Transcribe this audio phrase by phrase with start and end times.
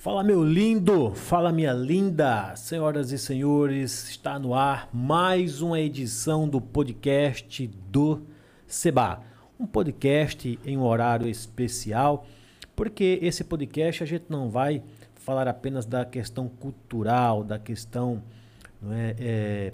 [0.00, 6.48] Fala meu lindo, fala minha linda, senhoras e senhores, está no ar mais uma edição
[6.48, 8.22] do podcast do
[8.66, 9.20] Seba.
[9.58, 12.26] Um podcast em um horário especial,
[12.74, 14.82] porque esse podcast a gente não vai
[15.16, 18.22] falar apenas da questão cultural, da questão,
[18.80, 19.72] não é, é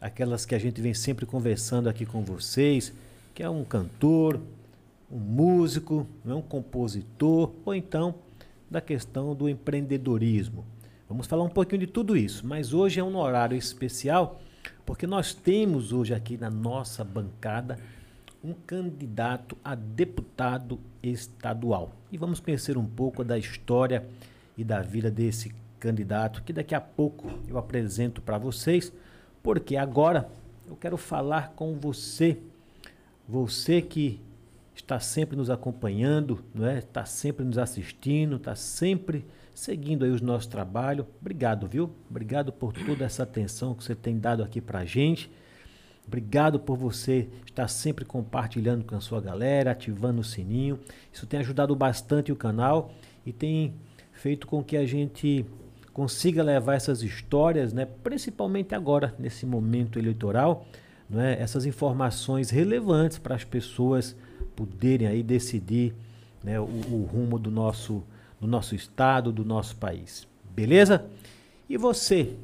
[0.00, 2.94] aquelas que a gente vem sempre conversando aqui com vocês,
[3.34, 4.40] que é um cantor,
[5.12, 8.23] um músico, é um compositor, ou então
[8.70, 10.64] da questão do empreendedorismo.
[11.08, 14.40] Vamos falar um pouquinho de tudo isso, mas hoje é um horário especial
[14.84, 17.78] porque nós temos hoje aqui na nossa bancada
[18.42, 21.92] um candidato a deputado estadual.
[22.12, 24.06] E vamos conhecer um pouco da história
[24.56, 28.92] e da vida desse candidato, que daqui a pouco eu apresento para vocês,
[29.42, 30.28] porque agora
[30.66, 32.38] eu quero falar com você,
[33.26, 34.20] você que
[34.74, 36.78] está sempre nos acompanhando, não é?
[36.78, 39.24] Está sempre nos assistindo, está sempre
[39.54, 41.06] seguindo aí os nossos trabalhos.
[41.20, 41.90] Obrigado, viu?
[42.10, 45.30] Obrigado por toda essa atenção que você tem dado aqui para a gente.
[46.06, 50.78] Obrigado por você estar sempre compartilhando com a sua galera, ativando o sininho.
[51.12, 52.92] Isso tem ajudado bastante o canal
[53.24, 53.74] e tem
[54.12, 55.46] feito com que a gente
[55.92, 60.66] consiga levar essas histórias, né, principalmente agora, nesse momento eleitoral,
[61.08, 64.16] não é, essas informações relevantes para as pessoas
[64.54, 65.94] poderem aí decidir
[66.42, 68.04] né, o, o, rumo do nosso,
[68.40, 70.28] do nosso estado, do nosso país.
[70.54, 71.06] Beleza?
[71.68, 72.36] E você,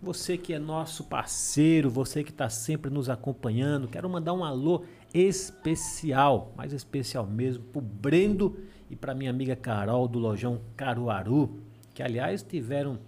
[0.00, 4.84] você que é nosso parceiro, você que está sempre nos acompanhando, quero mandar um alô
[5.12, 8.58] especial, mais especial mesmo, para o Brendo
[8.90, 11.58] e para minha amiga Carol do Lojão Caruaru,
[11.94, 12.98] que aliás tiveram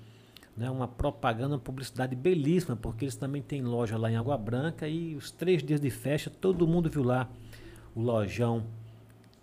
[0.56, 4.88] né, uma propaganda, uma publicidade belíssima, porque eles também têm loja lá em Água Branca
[4.88, 7.28] e os três dias de festa todo mundo viu lá
[7.98, 8.64] o Lojão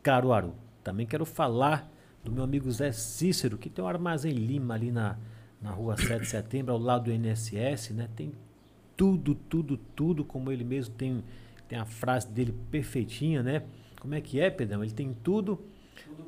[0.02, 0.56] Caruaru.
[0.82, 1.92] Também quero falar
[2.24, 5.18] do meu amigo Zé Cícero, que tem um armazém Lima ali na,
[5.62, 8.08] na rua 7 de setembro, ao lado do INSS, né?
[8.16, 8.32] Tem
[8.96, 11.22] tudo, tudo, tudo, como ele mesmo tem,
[11.68, 13.64] tem a frase dele perfeitinha, né?
[14.00, 14.82] Como é que é, Pedrão?
[14.84, 15.60] Ele tem tudo,
[16.06, 16.26] tudo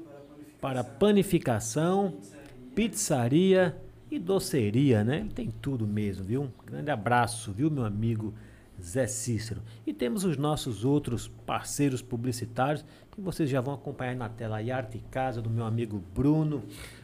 [0.59, 2.75] para panificação, pizzaria.
[2.75, 3.77] pizzaria
[4.11, 5.19] e doceria, né?
[5.19, 6.43] Ele tem tudo mesmo, viu?
[6.43, 8.33] Um grande abraço, viu, meu amigo
[8.81, 9.61] Zé Cícero.
[9.85, 14.59] E temos os nossos outros parceiros publicitários que vocês já vão acompanhar na tela.
[14.59, 16.63] A Arte Casa do meu amigo Bruno.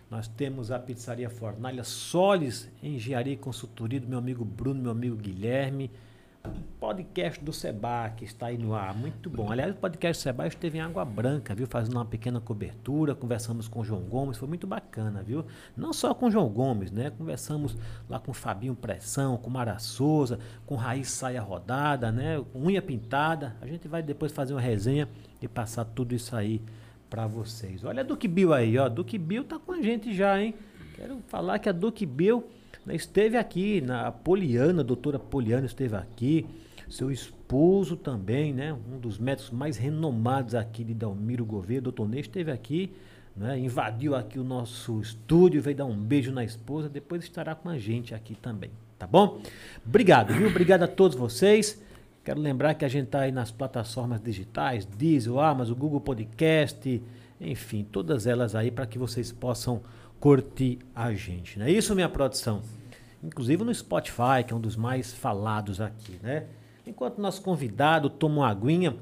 [0.09, 5.16] Nós temos a Pizzaria Fornalha Solis, Engenharia e Consultoria do meu amigo Bruno, meu amigo
[5.16, 5.89] Guilherme
[6.80, 9.50] podcast do Seba, que está aí no ar, muito bom.
[9.50, 11.66] Aliás, o podcast do Seba esteve em Água Branca, viu?
[11.66, 15.46] Fazendo uma pequena cobertura, conversamos com o João Gomes, foi muito bacana, viu?
[15.78, 17.09] Não só com o João Gomes, né?
[17.09, 17.78] Conversamos
[18.09, 22.44] lá com o Fabinho Pressão, com Mara Souza, com Raiz Saia Rodada, né?
[22.54, 23.56] Unha Pintada.
[23.62, 25.08] A gente vai depois fazer uma resenha
[25.42, 26.62] e passar tudo isso aí
[27.10, 27.86] para vocês.
[27.86, 28.90] Olha a Duque Bill aí, ó.
[28.90, 30.54] Duque Bill tá com a gente já, hein?
[30.96, 32.44] Quero falar que a Duque Bill
[32.91, 36.45] esteve aqui, na Poliana, a doutora Poliana esteve aqui,
[36.89, 38.73] seu esposo também, né?
[38.73, 42.91] Um dos médicos mais renomados aqui de Dalmiro Gouveia, doutor Ney, esteve aqui,
[43.35, 43.57] né?
[43.57, 47.77] invadiu aqui o nosso estúdio, veio dar um beijo na esposa, depois estará com a
[47.77, 49.41] gente aqui também, tá bom?
[49.85, 50.47] Obrigado, viu?
[50.47, 51.81] Obrigado a todos vocês.
[52.23, 57.01] Quero lembrar que a gente está aí nas plataformas digitais, Diesel, Amazon, Google Podcast,
[57.41, 59.81] enfim, todas elas aí para que vocês possam
[60.23, 61.59] curtir a gente.
[61.59, 62.61] Não é isso, minha produção?
[63.22, 66.45] Inclusive no Spotify, que é um dos mais falados aqui, né?
[66.88, 68.95] Enquanto nosso convidado toma uma aguinha,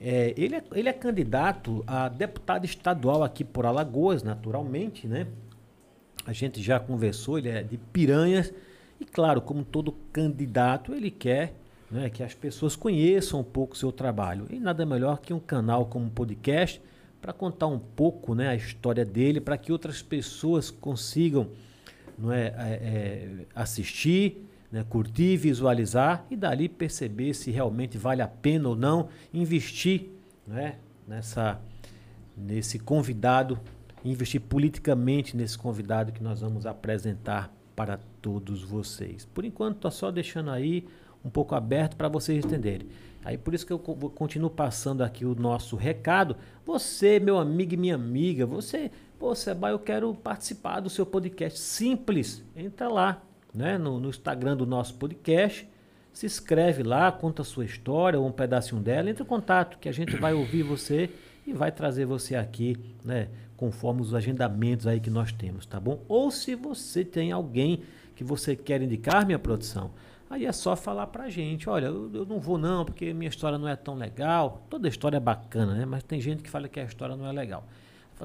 [0.00, 5.26] é, ele, é, ele é candidato a deputado estadual aqui por Alagoas, naturalmente, né?
[6.24, 8.50] A gente já conversou, ele é de Piranhas.
[8.98, 11.52] E claro, como todo candidato, ele quer
[11.90, 14.46] né, que as pessoas conheçam um pouco o seu trabalho.
[14.48, 16.80] E nada melhor que um canal como um podcast
[17.24, 21.48] para contar um pouco né, a história dele, para que outras pessoas consigam
[22.18, 28.28] não é, é, é, assistir, né, curtir, visualizar e dali perceber se realmente vale a
[28.28, 30.10] pena ou não investir
[30.46, 30.74] né,
[31.08, 31.58] nessa,
[32.36, 33.58] nesse convidado,
[34.04, 39.26] investir politicamente nesse convidado que nós vamos apresentar para todos vocês.
[39.32, 40.86] Por enquanto, estou só deixando aí
[41.24, 42.86] um pouco aberto para vocês entenderem.
[43.24, 46.36] Aí por isso que eu continuo passando aqui o nosso recado.
[46.66, 51.58] Você, meu amigo e minha amiga, você, pô, Seba, eu quero participar do seu podcast.
[51.58, 53.22] Simples, entra lá,
[53.54, 55.66] né, no, no Instagram do nosso podcast,
[56.12, 59.88] se inscreve lá, conta a sua história ou um pedacinho dela, entre em contato que
[59.88, 61.08] a gente vai ouvir você
[61.46, 66.02] e vai trazer você aqui, né, conforme os agendamentos aí que nós temos, tá bom?
[66.08, 67.82] Ou se você tem alguém
[68.14, 69.90] que você quer indicar, minha produção,
[70.28, 73.58] Aí é só falar pra gente, olha, eu, eu, não vou não, porque minha história
[73.58, 74.66] não é tão legal.
[74.70, 75.84] Toda história é bacana, né?
[75.84, 77.64] Mas tem gente que fala que a história não é legal.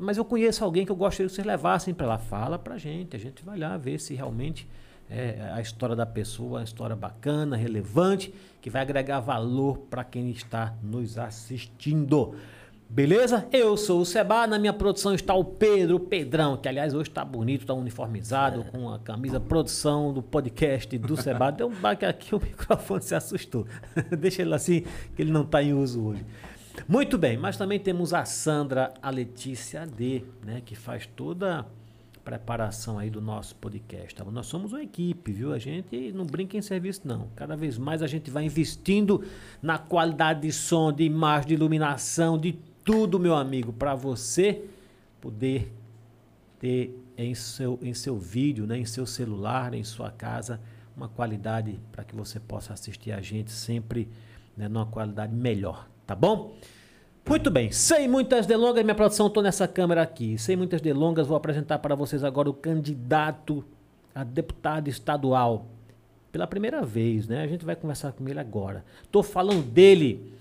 [0.02, 2.18] Mas eu conheço alguém que eu gostaria que vocês levassem para lá.
[2.18, 3.16] Fala para gente.
[3.16, 4.68] A gente vai lá ver se realmente
[5.10, 10.30] é a história da pessoa, uma história bacana, relevante, que vai agregar valor para quem
[10.30, 12.36] está nos assistindo.
[12.92, 13.48] Beleza?
[13.52, 17.24] Eu sou o Seba, na minha produção está o Pedro, Pedrão, que aliás hoje está
[17.24, 21.52] bonito, está uniformizado, com a camisa produção do podcast do Seba.
[21.52, 23.68] Deu um baque aqui, o microfone se assustou.
[24.20, 26.26] Deixa ele assim, que ele não está em uso hoje.
[26.88, 31.68] Muito bem, mas também temos a Sandra, a Letícia D, né, que faz toda
[32.26, 34.16] preparação aí do nosso podcast.
[34.16, 34.24] Tá?
[34.26, 35.54] Nós somos uma equipe, viu?
[35.54, 37.28] A gente não brinca em serviço, não.
[37.36, 39.24] Cada vez mais a gente vai investindo
[39.62, 42.58] na qualidade de som, de imagem, de iluminação, de
[42.90, 44.64] tudo, meu amigo, para você
[45.22, 45.72] poder
[46.60, 50.60] ter em seu, em seu vídeo, né, em seu celular, em sua casa,
[50.98, 54.10] uma qualidade para que você possa assistir a gente sempre
[54.58, 56.56] né, numa qualidade melhor, tá bom?
[57.30, 60.36] Muito bem, sem muitas delongas, minha produção, estou nessa câmera aqui.
[60.40, 63.64] Sem muitas delongas, vou apresentar para vocês agora o candidato
[64.16, 65.68] a deputado estadual.
[66.32, 67.44] Pela primeira vez, né?
[67.44, 68.84] A gente vai conversar com ele agora.
[69.04, 70.34] Estou falando dele,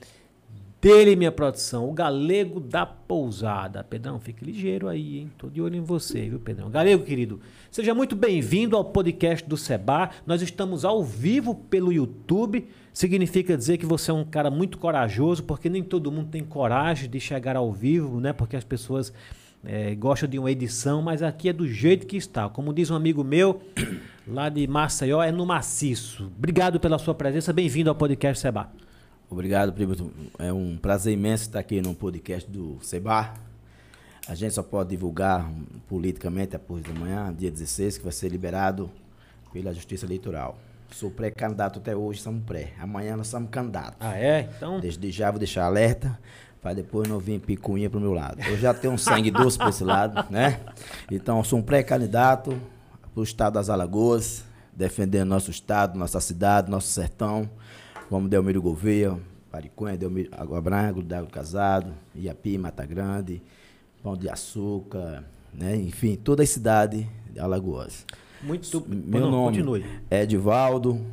[0.81, 3.83] dele, minha produção, o Galego da Pousada.
[3.83, 5.31] Pedrão, fique ligeiro aí, hein?
[5.37, 6.71] Tô de olho em você, viu, Pedrão?
[6.71, 7.41] Galego, querido,
[7.71, 10.11] seja muito bem-vindo ao podcast do Seba.
[10.27, 12.67] Nós estamos ao vivo pelo YouTube
[12.99, 17.09] significa dizer que você é um cara muito corajoso, porque nem todo mundo tem coragem
[17.09, 18.33] de chegar ao vivo, né?
[18.33, 19.13] Porque as pessoas
[19.65, 22.49] é, gostam de uma edição, mas aqui é do jeito que está.
[22.49, 23.63] Como diz um amigo meu,
[24.27, 26.29] lá de Maceió, é no maciço.
[26.37, 28.69] Obrigado pela sua presença, bem-vindo ao podcast Seba.
[29.31, 29.95] Obrigado, primo.
[30.39, 33.35] É um prazer imenso estar aqui no podcast do Seba.
[34.27, 35.51] A gente só pode divulgar
[35.87, 38.91] politicamente depois de amanhã, dia 16, que vai ser liberado
[39.53, 40.59] pela Justiça Eleitoral.
[40.91, 42.73] Sou pré-candidato até hoje, somos pré.
[42.81, 43.97] Amanhã nós somos candidatos.
[44.01, 44.49] Ah, é?
[44.57, 44.81] Então.
[44.81, 46.19] Desde já vou deixar alerta,
[46.63, 48.41] para depois não vir picuinha pro meu lado.
[48.41, 50.59] Eu já tenho um sangue doce para esse lado, né?
[51.11, 52.59] Então, sou um pré-candidato
[53.13, 54.43] para o estado das Alagoas,
[54.73, 57.49] defendendo nosso estado, nossa cidade, nosso sertão.
[58.11, 59.19] Vamos Delmiro Gouveia,
[59.51, 63.43] Pariconha, Delmiro, Água Branca, Dago Casado, Iapi, Mata Grande,
[64.03, 65.77] Pão de Açúcar, né?
[65.77, 68.07] enfim, toda a cidade de Alagoas.
[68.43, 68.85] Muito.
[68.89, 69.85] Meu não, nome continue.
[70.11, 71.05] é Edivaldo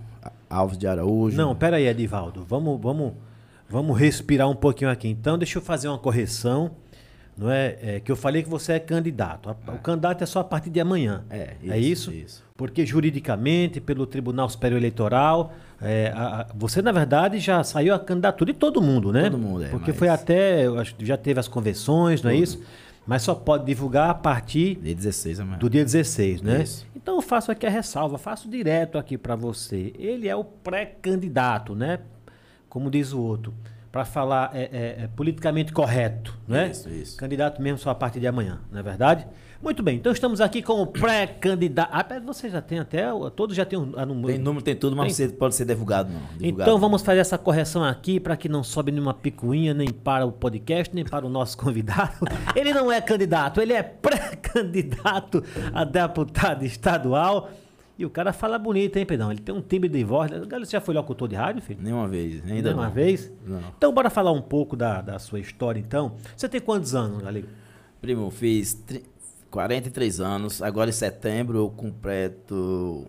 [0.50, 1.36] Alves de Araújo.
[1.36, 2.45] Não, pera aí, Edivaldo.
[2.47, 3.13] Vamos, vamos,
[3.68, 5.07] vamos respirar um pouquinho aqui.
[5.09, 6.71] Então, deixa eu fazer uma correção.
[7.38, 9.50] Não é, é que eu falei que você é candidato.
[9.50, 9.72] É.
[9.72, 11.24] O candidato é só a partir de amanhã.
[11.30, 12.14] É, isso, é isso?
[12.14, 12.44] isso.
[12.56, 18.00] Porque juridicamente, pelo Tribunal Superior Eleitoral, é, a, a, você na verdade já saiu a
[18.00, 19.24] candidatura de todo mundo, né?
[19.24, 19.68] Todo mundo, é.
[19.68, 20.00] Porque mas...
[20.00, 20.64] foi até,
[21.00, 22.64] já teve as convenções, não é isso?
[23.06, 25.58] Mas só pode divulgar a partir dia 16 amanhã.
[25.60, 26.64] do dia 16, né?
[26.64, 26.88] Isso.
[26.96, 29.94] Então eu faço aqui a ressalva, faço direto aqui para você.
[30.00, 32.00] Ele é o pré-candidato, né?
[32.68, 33.54] Como diz o outro,
[33.95, 36.69] para falar é, é, é, politicamente correto, né?
[36.69, 37.18] Isso, isso.
[37.18, 39.25] Candidato mesmo só a partir de amanhã, não é verdade?
[39.63, 41.89] Muito bem, então estamos aqui com o pré-candidato.
[41.94, 43.06] Ah, você já tem até.
[43.38, 43.94] Todos já têm um.
[43.95, 45.30] Ah, tem número, tem tudo, mas tem...
[45.30, 46.19] pode ser divulgado, não.
[46.38, 50.25] Divulgado, então vamos fazer essa correção aqui para que não sobe nenhuma picuinha, nem para
[50.25, 52.27] o podcast, nem para o nosso convidado.
[52.53, 55.41] Ele não é candidato, ele é pré-candidato
[55.74, 57.50] a deputado estadual.
[57.97, 59.31] E o cara fala bonito, hein, Pedrão?
[59.31, 60.30] Ele tem um timbre de voz.
[60.31, 61.80] Você já foi locutor de rádio, filho?
[61.81, 62.92] Nenhuma vez, ainda Nenhuma não.
[62.92, 63.31] vez?
[63.45, 63.62] Não.
[63.77, 66.15] Então, bora falar um pouco da, da sua história, então.
[66.36, 67.47] Você tem quantos anos, Galego?
[68.01, 68.83] Primo, fiz
[69.50, 70.62] 43 anos.
[70.62, 73.08] Agora em setembro eu completo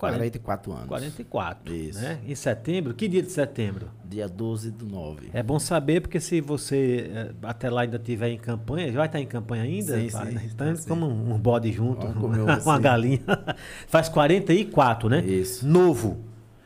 [0.00, 0.86] 44 anos.
[0.86, 1.74] 44.
[1.74, 2.00] Isso.
[2.00, 2.18] Né?
[2.26, 2.94] Em setembro?
[2.94, 3.90] Que dia de setembro?
[4.02, 5.28] Dia 12 do 9.
[5.34, 9.20] É bom saber, porque se você eh, até lá ainda estiver em campanha, vai estar
[9.20, 10.00] em campanha ainda?
[10.00, 10.40] Sim, sim.
[10.46, 10.88] Então, sim.
[10.88, 13.20] como um bode junto, uma, uma galinha.
[13.86, 15.20] Faz 44, né?
[15.20, 15.68] Isso.
[15.68, 16.18] Novo.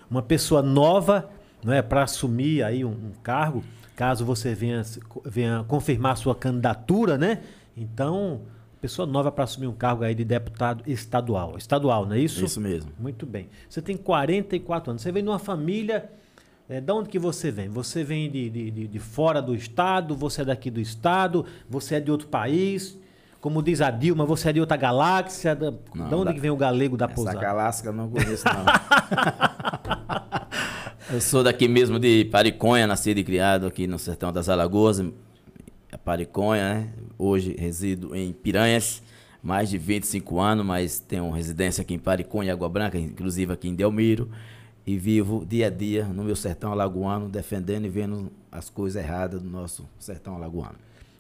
[0.08, 1.28] Uma pessoa nova,
[1.64, 3.64] não é, para assumir aí um, um cargo,
[3.96, 4.82] caso você venha,
[5.24, 7.40] venha confirmar sua candidatura, né?
[7.76, 8.42] Então,
[8.84, 11.56] pessoa nova para assumir um cargo aí de deputado estadual.
[11.56, 12.44] Estadual, não é isso?
[12.44, 12.92] Isso mesmo.
[12.98, 13.48] Muito bem.
[13.66, 15.00] Você tem 44 anos.
[15.00, 16.10] Você vem de uma família.
[16.68, 17.66] É, da onde que você vem?
[17.70, 20.14] Você vem de, de, de, fora do estado?
[20.14, 21.46] Você é daqui do estado?
[21.66, 22.98] Você é de outro país?
[23.40, 25.56] Como diz a Dilma, você é de outra galáxia?
[25.56, 27.38] Da, não, de onde da, que vem o galego da pousada?
[27.38, 28.64] Essa galáxia eu não conheço, não.
[31.16, 35.00] eu sou daqui mesmo de Pariconha, nascido e criado aqui no sertão das Alagoas.
[35.98, 36.88] Pariconha, né?
[37.18, 39.02] Hoje resido em Piranhas,
[39.42, 43.74] mais de 25 anos, mas tenho residência aqui em Pariconha, Água Branca, inclusive aqui em
[43.74, 44.28] Delmiro.
[44.86, 49.40] E vivo dia a dia no meu sertão alagoano, defendendo e vendo as coisas erradas
[49.40, 50.74] do nosso sertão alagoano.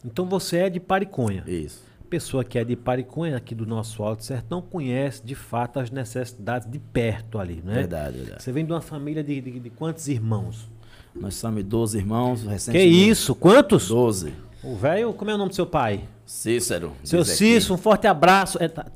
[0.04, 1.44] Então você é de Pariconha.
[1.46, 1.82] Isso.
[2.10, 6.70] Pessoa que é de Pariconha, aqui do nosso Alto Sertão, conhece de fato as necessidades
[6.70, 7.74] de perto ali, né?
[7.74, 8.42] Verdade, verdade.
[8.42, 10.68] Você vem de uma família de, de, de quantos irmãos?
[11.14, 12.44] Nós somos 12 irmãos.
[12.70, 13.34] Que isso?
[13.34, 13.88] Quantos?
[13.88, 14.34] 12.
[14.64, 16.04] O velho, como é o nome do seu pai?
[16.24, 16.92] Cícero.
[17.04, 17.24] Seu.
[17.24, 18.56] Cícero, um forte abraço.
[18.62, 18.86] É, tá-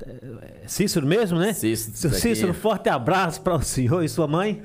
[0.41, 1.53] é Cícero mesmo, né?
[1.53, 2.11] Cícero, Seu.
[2.11, 4.61] Cícero, um forte abraço para o senhor e sua mãe.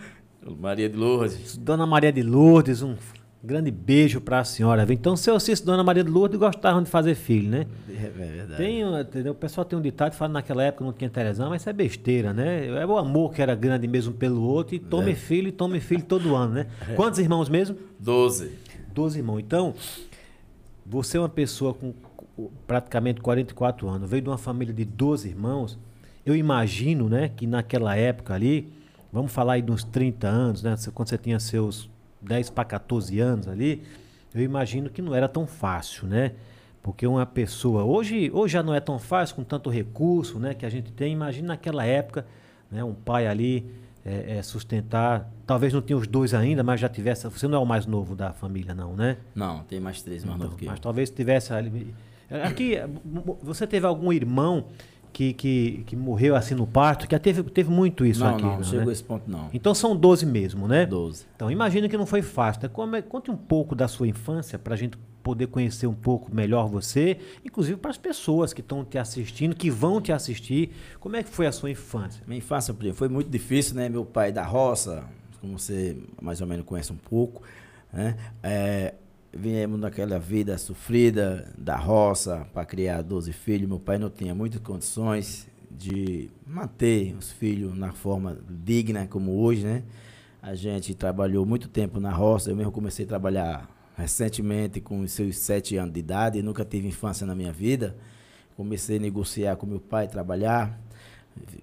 [0.59, 1.57] Maria de Lourdes.
[1.57, 2.95] Dona Maria de Lourdes, um
[3.43, 4.87] grande beijo para a senhora.
[4.91, 7.67] Então, seu Cícero e Dona Maria de Lourdes gostavam de fazer filho, né?
[7.89, 8.57] É verdade.
[8.57, 9.33] Tem, entendeu?
[9.33, 11.73] O pessoal tem um ditado que fala naquela época não tinha televisão, mas isso é
[11.75, 12.67] besteira, né?
[12.67, 15.15] É o amor que era grande mesmo pelo outro e tome É.
[15.15, 16.67] filho e tome filho todo ano, né?
[16.97, 17.77] Quantos irmãos mesmo?
[18.01, 18.53] Doze.
[18.95, 19.41] Doze irmãos.
[19.41, 19.75] Então,
[20.87, 21.95] você é uma pessoa com
[22.67, 25.79] praticamente 44 anos, veio de uma família de 12 irmãos.
[26.27, 28.73] Eu imagino, né, que naquela época ali,
[29.13, 31.89] vamos falar aí de uns 30 anos, né, quando você tinha seus
[32.21, 33.83] 10 para 14 anos ali,
[34.35, 36.33] eu imagino que não era tão fácil, né?
[36.83, 40.67] Porque uma pessoa, hoje, hoje já não é tão fácil com tanto recurso, né, que
[40.67, 41.13] a gente tem.
[41.13, 42.27] Imagina naquela época,
[42.71, 43.71] né, um pai ali
[44.05, 47.61] é, é, sustentar, talvez não tenha os dois ainda, mas já tivesse, você não é
[47.61, 49.17] o mais novo da família não, né?
[49.35, 50.71] Não, tem mais três mais Então, novo que eu.
[50.71, 51.53] mas talvez tivesse.
[52.45, 52.77] Aqui,
[53.43, 54.67] você teve algum irmão
[55.15, 57.07] que, que, que morreu assim no parto?
[57.07, 58.43] Que teve, teve muito isso não, aqui.
[58.43, 58.65] não, né?
[58.65, 59.49] chegou a esse ponto não.
[59.55, 60.85] Então são 12 mesmo, né?
[60.85, 61.25] Doze.
[61.37, 62.65] Então imagina que não foi fácil.
[62.65, 62.69] Né?
[62.71, 66.35] Como é- conte um pouco da sua infância para a gente poder conhecer um pouco
[66.35, 70.73] melhor você, inclusive para as pessoas que estão te assistindo, que vão te assistir.
[70.99, 72.23] Como é que foi a sua infância?
[72.27, 73.89] Minha infância foi muito difícil, né?
[73.89, 75.05] Meu pai da roça,
[75.41, 77.43] como você mais ou menos conhece um pouco,
[77.93, 78.17] né?
[78.43, 78.95] É,
[79.37, 83.69] viemos naquela vida sofrida da roça para criar 12 filhos.
[83.69, 89.65] Meu pai não tinha muitas condições de manter os filhos na forma digna como hoje,
[89.65, 89.83] né?
[90.41, 92.51] A gente trabalhou muito tempo na roça.
[92.51, 96.43] Eu mesmo comecei a trabalhar recentemente com os seus sete anos de idade.
[96.43, 97.97] Nunca tive infância na minha vida.
[98.57, 100.79] Comecei a negociar com meu pai, trabalhar.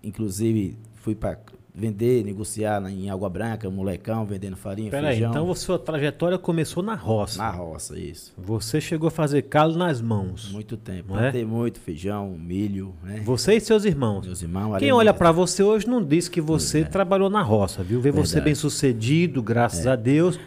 [0.03, 1.39] Inclusive, fui para
[1.73, 5.31] vender, negociar em Água Branca, molecão, vendendo farinha, Peraí, feijão.
[5.31, 7.37] então a sua trajetória começou na roça.
[7.37, 8.33] Na roça, isso.
[8.37, 10.51] Você chegou a fazer calo nas mãos.
[10.51, 11.15] Muito tempo.
[11.15, 11.21] É?
[11.21, 13.21] Plantei muito feijão, milho, né?
[13.25, 14.25] Você e seus irmãos.
[14.25, 14.77] Meus irmãos.
[14.79, 18.01] Quem olha pra você hoje não diz que você trabalhou na roça, viu?
[18.01, 18.45] Vê você Verdade.
[18.45, 20.39] bem sucedido, graças a Deus.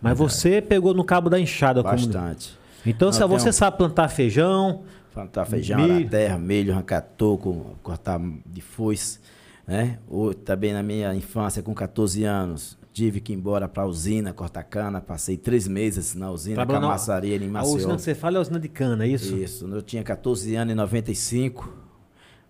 [0.00, 1.80] Mas você pegou no cabo da enxada.
[1.82, 1.94] Como...
[1.94, 2.58] Bastante.
[2.84, 4.82] Então Não, se você um- sabe plantar feijão,
[5.14, 6.04] Plantar feijão, Milho.
[6.04, 9.20] na terra, milho, arrancar toco, cortar de foice,
[9.66, 9.98] né?
[10.08, 14.32] Ou também na minha infância, com 14 anos, tive que ir embora para a usina,
[14.32, 15.00] cortar cana.
[15.00, 17.76] Passei três meses na usina, Trabalhou na- camaçaria em a Maceió.
[17.76, 19.36] usina que você fala é a usina de cana, é isso?
[19.36, 21.80] Isso, eu tinha 14 anos, em 95.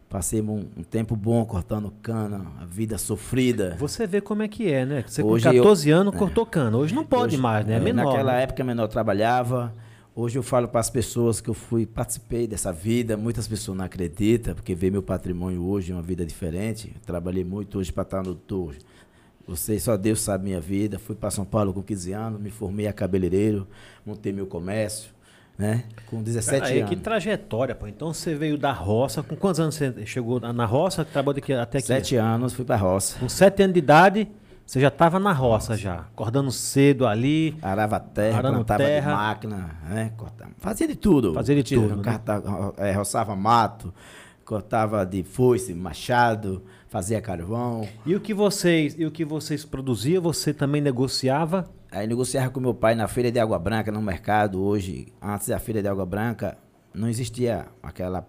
[0.09, 3.77] Passei um, um tempo bom cortando cana, a vida sofrida.
[3.79, 5.05] Você vê como é que é, né?
[5.07, 6.77] Você Hoje com eu- 14 anos cortou cana.
[6.77, 7.77] Hoje não pode Hoje, mais, né?
[7.77, 8.05] É menor.
[8.11, 8.43] Naquela né?
[8.43, 9.73] época menor trabalhava.
[10.15, 13.17] Hoje eu falo para as pessoas que eu fui, participei dessa vida.
[13.17, 16.93] Muitas pessoas não acreditam, porque vê meu patrimônio hoje, uma vida diferente.
[16.95, 18.75] Eu trabalhei muito hoje para estar no tour.
[19.49, 20.99] Você, só Deus sabe minha vida.
[20.99, 23.67] Fui para São Paulo com 15 anos, me formei a cabeleireiro,
[24.05, 25.11] montei meu comércio,
[25.57, 25.85] né?
[26.07, 26.91] Com 17 Peraí, anos.
[26.91, 27.87] que trajetória, pô.
[27.87, 29.23] Então você veio da roça.
[29.23, 31.07] Com quantos anos você chegou na- roça?
[31.07, 31.87] Trabalhou daqui, até aqui?
[31.87, 33.19] Sete anos, fui para roça.
[33.19, 34.29] Com 7 anos de idade,
[34.73, 35.97] você já estava na roça já.
[35.97, 37.55] Acordando cedo ali.
[37.61, 39.11] Arava terra, Arando plantava terra.
[39.11, 40.13] de máquina, né?
[40.17, 41.35] Cortava, fazia de tudo.
[41.35, 42.21] Fazia de Tira- tudo, né?
[42.79, 43.93] eh, roçava mato,
[44.47, 47.87] cortava de foice, machado, fazia carvão.
[48.07, 51.67] E o que vocês, e o que vocês produziam, você também negociava?
[51.91, 55.09] Aí negociava com meu pai na feira de Água Branca, no mercado hoje.
[55.21, 56.57] Antes da feira de Água Branca,
[56.95, 58.27] não existia aquela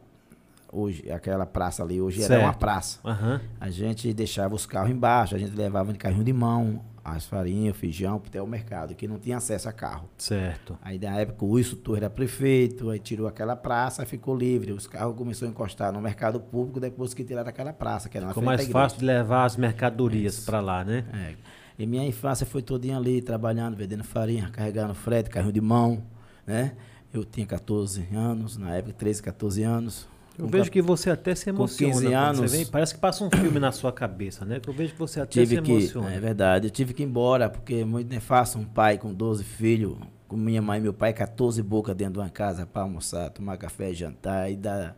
[0.74, 2.01] hoje aquela praça ali.
[2.01, 2.60] Hoje era uma Certo.
[2.60, 3.00] praça.
[3.06, 3.39] Aham.
[3.60, 7.75] A gente deixava os carros embaixo, a gente levava de carrinho de mão, as farinhas,
[7.75, 10.10] feijão, até o mercado, que não tinha acesso a carro.
[10.18, 10.77] Certo.
[10.82, 14.72] Aí na época o Wilson Torre era prefeito, aí tirou aquela praça, ficou livre.
[14.72, 18.30] Os carros começaram a encostar no mercado público depois que tiraram aquela praça, que era
[18.30, 21.03] Ficou mais fácil de levar as mercadorias para lá, né?
[21.13, 21.36] É.
[21.77, 26.03] E minha infância foi todinha ali, trabalhando, vendendo farinha, carregando frete, carrinho de mão,
[26.48, 26.74] né?
[27.12, 30.08] Eu tinha 14 anos, na época, 13, 14 anos.
[30.38, 31.94] Eu Com vejo que você até se com emociona.
[31.94, 34.60] 15 quando anos- Você vem, parece que passa um filme na sua cabeça, né?
[34.60, 36.12] Que eu vejo que você até se que, emociona.
[36.12, 39.44] é verdade, eu tive que ir embora, porque muito é fácil um pai com 12
[39.44, 39.96] filhos,
[40.28, 43.58] com minha mãe e meu pai, 14 bocas dentro de uma casa para almoçar, tomar
[43.58, 44.98] café, jantar e dar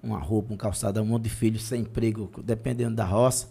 [0.00, 3.48] uma roupa, um calçado, um monte de filhos sem emprego, dependendo da roça,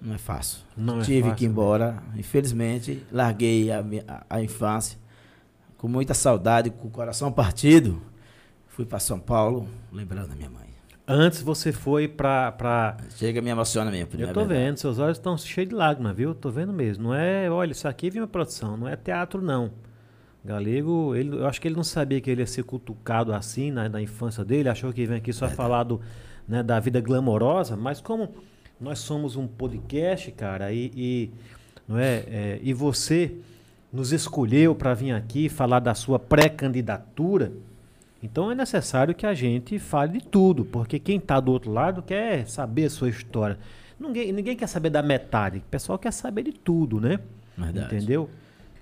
[0.00, 0.60] não é fácil.
[0.76, 4.96] Não é tive fácil que ir embora, infelizmente, larguei a, a- a infância
[5.76, 8.00] com muita saudade, com o coração partido,
[8.80, 10.70] fui para São Paulo, lembrando da minha mãe.
[11.06, 12.50] Antes você foi pra.
[12.52, 12.96] pra...
[13.10, 14.08] Chega, me emociona mesmo.
[14.14, 14.60] Eu é tô verdade.
[14.60, 16.34] vendo, seus olhos estão cheios de lágrimas, viu?
[16.34, 17.04] Tô vendo mesmo.
[17.04, 19.70] Não é, olha, isso aqui viu uma produção, não é teatro, não.
[20.42, 23.86] Galego, ele, eu acho que ele não sabia que ele ia ser cutucado assim na,
[23.86, 26.00] na infância dele, achou que vem aqui só falar do,
[26.48, 28.34] né, da vida glamourosa, mas como
[28.80, 31.30] nós somos um podcast, cara, e, e,
[31.86, 33.36] não é, é, e você
[33.92, 37.52] nos escolheu para vir aqui falar da sua pré-candidatura,
[38.22, 42.02] Então é necessário que a gente fale de tudo, porque quem está do outro lado
[42.02, 43.58] quer saber a sua história.
[43.98, 47.18] Ninguém, ninguém quer saber da metade, o pessoal quer saber de tudo, né?
[47.56, 47.94] Verdade.
[47.94, 48.30] Entendeu?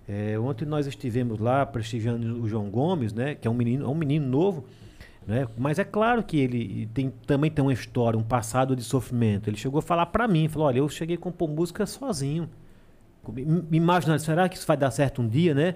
[0.08, 3.34] É, ontem nós estivemos lá prestigiando o João Gomes, né?
[3.34, 4.64] Que é um menino, é um menino novo,
[5.26, 5.46] né?
[5.56, 9.50] Mas é claro que ele tem, também tem uma história, um passado de sofrimento.
[9.50, 12.48] Ele chegou a falar para mim, falou: olha, eu cheguei a compor música sozinho.
[13.30, 15.74] Me imaginando, será que isso vai dar certo um dia, né?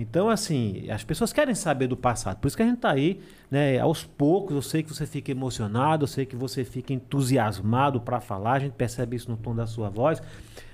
[0.00, 2.38] Então, assim, as pessoas querem saber do passado.
[2.38, 3.78] Por isso que a gente está aí, né?
[3.78, 8.18] Aos poucos, eu sei que você fica emocionado, eu sei que você fica entusiasmado para
[8.18, 10.22] falar, a gente percebe isso no tom da sua voz.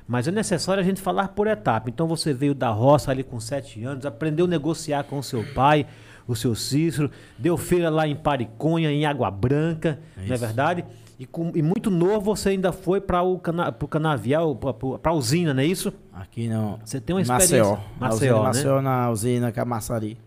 [0.06, 1.90] Mas é necessário a gente falar por etapa.
[1.90, 5.42] Então você veio da roça ali com sete anos, aprendeu a negociar com o seu
[5.54, 5.88] pai,
[6.28, 10.84] o seu Cícero, deu feira lá em Pariconha, em Água Branca, é não é verdade?
[11.18, 15.14] E, com, e, muito novo você ainda foi para o cana, pro canavial, para a
[15.14, 15.92] usina, não é isso?
[16.12, 16.78] Aqui não.
[16.84, 17.62] Você tem uma experiência.
[17.62, 17.78] Maceió.
[17.98, 18.42] Maceió, né?
[18.42, 20.18] Maceió na usina Camaçari.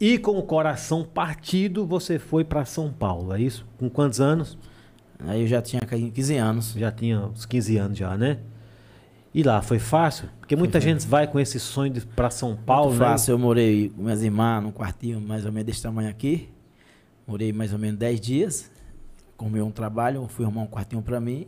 [0.00, 3.64] E com o coração partido, você foi para São Paulo, é isso?
[3.78, 4.58] Com quantos anos?
[5.20, 6.72] Aí eu já tinha 15 anos.
[6.72, 8.38] Já tinha uns 15 anos já, né?
[9.32, 10.28] E lá, foi fácil?
[10.40, 13.06] Porque muita foi gente vai com esse sonho para São Paulo, Muito né?
[13.06, 13.32] fácil.
[13.32, 16.48] Eu morei com minhas irmãs num quartinho mais ou menos desse tamanho aqui.
[17.26, 18.77] Morei mais ou menos 10 dias
[19.38, 21.46] arrumei um trabalho, fui arrumar um quartinho para mim.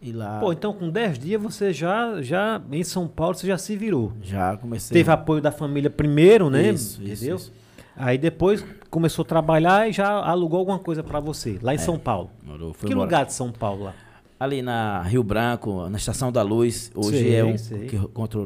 [0.00, 0.38] E lá.
[0.38, 4.12] Pô, então com 10 dias você já, já, em São Paulo, você já se virou.
[4.22, 4.94] Já comecei.
[4.94, 6.70] Teve apoio da família primeiro, né?
[6.70, 7.36] Isso, Entendeu?
[7.36, 7.52] Isso.
[7.96, 11.78] Aí depois começou a trabalhar e já alugou alguma coisa para você, lá em é,
[11.78, 12.30] São Paulo.
[12.44, 13.00] Morou, que morar.
[13.00, 13.94] lugar de São Paulo lá?
[14.38, 16.92] Ali na Rio Branco, na Estação da Luz.
[16.94, 17.96] Hoje sei, é um que,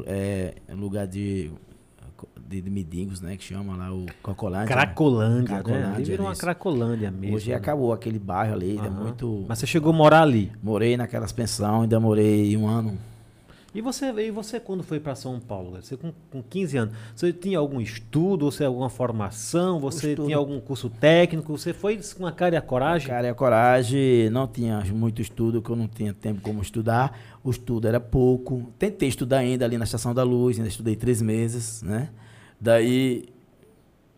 [0.07, 1.51] é, lugar de
[2.53, 3.35] de, de Midingos, né?
[3.35, 4.67] Que chama lá o Cocolândia.
[4.67, 5.63] Cracolândia, né?
[5.63, 5.95] Cracolândia né?
[5.95, 7.35] Ali virou uma Cracolândia mesmo.
[7.35, 7.55] Hoje né?
[7.55, 8.85] acabou aquele bairro ali, uhum.
[8.85, 9.45] é muito...
[9.47, 10.51] Mas você chegou a morar ali?
[10.61, 12.97] Morei naquelas pensão, ainda morei um ano.
[13.75, 15.81] E você, e você quando foi para São Paulo?
[15.81, 20.59] Você com, com 15 anos, você tinha algum estudo, você alguma formação, você tinha algum
[20.59, 21.57] curso técnico?
[21.57, 23.07] Você foi com a cara e a coragem?
[23.07, 26.61] A cara e a coragem, não tinha muito estudo, que eu não tinha tempo como
[26.61, 27.19] estudar.
[27.43, 28.71] O estudo era pouco.
[28.77, 32.09] Tentei estudar ainda ali na Estação da Luz, ainda estudei três meses, né?
[32.63, 33.25] Daí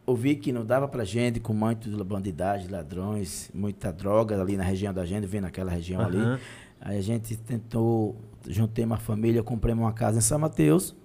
[0.05, 4.93] ouvi que não dava pra gente, com muita bandidagem, ladrões, muita droga ali na região
[4.93, 6.05] da gente, vendo aquela região uhum.
[6.05, 6.39] ali.
[6.79, 8.15] Aí a gente tentou,
[8.47, 10.95] juntei uma família, comprei uma casa em São Mateus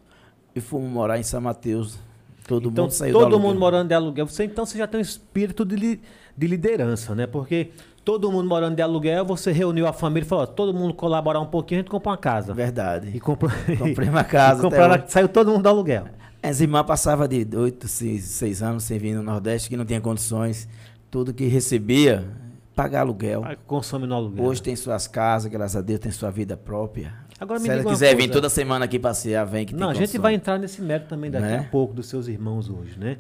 [0.55, 1.99] e fomos morar em São Mateus.
[2.47, 4.27] Todo então, mundo saiu Todo mundo morando de aluguel.
[4.27, 6.01] Você então você já tem um espírito de, li,
[6.37, 7.27] de liderança, né?
[7.27, 7.71] Porque
[8.05, 11.47] todo mundo morando de aluguel, você reuniu a família e falou: todo mundo colaborar um
[11.47, 12.53] pouquinho, a gente compra uma casa.
[12.53, 13.11] Verdade.
[13.15, 14.61] E comprou, comprei uma casa.
[14.61, 16.21] compraram, saiu todo mundo do aluguel.
[16.43, 20.69] As irmãs passavam de 8, 6, anos sem vir no Nordeste, que não tinha condições.
[21.11, 22.27] Tudo que recebia,
[22.75, 23.43] pagar aluguel.
[23.67, 24.45] Consome no aluguel.
[24.45, 27.13] Hoje tem suas casas, graças a Deus, tem sua vida própria.
[27.39, 30.35] Agora, Se ela quiser vir toda semana aqui passear, vem que Não, a gente vai
[30.35, 31.59] entrar nesse mérito também daqui né?
[31.59, 33.17] a pouco dos seus irmãos hoje, né?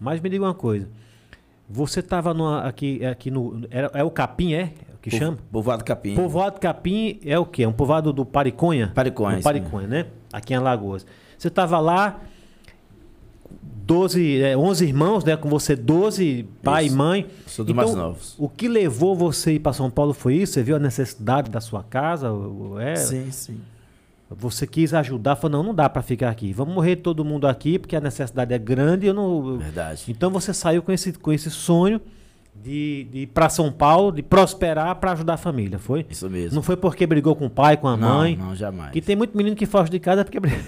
[0.00, 0.88] Mas me diga uma coisa.
[1.68, 2.32] Você estava
[2.66, 3.62] aqui, aqui no.
[3.70, 4.72] É, é o Capim, é?
[5.10, 5.38] que chama?
[5.50, 6.14] Povoado Capim.
[6.14, 7.62] Povoado Capim é o quê?
[7.62, 8.92] É um povoado do Pariconha?
[8.94, 9.38] Pariconha.
[9.38, 10.06] Do Pariconha, né?
[10.32, 11.06] Aqui em Alagoas.
[11.36, 12.20] Você estava lá,
[13.88, 15.34] 12, é, 11 irmãos, né?
[15.34, 16.94] Com você 12, pai isso.
[16.94, 17.26] e mãe.
[17.46, 18.34] Sou dos então, mais novos.
[18.38, 20.52] O que levou você ir para São Paulo foi isso?
[20.52, 22.28] Você viu a necessidade da sua casa?
[22.80, 23.58] É, sim, sim.
[24.30, 26.52] Você quis ajudar, falou, não, não dá para ficar aqui.
[26.52, 29.06] Vamos morrer todo mundo aqui, porque a necessidade é grande.
[29.06, 29.56] Eu não...
[29.56, 30.04] Verdade.
[30.06, 31.98] Então você saiu com esse, com esse sonho
[32.54, 36.04] de, de ir para São Paulo, de prosperar para ajudar a família, foi?
[36.10, 36.56] Isso mesmo.
[36.56, 38.36] Não foi porque brigou com o pai, com a não, mãe?
[38.36, 38.92] Não, jamais.
[38.92, 40.62] Que tem muito menino que foge de casa porque briga.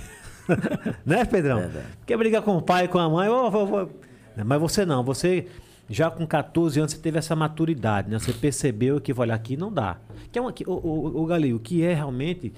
[1.04, 1.60] né, Pedrão?
[1.60, 1.86] Verdade.
[2.06, 4.44] Quer brigar com o pai, com a mãe, oh, oh, oh.
[4.44, 5.46] mas você não, você
[5.90, 8.18] já com 14 anos você teve essa maturidade, né?
[8.18, 9.98] Você percebeu que, olha, aqui não dá.
[10.30, 12.52] Que é uma, que, o, o, o Galil, o que é realmente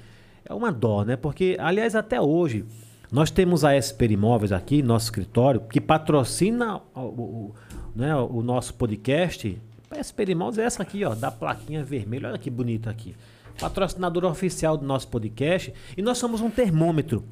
[0.44, 1.16] é uma dó, né?
[1.16, 2.66] Porque, aliás, até hoje,
[3.10, 7.54] nós temos a Esper Imóveis aqui, nosso escritório, que patrocina o, o,
[7.96, 9.58] né, o nosso podcast.
[9.90, 12.28] A Esper Imóveis é essa aqui, ó, da plaquinha vermelha.
[12.28, 13.16] Olha que bonita aqui.
[13.58, 15.72] Patrocinadora oficial do nosso podcast.
[15.96, 17.24] E nós somos um termômetro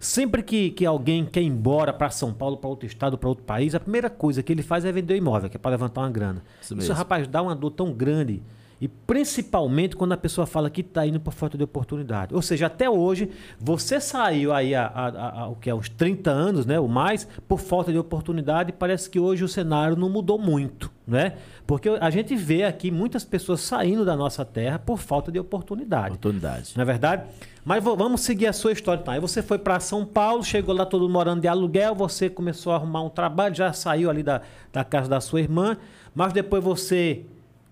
[0.00, 3.44] Sempre que, que alguém quer ir embora para São Paulo, para outro estado, para outro
[3.44, 6.02] país, a primeira coisa que ele faz é vender o imóvel, que é para levantar
[6.02, 6.42] uma grana.
[6.62, 8.42] Isso, Isso rapaz, dá uma dor tão grande.
[8.80, 12.34] E principalmente quando a pessoa fala que está indo por falta de oportunidade.
[12.34, 16.30] Ou seja, até hoje, você saiu aí há, há, há, o que, há uns 30
[16.30, 20.38] anos, né, ou mais, por falta de oportunidade, parece que hoje o cenário não mudou
[20.38, 20.90] muito.
[21.06, 21.36] Né?
[21.66, 26.08] Porque a gente vê aqui muitas pessoas saindo da nossa terra por falta de oportunidade.
[26.08, 26.74] Oportunidade.
[26.76, 27.22] Não é verdade?
[27.64, 29.00] Mas vamos seguir a sua história.
[29.00, 29.14] Então.
[29.14, 32.76] Aí você foi para São Paulo, chegou lá todo morando de aluguel, você começou a
[32.76, 35.76] arrumar um trabalho, já saiu ali da, da casa da sua irmã,
[36.14, 37.24] mas depois você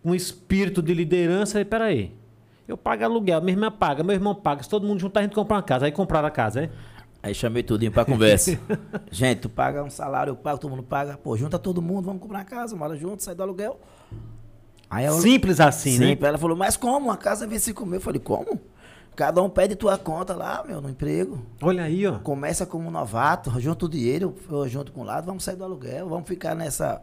[0.06, 1.60] um espírito de liderança.
[1.60, 2.14] E peraí,
[2.68, 4.62] eu pago aluguel, minha irmã paga, meu irmão paga.
[4.62, 5.86] Se todo mundo juntar, a gente compra uma casa.
[5.86, 6.70] Aí compraram a casa, é?
[7.20, 8.56] Aí chamei tudinho pra conversa.
[9.10, 11.16] Gente, tu paga um salário, eu pago, todo mundo paga.
[11.16, 13.80] Pô, junta todo mundo, vamos comprar uma casa, mora junto, sai do aluguel.
[14.88, 16.16] Aí eu, Simples assim, né?
[16.20, 17.10] Ela falou, mas como?
[17.10, 17.96] A casa vem 5 mil.
[17.96, 18.60] Eu falei, como?
[19.16, 21.44] Cada um pede tua conta lá, meu, no emprego.
[21.60, 22.18] Olha aí, ó.
[22.20, 26.08] Começa como novato, junta o dinheiro, eu junto com o lado, vamos sair do aluguel,
[26.08, 27.02] vamos ficar nessa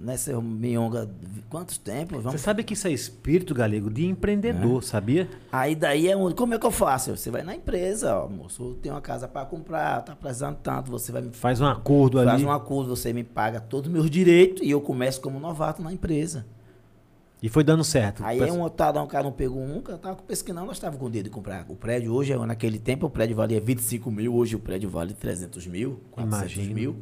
[0.00, 1.08] nessa minhonga
[1.48, 2.22] quantos tempos?
[2.22, 2.40] Vamos...
[2.40, 4.86] Você sabe que isso é espírito galego de empreendedor, é.
[4.86, 5.28] sabia?
[5.52, 7.16] Aí daí é um, como é que eu faço?
[7.16, 11.12] Você vai na empresa, ó, moço, tem uma casa para comprar, tá precisando tanto, você
[11.12, 12.42] vai me faz um acordo faz ali.
[12.42, 15.82] Faz um acordo, você me paga todos os meus direitos e eu começo como novato
[15.82, 16.46] na empresa.
[17.42, 18.22] E foi dando certo.
[18.22, 21.10] Aí um otário, um cara não pegou um, eu tava pesquisando, nós estávamos com o
[21.10, 22.12] dedo de comprar o prédio.
[22.12, 26.52] Hoje, naquele tempo, o prédio valia 25 mil, hoje o prédio vale 300 mil, 400
[26.52, 26.74] Imagina.
[26.74, 26.96] mil.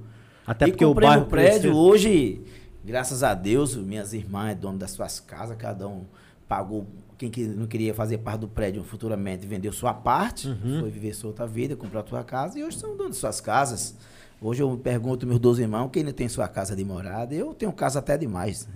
[0.46, 1.24] Até e porque o bairro...
[1.24, 2.40] o prédio hoje
[2.88, 6.04] Graças a Deus, minhas irmãs, dono das suas casas, cada um
[6.48, 6.86] pagou.
[7.18, 10.80] Quem que não queria fazer parte do prédio futuramente vendeu sua parte, uhum.
[10.80, 13.42] foi viver sua outra vida, comprou a sua casa e hoje são donos de suas
[13.42, 13.94] casas.
[14.40, 17.34] Hoje eu pergunto meus dois irmãos quem não tem sua casa de morada.
[17.34, 18.66] Eu tenho casa até demais.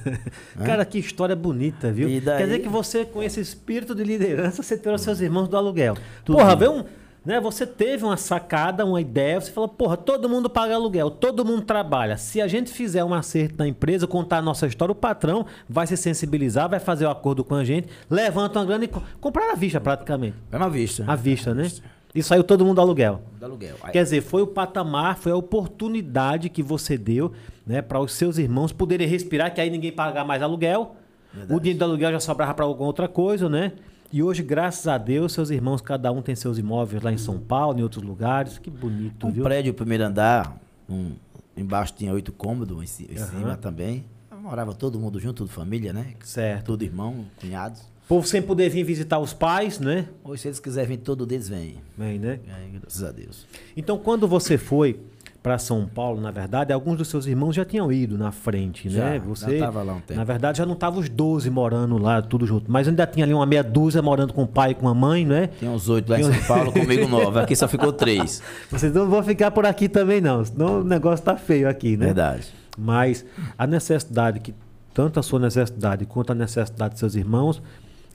[0.62, 2.06] Cara, que história bonita, viu?
[2.20, 2.36] Daí...
[2.36, 5.96] Quer dizer que você, com esse espírito de liderança, você trouxe seus irmãos do aluguel.
[6.22, 6.84] Tudo Porra, vê um
[7.24, 7.40] né?
[7.40, 11.62] Você teve uma sacada, uma ideia, você falou, porra, todo mundo paga aluguel, todo mundo
[11.62, 12.16] trabalha.
[12.16, 15.86] Se a gente fizer um acerto na empresa, contar a nossa história, o patrão vai
[15.86, 19.50] se sensibilizar, vai fazer o um acordo com a gente, levanta uma grana e comprar
[19.50, 20.36] à vista praticamente.
[20.52, 21.04] É na vista.
[21.06, 21.64] À vista, né?
[21.64, 21.82] Vista.
[22.14, 23.22] E saiu todo mundo do aluguel.
[23.40, 23.74] Do aluguel.
[23.90, 27.32] Quer dizer, foi o patamar, foi a oportunidade que você deu
[27.66, 30.94] né, para os seus irmãos poderem respirar, que aí ninguém pagar mais aluguel.
[31.32, 31.52] Verdade.
[31.52, 33.72] O dinheiro do aluguel já sobrava para alguma outra coisa, né?
[34.14, 37.36] E hoje, graças a Deus, seus irmãos, cada um tem seus imóveis lá em São
[37.36, 38.58] Paulo, em outros lugares.
[38.58, 39.42] Que bonito, um viu?
[39.42, 40.56] prédio, primeiro andar,
[40.88, 41.14] um,
[41.56, 43.56] embaixo tinha oito cômodos, em, cima uhum.
[43.56, 44.04] também.
[44.40, 46.14] Morava todo mundo junto, tudo família, né?
[46.22, 46.66] Certo.
[46.66, 47.80] Todo irmão, cunhados.
[47.80, 50.08] O povo sem poder vir visitar os pais, né?
[50.22, 51.78] Hoje, se eles quiserem vir, todo deles vem.
[51.98, 52.38] Vem, né?
[52.46, 53.48] Vem, graças a Deus.
[53.76, 55.00] Então, quando você foi
[55.44, 59.04] para São Paulo, na verdade, alguns dos seus irmãos já tinham ido na frente, já,
[59.04, 59.22] né?
[59.26, 60.18] Você, já tava lá um tempo.
[60.18, 62.72] Na verdade, já não estavam os 12 morando lá, tudo junto.
[62.72, 65.26] Mas ainda tinha ali uma meia dúzia morando com o pai e com a mãe,
[65.26, 65.48] né?
[65.60, 67.40] Tem uns oito lá em São Paulo, comigo nove.
[67.40, 68.42] Aqui só ficou três.
[68.72, 70.42] Vocês não vão ficar por aqui também, não.
[70.42, 72.06] Senão o negócio tá feio aqui, né?
[72.06, 72.46] Verdade.
[72.78, 73.22] Mas
[73.58, 74.54] a necessidade que,
[74.94, 77.60] tanto a sua necessidade quanto a necessidade de seus irmãos,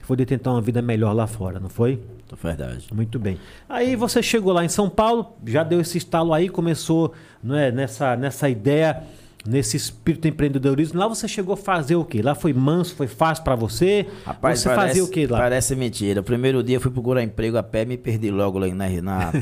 [0.00, 2.00] foi de tentar uma vida melhor lá fora, não foi?
[2.36, 2.88] Verdade.
[2.92, 3.38] Muito bem.
[3.68, 7.12] Aí você chegou lá em São Paulo, já deu esse estalo aí, começou
[7.42, 9.02] não é, nessa, nessa ideia,
[9.46, 10.98] nesse espírito de empreendedorismo.
[10.98, 12.22] Lá você chegou a fazer o quê?
[12.22, 14.06] Lá foi manso, foi fácil para você?
[14.24, 15.38] Rapaz, você parece, fazia o quê lá?
[15.38, 16.20] Parece mentira.
[16.20, 19.32] O primeiro dia eu fui procurar emprego a pé, me perdi logo ali na, na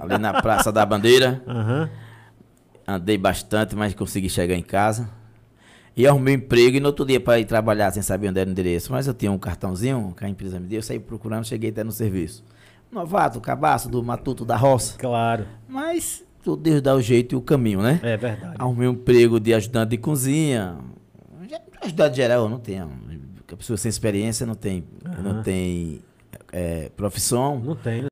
[0.00, 1.42] ali na Praça da Bandeira.
[1.46, 1.88] Uhum.
[2.86, 5.19] Andei bastante, mas consegui chegar em casa.
[5.96, 8.48] E arrumei um emprego e no outro dia para ir trabalhar sem saber onde era
[8.48, 8.92] o endereço.
[8.92, 11.84] Mas eu tinha um cartãozinho que a empresa me deu, eu saí procurando, cheguei até
[11.84, 12.44] no serviço.
[12.90, 14.98] Novato, cabaço do matuto da roça.
[14.98, 15.46] Claro.
[15.68, 18.00] Mas tudo Deus dá o jeito e o caminho, né?
[18.02, 18.56] É verdade.
[18.58, 20.78] Arrumei um emprego de ajudante de cozinha.
[21.82, 22.90] Ajudante geral, eu não tenho.
[23.50, 25.22] A pessoa sem experiência não tem, uhum.
[25.22, 26.00] não tem
[26.52, 27.58] é, profissão.
[27.58, 28.09] Não tem, né?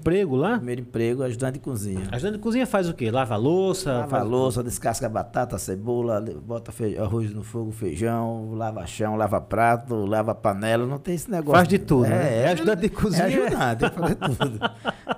[0.00, 0.56] Emprego lá?
[0.56, 2.08] Primeiro emprego, ajudante de cozinha.
[2.10, 3.10] Ajudante de cozinha faz o quê?
[3.10, 3.92] Lava louça?
[3.92, 4.26] Lava faz...
[4.26, 10.86] louça, descasca batata, cebola, bota arroz no fogo, feijão, lava chão, lava prato, lava panela,
[10.86, 11.56] não tem esse negócio.
[11.56, 12.38] Faz de tudo, é, né?
[12.38, 13.24] É, é ajudante de cozinha.
[13.24, 14.60] É ajudante, fazer tudo.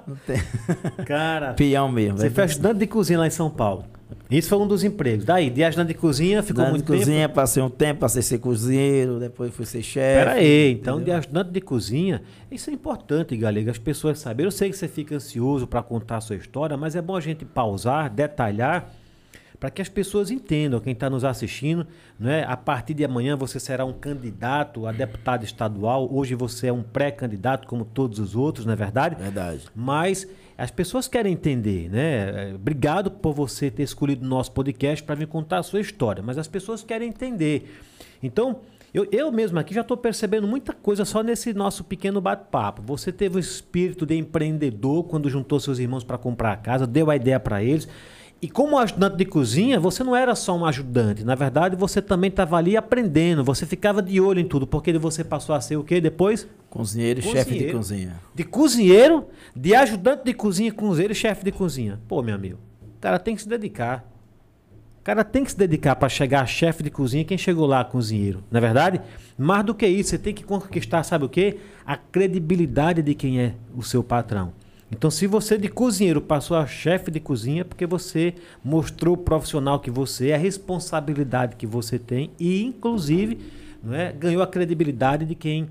[0.05, 0.42] Não tem.
[1.07, 2.18] Cara, Peão mesmo.
[2.18, 3.85] Você foi ajudante de cozinha lá em São Paulo.
[4.31, 5.25] Isso foi um dos empregos.
[5.25, 7.35] Daí, de ajudante de cozinha, ficou ajudante muito de cozinha, tempo?
[7.35, 10.18] passei um tempo, passei a ser cozinheiro, depois fui ser chefe.
[10.18, 11.14] Pera aí, então entendeu?
[11.14, 14.46] de ajudante de cozinha, isso é importante, Galega, as pessoas saberem.
[14.46, 17.20] Eu sei que você fica ansioso para contar a sua história, mas é bom a
[17.20, 18.90] gente pausar, detalhar,
[19.62, 21.87] para que as pessoas entendam, quem está nos assistindo,
[22.18, 22.44] né?
[22.48, 26.83] a partir de amanhã você será um candidato a deputado estadual, hoje você é um
[26.83, 29.14] pré-candidato, como todos os outros, não é verdade?
[29.14, 29.62] Verdade.
[29.72, 32.53] Mas as pessoas querem entender, né?
[32.55, 36.38] Obrigado por você ter escolhido o nosso podcast para vir contar a sua história, mas
[36.38, 37.79] as pessoas querem entender.
[38.23, 38.61] Então,
[38.95, 42.83] eu, eu mesmo aqui já estou percebendo muita coisa só nesse nosso pequeno bate-papo.
[42.83, 47.11] Você teve o espírito de empreendedor quando juntou seus irmãos para comprar a casa, deu
[47.11, 47.88] a ideia para eles.
[48.42, 51.22] E como ajudante de cozinha, você não era só um ajudante.
[51.22, 53.44] Na verdade, você também estava ali aprendendo.
[53.44, 54.66] Você ficava de olho em tudo.
[54.66, 56.48] Porque você passou a ser o quê depois?
[56.68, 58.20] Cozinheiro e chefe de cozinha.
[58.35, 62.00] De cozinheiro, de ajudante de cozinha, cozinheiro e chefe de cozinha.
[62.09, 64.05] Pô, meu amigo, o cara tem que se dedicar.
[64.98, 67.85] O cara tem que se dedicar para chegar a chefe de cozinha quem chegou lá,
[67.85, 68.42] cozinheiro.
[68.50, 69.00] Na é verdade?
[69.38, 71.59] Mais do que isso, você tem que conquistar, sabe o quê?
[71.87, 74.52] A credibilidade de quem é o seu patrão.
[74.92, 79.18] Então, se você de cozinheiro passou a chefe de cozinha, é porque você mostrou o
[79.18, 83.38] profissional que você é, a responsabilidade que você tem e, inclusive,
[83.83, 85.68] não é, ganhou a credibilidade de quem,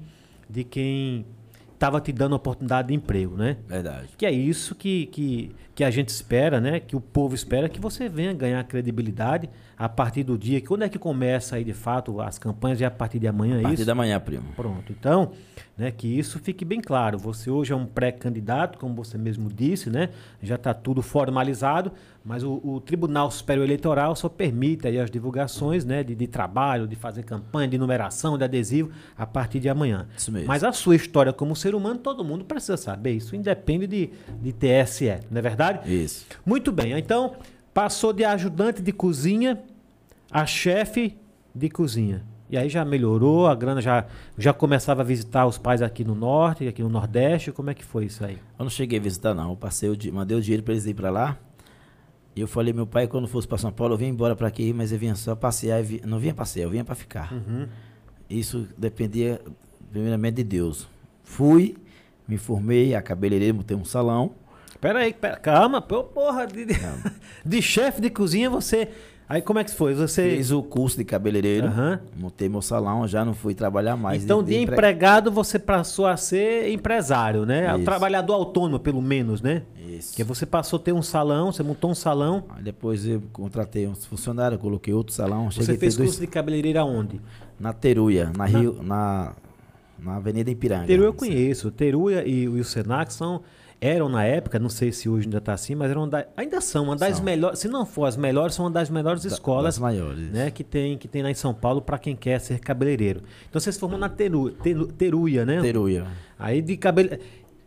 [0.49, 1.25] de quem
[1.73, 3.57] estava te dando oportunidade de emprego, né?
[3.67, 4.09] Verdade.
[4.17, 6.79] Que é isso que, que, que a gente espera, né?
[6.79, 10.61] Que o povo espera que você venha ganhar credibilidade a partir do dia.
[10.61, 12.79] Quando é que começa aí de fato as campanhas?
[12.81, 13.85] É a partir de amanhã, A é partir isso?
[13.85, 14.45] da manhã, primo.
[14.55, 14.91] Pronto.
[14.91, 15.31] Então,
[15.81, 17.17] né, que isso fique bem claro.
[17.17, 20.09] Você hoje é um pré-candidato, como você mesmo disse, né?
[20.39, 21.91] Já está tudo formalizado,
[22.23, 26.87] mas o, o Tribunal Superior Eleitoral só permite aí as divulgações, né, de, de trabalho,
[26.87, 30.07] de fazer campanha, de numeração, de adesivo a partir de amanhã.
[30.15, 30.47] Isso mesmo.
[30.47, 33.13] Mas a sua história como ser humano, todo mundo precisa saber.
[33.13, 35.91] Isso independe de, de TSE, não é verdade?
[35.91, 36.27] Isso.
[36.45, 36.95] Muito bem.
[36.95, 37.37] Então,
[37.73, 39.59] passou de ajudante de cozinha
[40.29, 41.17] a chefe
[41.55, 42.23] de cozinha.
[42.51, 44.05] E aí já melhorou, a grana já,
[44.37, 47.49] já começava a visitar os pais aqui no norte, aqui no nordeste.
[47.51, 48.37] Como é que foi isso aí?
[48.59, 49.51] Eu não cheguei a visitar, não.
[49.51, 51.37] Eu passei o mandei o dinheiro para eles ir para lá.
[52.35, 54.73] E eu falei, meu pai, quando fosse para São Paulo, eu vinha embora para aqui,
[54.73, 55.79] mas eu vinha só passear.
[55.79, 57.31] e vi- Não vinha passear, eu vinha para ficar.
[57.33, 57.67] Uhum.
[58.29, 59.39] Isso dependia,
[59.91, 60.89] primeiramente, de Deus.
[61.23, 61.75] Fui,
[62.27, 64.31] me formei, a cabeleireira, montei um salão.
[64.79, 66.45] Pera aí, pera, calma, pô, porra.
[66.47, 66.73] De, de,
[67.45, 68.89] de chefe de cozinha você.
[69.31, 69.93] Aí como é que foi?
[69.93, 70.35] Você.
[70.37, 71.99] Fiz o curso de cabeleireiro, Aham.
[72.19, 74.23] montei meu salão, já não fui trabalhar mais.
[74.23, 77.73] Então, de empre- empregado, você passou a ser empresário, né?
[77.75, 77.85] Isso.
[77.85, 79.63] trabalhador autônomo, pelo menos, né?
[79.87, 80.09] Isso.
[80.09, 82.43] Porque você passou a ter um salão, você montou um salão.
[82.49, 85.49] Aí depois eu contratei uns funcionários, coloquei outro salão.
[85.49, 87.21] Você fez dois- curso de cabeleireira onde?
[87.59, 89.33] Na Teruia, na, Rio, na,
[89.99, 90.87] na Avenida Ipiranga.
[90.87, 91.71] Teruia eu conheço.
[91.71, 93.41] Teruia e, e o Senac são,
[93.81, 96.83] eram na época, não sei se hoje ainda está assim, mas eram da- ainda são
[96.83, 97.25] uma das São.
[97.25, 100.29] melhores, se não for as melhores, são uma das melhores escolas Das maiores.
[100.31, 103.23] né, que tem que tem lá em São Paulo para quem quer ser cabeleireiro.
[103.49, 105.59] Então você se formou na Teru, Teru- Teruia, né?
[105.61, 106.05] Teruia.
[106.37, 107.09] Aí de cabelo.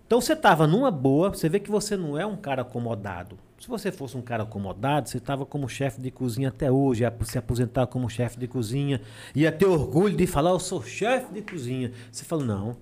[0.06, 3.36] Então você tava numa boa, você vê que você não é um cara acomodado.
[3.58, 7.12] Se você fosse um cara acomodado, você estava como chefe de cozinha até hoje, ia
[7.22, 9.00] se aposentar como chefe de cozinha,
[9.34, 11.90] ia ter orgulho de falar, eu sou chefe de cozinha.
[12.12, 12.76] Você falou, não,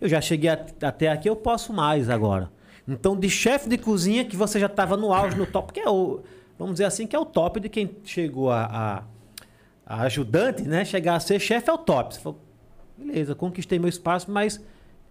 [0.00, 2.50] eu já cheguei at- até aqui, eu posso mais agora.
[2.86, 5.88] Então, de chefe de cozinha, que você já estava no auge, no top, que é
[5.88, 6.20] o,
[6.58, 8.64] vamos dizer assim, que é o top de quem chegou a,
[9.86, 10.84] a, a ajudante, né?
[10.84, 12.14] Chegar a ser chefe é o top.
[12.14, 12.40] Você falou,
[12.96, 14.60] beleza, conquistei meu espaço, mas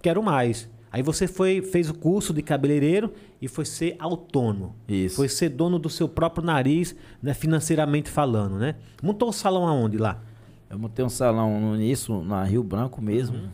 [0.01, 0.69] quero mais.
[0.91, 4.75] Aí você foi, fez o curso de cabeleireiro e foi ser autônomo.
[4.87, 5.15] Isso.
[5.15, 8.75] Foi ser dono do seu próprio nariz, né, financeiramente falando, né?
[9.01, 10.21] Montou o salão aonde lá?
[10.69, 13.37] Eu montei um salão no início, na Rio Branco mesmo.
[13.37, 13.49] Uhum.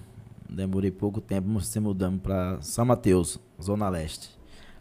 [0.50, 4.40] Demorei pouco tempo, se mudamos para São Mateus, Zona Leste.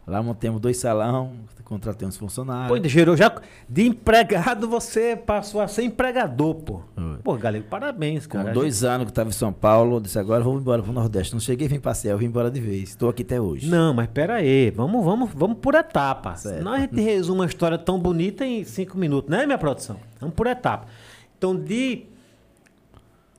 [0.09, 2.79] Lá montamos dois salão, contratei uns funcionários.
[2.79, 3.31] Pô, gerou já
[3.69, 6.81] de empregado você passou a ser empregador, pô.
[6.95, 7.17] Foi.
[7.23, 8.51] Pô, galera, parabéns, Com cara.
[8.51, 11.33] dois anos que estava em São Paulo, eu disse agora vou embora pro Nordeste.
[11.33, 12.89] Não cheguei a vir passear, eu vim embora de vez.
[12.89, 13.69] Estou aqui até hoje.
[13.69, 16.35] Não, mas pera aí, vamos, vamos, vamos por etapa.
[16.35, 16.57] Certo.
[16.57, 19.97] Senão a gente resume uma história tão bonita em cinco minutos, né, minha produção?
[20.19, 20.87] Vamos por etapa.
[21.37, 22.05] Então, de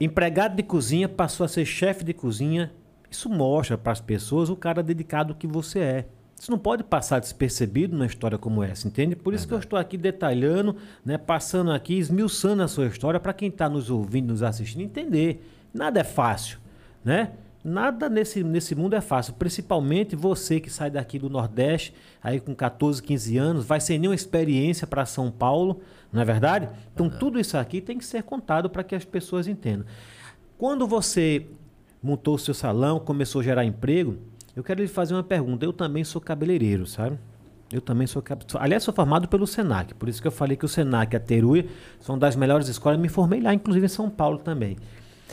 [0.01, 2.73] empregado de cozinha passou a ser chefe de cozinha.
[3.11, 6.07] Isso mostra para as pessoas o cara dedicado que você é.
[6.41, 9.15] Isso não pode passar despercebido numa história como essa, entende?
[9.15, 13.35] Por isso que eu estou aqui detalhando, né, passando aqui, esmiuçando a sua história para
[13.35, 15.47] quem está nos ouvindo, nos assistindo, entender.
[15.75, 16.59] Nada é fácil,
[17.05, 17.33] né?
[17.63, 21.93] Nada nesse, nesse mundo é fácil, principalmente você que sai daqui do Nordeste,
[22.23, 26.71] aí com 14, 15 anos, vai sem nenhuma experiência para São Paulo, não é verdade?
[26.95, 29.85] Então tudo isso aqui tem que ser contado para que as pessoas entendam.
[30.57, 31.47] Quando você
[32.03, 34.17] montou o seu salão, começou a gerar emprego,
[34.55, 35.65] eu quero lhe fazer uma pergunta.
[35.65, 37.19] Eu também sou cabeleireiro, sabe?
[37.73, 38.23] Eu também sou.
[38.59, 41.21] Aliás, sou formado pelo Senac, por isso que eu falei que o Senac e a
[41.21, 41.67] Teruia
[42.01, 42.99] são das melhores escolas.
[42.99, 44.77] Me formei lá, inclusive em São Paulo também.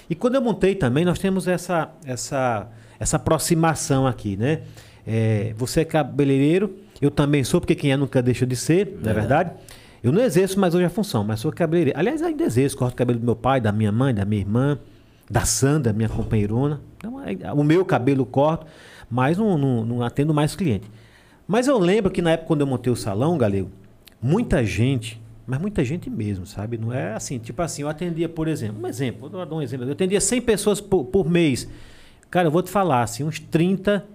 [0.10, 4.62] E quando eu montei também, nós temos essa, essa, essa aproximação aqui, né?
[5.06, 9.10] É, você é cabeleireiro, eu também sou, porque quem é nunca deixa de ser, não
[9.10, 9.52] é verdade?
[10.04, 11.98] Eu não exerço mais hoje a função, mas sou cabeleireiro.
[11.98, 14.78] Aliás, ainda exerço, corto o cabelo do meu pai, da minha mãe, da minha irmã,
[15.30, 16.82] da Sandra, minha companheirona.
[16.98, 18.66] Então, é- o meu cabelo eu corto,
[19.10, 20.90] mas não, não, não atendo mais cliente.
[21.48, 23.70] Mas eu lembro que na época quando eu montei o salão, Galego,
[24.22, 26.78] muita gente, mas muita gente mesmo, sabe?
[26.78, 29.86] Não é assim, tipo assim, eu atendia, por exemplo, um exemplo, vou dar um exemplo,
[29.86, 31.68] eu atendia 100 pessoas por, por mês.
[32.30, 34.06] Cara, eu vou te falar, assim, uns 30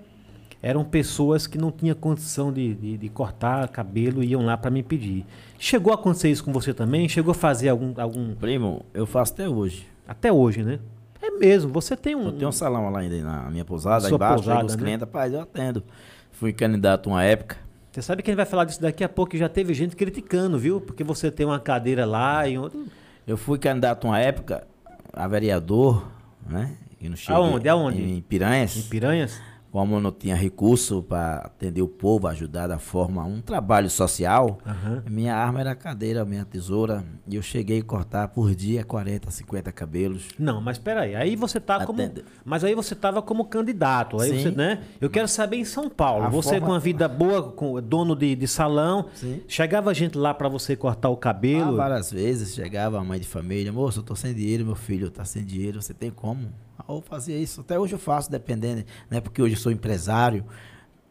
[0.61, 4.71] eram pessoas que não tinham condição de, de, de cortar cabelo e iam lá para
[4.71, 5.25] me pedir.
[5.59, 7.09] Chegou a acontecer isso com você também?
[7.09, 9.87] Chegou a fazer algum, algum Primo, eu faço até hoje.
[10.07, 10.79] até hoje, né?
[11.23, 12.27] É mesmo, você tem um.
[12.27, 14.83] Eu tenho um salão lá ainda na minha pousada, aí embaixo, pousada, os né?
[14.83, 15.85] clientes, rapaz, eu atendo.
[16.33, 17.57] Fui candidato uma época.
[17.93, 20.59] Você sabe que gente vai falar disso daqui a pouco, que já teve gente criticando,
[20.59, 20.81] viu?
[20.81, 22.85] Porque você tem uma cadeira lá e outro.
[23.27, 24.67] Eu fui candidato uma época
[25.13, 26.05] a vereador,
[26.49, 26.75] né?
[27.01, 27.69] E não cheguei- Aonde?
[27.69, 28.03] Aonde?
[28.03, 28.77] Em Piranhas.
[28.77, 29.41] Em Piranhas?
[29.73, 35.03] Como não tinha recurso para atender o povo, ajudar da forma, um trabalho social, Aham.
[35.09, 39.31] minha arma era a cadeira, minha tesoura, e eu cheguei a cortar por dia 40,
[39.31, 40.29] 50 cabelos.
[40.39, 42.03] Não, mas peraí, aí você tá como.
[42.03, 44.21] Atende- Mas aí você tava como candidato.
[44.21, 44.43] Aí Sim.
[44.43, 44.83] você, né?
[45.01, 46.25] Eu quero saber em São Paulo.
[46.25, 49.07] A você forma- com uma vida boa, com dono de, de salão.
[49.15, 49.41] Sim.
[49.49, 51.77] Chegava gente lá pra você cortar o Ah, cabelo.
[51.77, 55.25] várias vezes chegava a mãe de família, moço, eu tô sem dinheiro, meu filho tá
[55.25, 56.49] sem dinheiro, você tem como?
[56.89, 59.21] Ah, eu fazia isso, até hoje eu faço, dependendo, né?
[59.21, 60.45] Porque hoje eu sou empresário,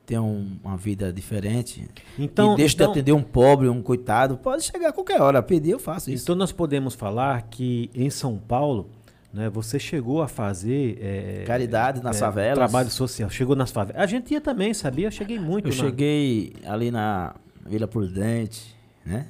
[0.05, 1.87] tenho um- uma vida diferente.
[2.19, 5.41] Então- e deixo então- de atender um pobre, um coitado, pode chegar a qualquer hora,
[5.41, 6.23] pedir, eu faço isso.
[6.23, 8.89] Então nós podemos falar que em São Paulo,
[9.33, 12.55] né, você chegou a fazer é, Caridade nas é, favelas.
[12.57, 13.29] trabalho social.
[13.29, 14.01] Chegou nas favelas.
[14.01, 15.07] A gente ia também, sabia?
[15.07, 15.69] Eu cheguei muito.
[15.69, 17.33] Eu na- cheguei ali na
[17.65, 19.27] Vila Prudente, né?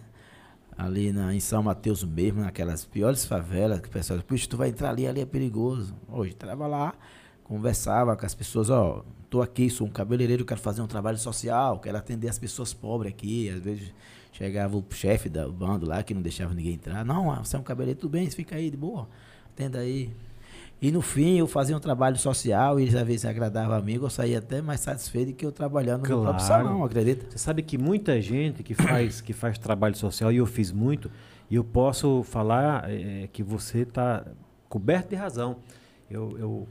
[0.81, 4.57] Ali na, em São Mateus mesmo, naquelas piores favelas, que o pessoal diz, puxa, tu
[4.57, 5.93] vai entrar ali, ali é perigoso.
[6.09, 6.95] Hoje entrava lá,
[7.43, 11.77] conversava com as pessoas, ó, tô aqui, sou um cabeleireiro, quero fazer um trabalho social,
[11.77, 13.47] quero atender as pessoas pobres aqui.
[13.47, 13.93] Às vezes
[14.31, 17.05] chegava o chefe do bando lá, que não deixava ninguém entrar.
[17.05, 19.07] Não, você é um cabeleireiro, tudo bem, fica aí de boa,
[19.53, 20.09] atenda aí.
[20.81, 23.99] E no fim eu fazia um trabalho social e eles às vezes agradavam a mim,
[24.01, 26.63] eu saía até mais satisfeito que eu trabalhando no próprio Claro.
[26.65, 27.27] salão, acredita?
[27.29, 31.11] Você sabe que muita gente que faz, que faz trabalho social, e eu fiz muito,
[31.51, 34.25] e eu posso falar é, que você está
[34.67, 35.57] coberto de razão.
[36.09, 36.67] Eu, eu,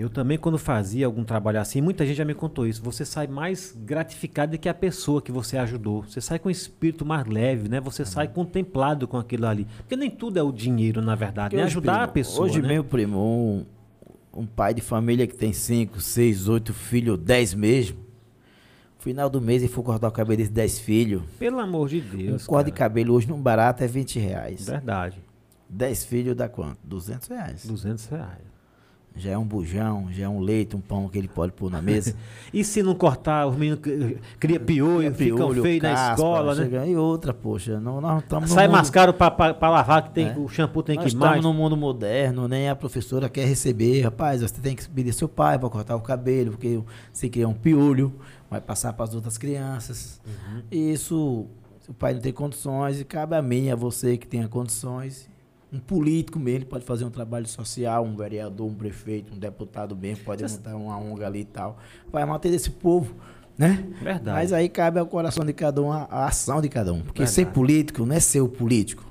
[0.00, 2.82] eu também, quando fazia algum trabalho assim, muita gente já me contou isso.
[2.82, 6.04] Você sai mais gratificado do que a pessoa que você ajudou.
[6.04, 7.80] Você sai com um espírito mais leve, né?
[7.80, 9.66] Você sai contemplado com aquilo ali.
[9.76, 11.54] Porque nem tudo é o dinheiro, na verdade.
[11.54, 12.46] É hoje, ajudar primo, a pessoa.
[12.46, 12.68] Hoje, né?
[12.68, 13.66] meu primo, um,
[14.40, 17.98] um pai de família que tem 5, 6, 8 filhos, 10 mesmo.
[19.00, 21.22] Final do mês ele for cortar o cabelo desses 10 filhos.
[21.38, 22.44] Pelo amor de Deus.
[22.44, 24.66] um corte de cabelo hoje num barato é 20 reais.
[24.66, 25.20] Verdade.
[25.68, 26.78] 10 filhos dá quanto?
[26.84, 27.66] 200 reais.
[27.66, 28.49] 200 reais.
[29.16, 31.82] Já é um bujão, já é um leite, um pão que ele pode pôr na
[31.82, 32.14] mesa.
[32.54, 36.64] E se não cortar, os meninos cri- cria piolho, ficam Piolho, feios na escola, né?
[36.64, 40.36] chega- E outra, poxa, não, nós estamos Sai mais caro pra lavar, que tem, É.
[40.36, 41.44] o shampoo tem Nós que ir estamos mais.
[41.44, 44.00] num mundo moderno, nem a professora quer receber.
[44.02, 46.80] Rapaz, você tem que pedir seu pai para cortar o cabelo, porque
[47.12, 48.12] se criar um piolho,
[48.50, 50.20] vai passar para as outras crianças.
[50.26, 50.62] Uhum.
[50.72, 51.46] E isso,
[51.88, 55.29] o pai não tem condições, e cabe a mim, a você que tenha condições.
[55.72, 60.24] Um político mesmo pode fazer um trabalho social, um vereador, um prefeito, um deputado mesmo,
[60.24, 61.78] pode montar uma ONG ali e tal.
[62.10, 63.14] Vai manter esse povo,
[63.56, 63.86] né?
[64.02, 64.36] Verdade.
[64.36, 67.02] Mas aí cabe ao coração de cada um, a, ação de cada um.
[67.02, 67.34] Porque Verdade.
[67.34, 69.08] ser político não é ser o político.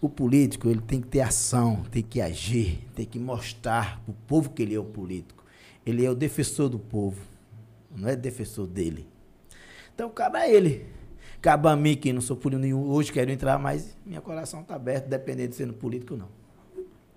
[0.00, 4.50] O político, ele tem que ter ação, tem que agir, tem que mostrar pro povo
[4.50, 5.44] que ele é o político.
[5.84, 7.20] Ele é o defensor do povo,
[7.96, 9.08] não é defensor dele.
[9.94, 10.86] Então cabe a ele.
[11.40, 14.74] Cabe a mim, que não sou político nenhum, hoje quero entrar, mas meu coração está
[14.74, 16.28] aberto, dependendo de sendo político ou não.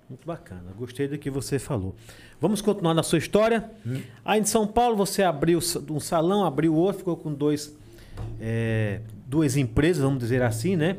[0.09, 1.95] Muito bacana, gostei do que você falou.
[2.41, 3.69] Vamos continuar na sua história.
[3.85, 4.01] Hum.
[4.25, 7.75] Aí em São Paulo você abriu um salão, abriu outro, ficou com dois,
[8.41, 10.97] é, duas empresas, vamos dizer assim, né?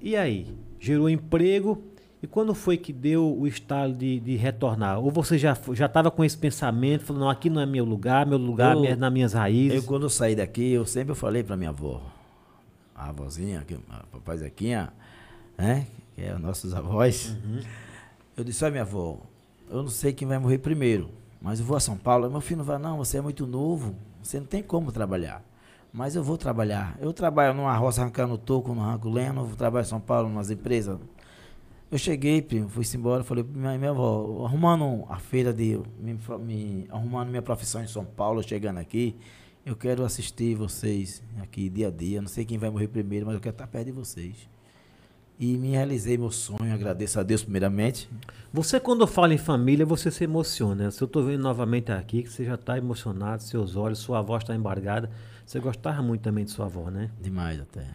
[0.00, 0.46] E aí,
[0.78, 1.82] gerou emprego.
[2.22, 5.00] E quando foi que deu o estalo de, de retornar?
[5.00, 8.26] Ou você já já estava com esse pensamento, falando, não, aqui não é meu lugar,
[8.26, 9.78] meu lugar Eu- é nas minhas raízes.
[9.78, 12.00] Eu, quando eu saí daqui, eu sempre falei pra minha avó,
[13.00, 14.92] a avózinha, a papai Zequinha,
[15.56, 15.86] né?
[16.14, 17.36] Que é os nossos avós.
[18.36, 19.18] Eu disse, olha minha avó,
[19.68, 21.10] eu não sei quem vai morrer primeiro,
[21.40, 22.30] mas eu vou a São Paulo.
[22.30, 25.42] Meu filho não vai, não, você é muito novo, você não tem como trabalhar.
[25.92, 26.96] Mas eu vou trabalhar.
[27.00, 30.48] Eu trabalho numa roça arrancando toco, no arranco lenha, eu trabalho em São Paulo, nas
[30.50, 30.98] empresas.
[31.90, 35.80] Eu cheguei, primo, fui-se embora, falei pra minha, minha avó, arrumando a feira de.
[35.98, 39.16] Me, me- arrumando minha profissão em São Paulo, chegando aqui,
[39.64, 42.20] eu quero assistir vocês aqui dia a dia.
[42.20, 44.48] Não sei quem vai morrer primeiro, mas eu quero estar perto de vocês.
[45.38, 48.10] E me realizei meu sonho, agradeço a Deus primeiramente.
[48.52, 50.90] Você, quando fala em família, você se emociona.
[50.90, 54.42] Se eu estou vendo novamente aqui, que você já está emocionado, seus olhos, sua voz
[54.42, 55.10] está embargada.
[55.46, 57.10] Você gostava muito também de sua avó, né?
[57.20, 57.86] Demais até.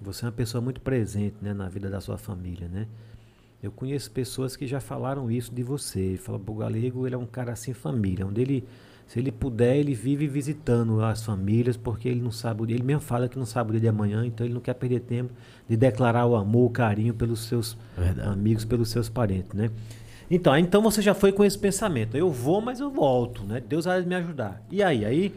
[0.00, 2.88] Você é uma pessoa muito presente né, na vida da sua família, né?
[3.62, 6.16] Eu conheço pessoas que já falaram isso de você.
[6.16, 8.64] Fala, o Galego, ele é um cara assim família, onde ele,
[9.12, 12.82] se ele puder, ele vive visitando as famílias, porque ele não sabe, o dia- ele
[12.82, 15.30] mesmo fala que não sabe o dia de amanhã, então ele não quer perder tempo
[15.68, 18.26] de declarar o amor, o carinho pelos seus Verdade.
[18.26, 19.70] amigos, pelos seus parentes, né?
[20.30, 23.60] Então, então você já foi com esse pensamento, eu vou, mas eu volto, né?
[23.60, 24.62] Deus vai me ajudar.
[24.70, 25.34] E aí, aí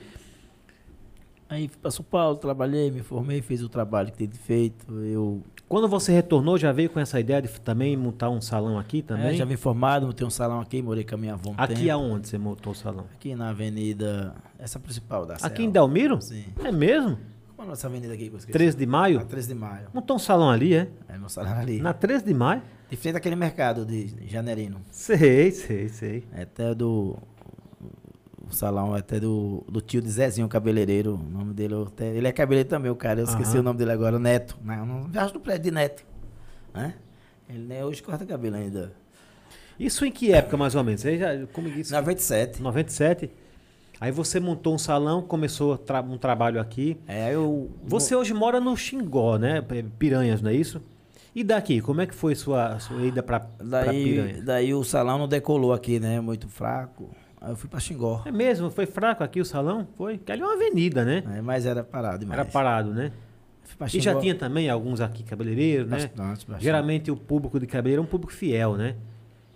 [1.49, 4.91] Aí para São Paulo, trabalhei, me formei, fiz o trabalho que tinha feito.
[5.03, 9.01] Eu quando você retornou, já veio com essa ideia de também montar um salão aqui
[9.01, 9.27] também?
[9.27, 11.75] é, já vim formado, montei um salão aqui, morei com a minha avó um Aqui
[11.75, 11.91] tempo.
[11.91, 13.05] aonde você montou o salão?
[13.13, 15.61] Aqui na avenida, essa principal da Aqui Serra.
[15.63, 16.21] em Delmiro?
[16.21, 16.45] Sim.
[16.63, 17.17] É mesmo?
[17.55, 18.51] Como é a nossa avenida aqui que eu esqueci?
[18.51, 19.19] 13 de maio?
[19.19, 19.87] A 13 de maio.
[19.93, 20.87] Montou um salão ali, é?
[21.07, 21.81] É meu salão ali.
[21.81, 22.61] Na 13 de maio?
[22.89, 24.77] De frente àquele mercado de Janeirino.
[24.91, 26.23] Sei, sei, sei.
[26.33, 27.17] É até do.
[28.49, 31.15] O salão é até do, do tio de Zezinho, cabeleireiro.
[31.15, 33.19] O nome dele, até, ele é cabeleireiro também, o cara.
[33.21, 33.59] Eu esqueci Aham.
[33.59, 34.57] o nome dele agora, Neto.
[34.63, 36.05] Não, não viajo do prédio de Neto.
[36.73, 36.93] Né?
[37.49, 38.91] Ele né, hoje corta cabelo ainda.
[39.79, 41.01] Isso em que época, mais ou menos?
[41.01, 41.91] Você já, como disse?
[41.91, 42.61] 97.
[42.61, 43.29] 97.
[43.99, 46.97] Aí você montou um salão, começou tra- um trabalho aqui.
[47.07, 47.69] É, eu.
[47.85, 49.61] Você hoje mora no Xingó, né?
[49.97, 50.81] Piranhas, não é isso?
[51.33, 54.41] E daqui, como é que foi sua, sua ida pra, pra Daí, Piranha?
[54.41, 56.19] daí o salão não decolou aqui, né?
[56.21, 57.09] Muito fraco.
[57.45, 58.23] Aí eu fui pra Xingó.
[58.25, 58.69] É mesmo?
[58.71, 59.87] Foi fraco aqui o salão?
[59.95, 60.17] Foi?
[60.17, 61.23] Que ali é uma avenida, né?
[61.27, 62.39] Aí, mas era parado demais.
[62.39, 63.11] Era parado, né?
[63.63, 65.97] Fui pra E já tinha também alguns aqui cabeleireiros, né?
[65.97, 66.17] Bastante,
[66.47, 66.63] bastante.
[66.63, 68.95] Geralmente o público de cabeleireiro é um público fiel, né?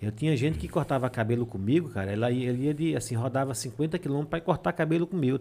[0.02, 2.12] Eu tinha gente que cortava cabelo comigo, cara.
[2.12, 5.40] Ela ia, ele ia de, assim, rodava 50 quilômetros para cortar cabelo comigo.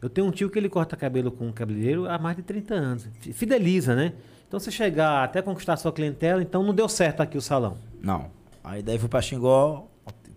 [0.00, 2.74] Eu tenho um tio que ele corta cabelo com um cabeleireiro há mais de 30
[2.74, 3.08] anos.
[3.20, 4.12] Fi- Fideliza, né?
[4.46, 7.76] Então você chegar até conquistar sua clientela, então não deu certo aqui o salão.
[8.00, 8.30] Não.
[8.64, 9.86] Aí daí fui pra Xingó,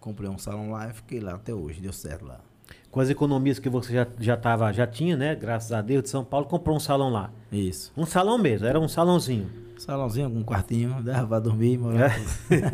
[0.02, 1.80] comprei um salão lá e fiquei lá até hoje.
[1.80, 2.42] Deu certo lá.
[2.90, 5.34] Com as economias que você já, já, tava, já tinha, né?
[5.34, 7.32] Graças a Deus, de São Paulo, comprou um salão lá.
[7.50, 7.94] Isso.
[7.96, 9.50] Um salão mesmo, era um salãozinho.
[9.78, 12.14] Salãozinho um quartinho, dava pra dormir, morar.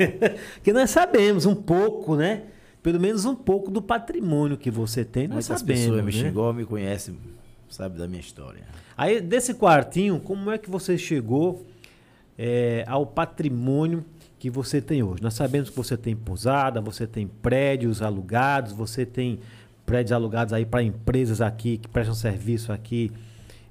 [0.63, 2.43] que nós sabemos um pouco, né?
[2.81, 5.81] Pelo menos um pouco do patrimônio que você tem, nós Muitas sabemos.
[5.81, 6.29] pessoas me né?
[6.29, 7.17] xingou, me conhecem,
[7.69, 8.63] sabe da minha história.
[8.95, 11.65] Aí, desse quartinho, como é que você chegou
[12.37, 14.03] é, ao patrimônio
[14.39, 15.21] que você tem hoje?
[15.21, 19.39] Nós sabemos que você tem pousada, você tem prédios alugados, você tem
[19.85, 23.11] prédios alugados aí para empresas aqui que prestam serviço aqui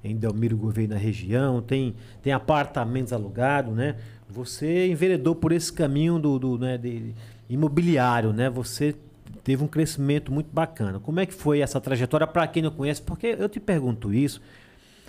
[0.03, 3.95] em Delmiro Gouveia na região, tem, tem apartamentos alugados, né?
[4.29, 7.13] Você enveredou por esse caminho do, do né, de,
[7.49, 8.49] imobiliário, né?
[8.49, 8.95] Você
[9.43, 10.99] teve um crescimento muito bacana.
[10.99, 13.01] Como é que foi essa trajetória para quem não conhece?
[13.01, 14.41] Porque eu te pergunto isso,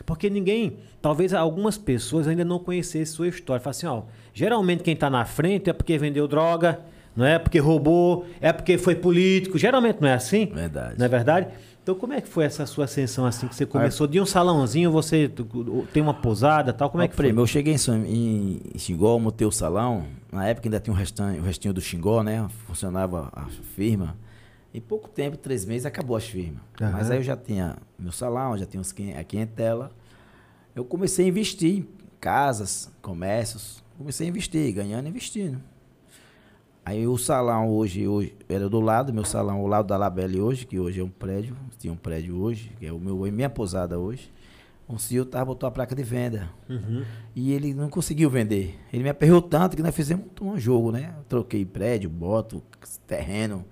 [0.05, 3.61] porque ninguém, talvez algumas pessoas ainda não conhecessem sua história.
[3.61, 6.81] Fala assim, ó, geralmente quem está na frente é porque vendeu droga,
[7.17, 9.59] não é porque roubou, é porque foi político.
[9.59, 10.47] Geralmente não é assim?
[10.47, 10.95] Verdade.
[10.99, 11.49] Não é verdade?
[11.83, 14.93] Então como é que foi essa sua ascensão assim que você começou de um salãozinho,
[14.93, 15.31] você
[15.93, 16.91] tem uma pousada, tal?
[16.91, 17.31] Como é que foi?
[17.31, 20.05] Eu cheguei em, em, Xingó, montei o salão.
[20.31, 22.47] Na época ainda tinha um restinho, o restinho do Xingó, né?
[22.67, 24.15] Funcionava a firma.
[24.73, 26.61] Em pouco tempo, três meses, acabou as firmas.
[26.81, 26.93] Aham.
[26.93, 28.83] Mas aí eu já tinha meu salão, já tinha
[29.19, 29.91] a clientela.
[30.75, 31.89] Eu comecei a investir em
[32.21, 33.83] casas, comércios.
[33.97, 35.61] Comecei a investir, ganhando e investindo.
[36.85, 40.65] Aí o salão hoje, hoje era do lado, meu salão ao lado da Labelle hoje,
[40.65, 43.99] que hoje é um prédio, tinha um prédio hoje, que é o meu, minha pousada
[43.99, 44.33] hoje.
[44.89, 46.49] Um senhor tava, botou a placa de venda.
[46.67, 47.05] Uhum.
[47.37, 48.79] E ele não conseguiu vender.
[48.91, 51.13] Ele me aperrou tanto que nós fizemos um jogo, né?
[51.19, 52.63] Eu troquei prédio, boto,
[53.07, 53.67] terreno,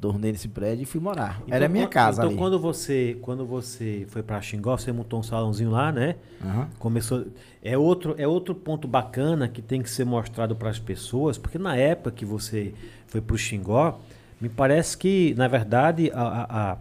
[0.00, 1.42] tornei nesse prédio e fui morar.
[1.48, 2.38] Era a minha casa Então ali.
[2.38, 6.16] quando você, quando você foi para Xingó, você montou um salãozinho lá, né?
[6.44, 6.68] Aham.
[6.78, 7.26] Começou.
[7.62, 11.58] É outro, é outro ponto bacana que tem que ser mostrado para as pessoas, porque
[11.58, 12.72] na época que você
[13.06, 14.00] foi para o Xingó,
[14.40, 16.76] me parece que, na verdade, a, a, a,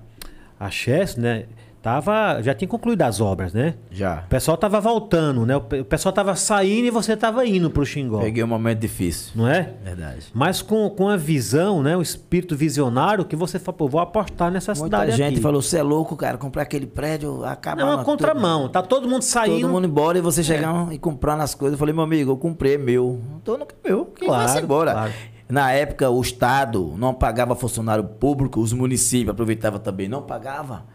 [0.67, 1.45] a Chess, né,
[1.81, 3.75] tava, já tinha concluído as obras, né?
[3.91, 4.23] Já.
[4.25, 5.55] O pessoal tava voltando, né?
[5.55, 8.19] O pe- o pessoal tava saindo e você tava indo para o Xingó.
[8.19, 9.31] Peguei um momento difícil.
[9.35, 9.73] Não é?
[9.83, 10.27] Verdade.
[10.33, 11.95] Mas com, com a visão, né?
[11.95, 15.41] O espírito visionário que você falou, pô, vou apostar nessa Muita cidade gente aqui.
[15.41, 17.81] falou, você é louco, cara, comprar aquele prédio, acaba.
[17.81, 18.67] Não, é uma contramão.
[18.67, 19.61] Tá todo mundo saindo.
[19.61, 21.73] Todo mundo embora e você chegar e comprando as coisas.
[21.73, 23.21] Eu falei, meu amigo, eu comprei, é meu.
[23.41, 24.05] Então não é meu.
[24.05, 24.91] Quem Claro, vai embora?
[24.91, 25.13] claro.
[25.47, 30.85] Na época, o Estado não pagava funcionário público, os municípios aproveitavam também, não pagava.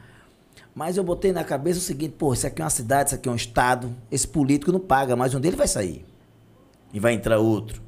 [0.74, 3.28] Mas eu botei na cabeça o seguinte, pô, isso aqui é uma cidade, isso aqui
[3.28, 6.04] é um Estado, esse político não paga, mas um dele vai sair.
[6.92, 7.80] E vai entrar outro.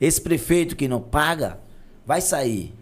[0.00, 1.58] Esse prefeito que não paga,
[2.04, 2.74] vai sair.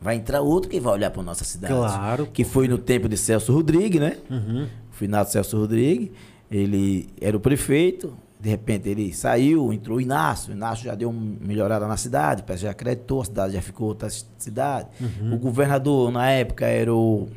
[0.00, 1.74] Vai entrar outro que vai olhar para nossa cidade.
[1.74, 2.26] Claro.
[2.32, 4.18] Que foi no tempo de Celso Rodrigues, né?
[4.30, 4.66] Uhum.
[4.90, 6.10] O finado Celso Rodrigues,
[6.50, 11.10] ele era o prefeito, de repente ele saiu, entrou o Inácio, o Inácio já deu
[11.10, 14.88] uma melhorada na cidade, já acreditou, a cidade já ficou outra cidade.
[15.32, 17.28] O governador, na época, era o,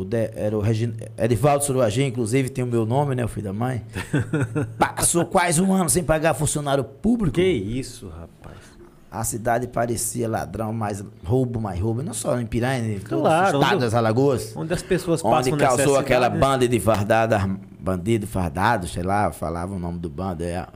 [0.00, 1.64] o de- era o Regi- Edivaldo
[2.06, 3.82] inclusive tem o meu nome, né, o filho da mãe.
[4.78, 7.34] Passou quase um ano sem pagar funcionário público.
[7.36, 8.56] Que isso, rapaz.
[9.10, 12.02] A cidade parecia ladrão, mais roubo, mais roubo.
[12.02, 14.52] Não só em Piranha, em Claro, estado onde- das Alagoas.
[14.54, 17.38] Onde as pessoas Onde passam causou necessidade, aquela banda de fardados,
[17.78, 20.66] bandido fardado, sei lá, falava o nome do bando, é,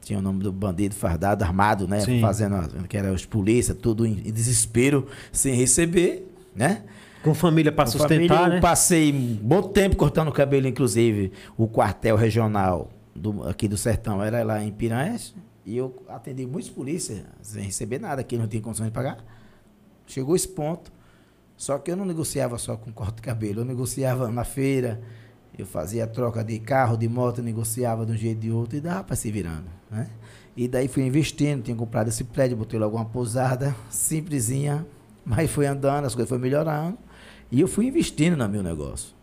[0.00, 2.00] tinha o nome do bandido fardado armado, né?
[2.00, 2.20] Sim.
[2.20, 2.56] Fazendo,
[2.88, 6.82] que era os polícia, tudo em desespero, sem receber, né?
[7.22, 8.60] Com família para sustentar, família, eu né?
[8.60, 11.32] passei um bom tempo cortando o cabelo, inclusive.
[11.56, 15.34] O quartel regional do- aqui do Sertão era lá em Piranhas.
[15.64, 19.18] E eu atendi muitos polícias sem receber nada, que não tinha condições de pagar.
[20.06, 20.90] Chegou esse ponto.
[21.56, 25.00] Só que eu não negociava só com corte de cabelo, eu negociava na feira,
[25.56, 28.80] eu fazia troca de carro, de moto, negociava de um jeito e de outro e
[28.80, 30.08] dava para se virando, né?
[30.56, 34.84] E daí fui investindo, tinha comprado esse prédio, botei logo uma pousada simplesinha,
[35.24, 36.98] Mas foi andando, as coisas foram melhorando.
[37.52, 39.14] E eu fui investindo no meu negócio.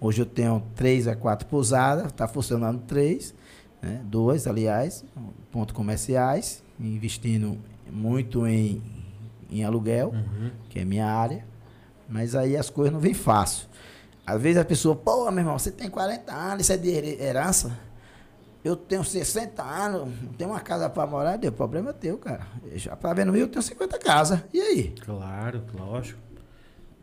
[0.00, 3.34] Hoje eu tenho três a quatro pousadas, está funcionando três,
[3.82, 4.00] né?
[4.06, 5.04] duas, aliás,
[5.52, 7.58] pontos comerciais, investindo
[7.92, 8.82] muito em,
[9.50, 10.50] em aluguel, uhum.
[10.70, 11.44] que é minha área.
[12.08, 13.68] Mas aí as coisas não vêm fácil.
[14.26, 17.78] Às vezes a pessoa, pô, meu irmão, você tem 40 anos, isso é de herança.
[18.64, 20.08] Eu tenho 60 anos,
[20.38, 22.46] tenho uma casa para morar, o problema é teu, cara.
[22.74, 24.40] Já tá vendo eu tenho 50 casas.
[24.50, 24.94] E aí?
[25.04, 26.27] Claro, lógico.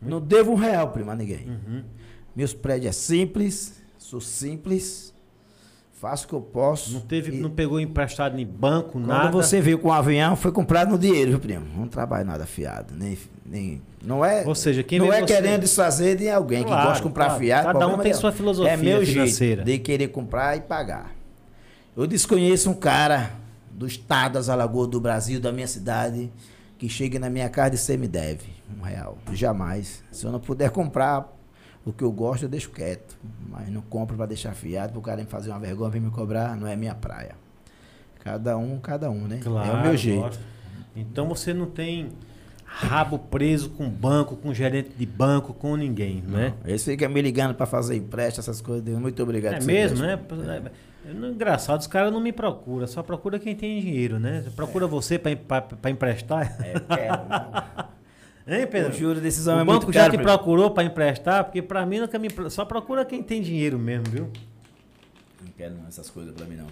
[0.00, 1.48] Não devo um real, prima, a ninguém.
[1.48, 1.82] Uhum.
[2.34, 5.14] Meus prédios é simples, sou simples,
[5.94, 6.92] faço o que eu posso.
[6.92, 7.40] Não teve, e...
[7.40, 9.28] não pegou emprestado em banco, Quando nada.
[9.28, 11.66] Quando você veio com o um avião, foi comprado no dinheiro, viu, primo?
[11.76, 14.44] Não trabalho nada fiado, nem, nem não é.
[14.46, 15.26] Ou seja, quem não é você...
[15.26, 17.40] querendo desfazer de alguém claro, que gosta de comprar claro.
[17.40, 17.72] fiado.
[17.72, 19.64] Cada um tem sua filosofia É meu financeira.
[19.64, 21.14] jeito de querer comprar e pagar.
[21.96, 23.32] Eu desconheço um cara
[23.70, 26.30] do estado das Alagoas do Brasil, da minha cidade,
[26.78, 28.46] que chegue na minha casa e você me deve
[28.78, 29.18] um real.
[29.32, 30.02] Jamais.
[30.10, 31.32] Se eu não puder comprar
[31.84, 33.16] o que eu gosto, eu deixo quieto.
[33.48, 36.10] Mas não compro para deixar fiado, para o cara me fazer uma vergonha, vir me
[36.10, 37.34] cobrar, não é minha praia.
[38.20, 39.40] Cada um, cada um, né?
[39.42, 40.20] Claro, é o meu jeito.
[40.20, 40.42] Gosto.
[40.96, 42.10] Então você não tem
[42.64, 46.52] rabo preso com banco, com gerente de banco, com ninguém, né?
[46.64, 48.98] Eles ficam me ligando para fazer empréstimo, essas coisas.
[48.98, 49.54] Muito obrigado.
[49.54, 50.14] É mesmo, né?
[50.14, 50.70] É
[51.12, 54.44] engraçado, os caras não me procuram, só procura quem tem dinheiro, né?
[54.54, 54.88] Procura é.
[54.88, 56.56] você para emprestar.
[56.60, 57.22] É, quero.
[58.60, 58.92] hein, Pedro?
[58.92, 62.00] O juro decisão o é banco já caro, te procurou para emprestar, porque para mim
[62.00, 64.30] nunca me só procura quem tem dinheiro mesmo, viu?
[65.44, 66.66] Não quero essas coisas para mim não.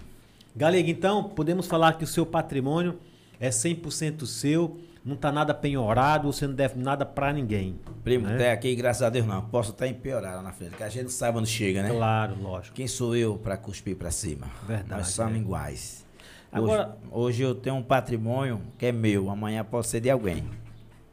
[0.56, 2.98] Galega, então, podemos falar que o seu patrimônio
[3.40, 7.78] é 100% seu não está nada penhorado, você não deve nada para ninguém.
[8.02, 8.34] Primo, né?
[8.36, 9.42] até aqui, graças a Deus, não.
[9.42, 11.90] Posso até empeorar lá na frente, que a gente sabe onde chega, né?
[11.90, 12.74] Claro, lógico.
[12.74, 14.46] Quem sou eu para cuspir para cima?
[14.66, 14.90] Verdade.
[14.90, 15.38] Nós somos é.
[15.38, 16.06] iguais.
[16.50, 20.48] Agora, hoje, hoje eu tenho um patrimônio que é meu, amanhã pode ser de alguém.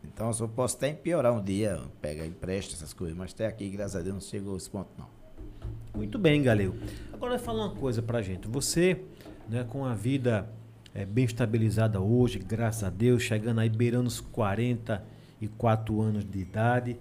[0.03, 3.95] Então eu posso até empeorar um dia, pega empréstimo, essas coisas, mas até aqui, graças
[3.95, 5.07] a Deus, não chegou a esse ponto, não.
[5.95, 6.75] Muito bem, Galeu.
[7.11, 8.47] Agora fala uma coisa pra gente.
[8.47, 9.03] Você,
[9.49, 10.47] né, com a vida
[10.93, 16.97] é, bem estabilizada hoje, graças a Deus, chegando aí beirando os 44 anos de idade.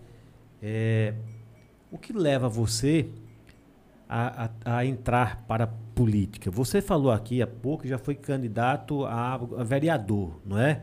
[0.62, 1.14] É,
[1.91, 3.09] o que leva você
[4.09, 6.51] a, a, a, entrar para a política?
[6.51, 10.82] Você falou aqui há pouco que já foi candidato a, a vereador, não é?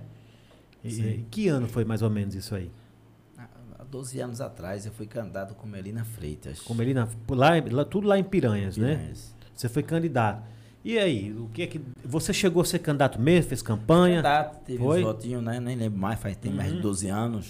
[0.84, 2.72] E, que ano foi mais ou menos isso aí?
[3.38, 6.62] Há 12 anos atrás eu fui candidato com Melina Freitas.
[6.62, 8.96] Com Melina, lá, lá, tudo lá em Piranhas, né?
[8.96, 9.36] Piranhas.
[9.40, 9.48] né?
[9.54, 10.44] Você foi candidato.
[10.88, 11.82] E aí, o que é que.
[12.06, 14.22] Você chegou a ser candidato mesmo, fez campanha?
[14.22, 15.00] Candidato, teve Foi?
[15.00, 15.60] uns votinhos, né?
[15.60, 16.56] Nem lembro mais, faz tem uhum.
[16.56, 17.14] mais de 12 uhum.
[17.14, 17.48] anos.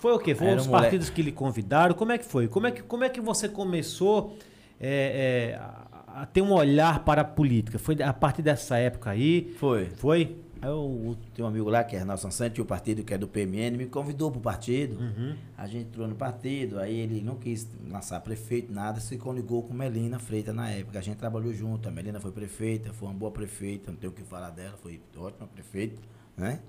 [0.00, 0.34] Foi o quê?
[0.34, 1.94] Foi os partidos que lhe convidaram?
[1.94, 2.48] Como é que foi?
[2.48, 4.36] Como é que, como é que você começou
[4.80, 5.60] é, é,
[6.08, 7.78] a ter um olhar para a política?
[7.78, 9.54] Foi a partir dessa época aí?
[9.60, 9.84] Foi.
[9.90, 10.36] Foi?
[10.62, 13.78] Eu tenho um amigo lá, que é Arnaldo Sansante, o partido que é do PMN,
[13.78, 15.00] me convidou para o partido.
[15.00, 15.34] Uhum.
[15.56, 19.72] A gente entrou no partido, aí ele não quis lançar prefeito, nada, se coligou com
[19.72, 20.98] Melina Freitas na época.
[20.98, 24.14] A gente trabalhou junto, a Melina foi prefeita, foi uma boa prefeita, não tenho o
[24.14, 26.00] que falar dela, foi ótima prefeita,
[26.36, 26.60] né?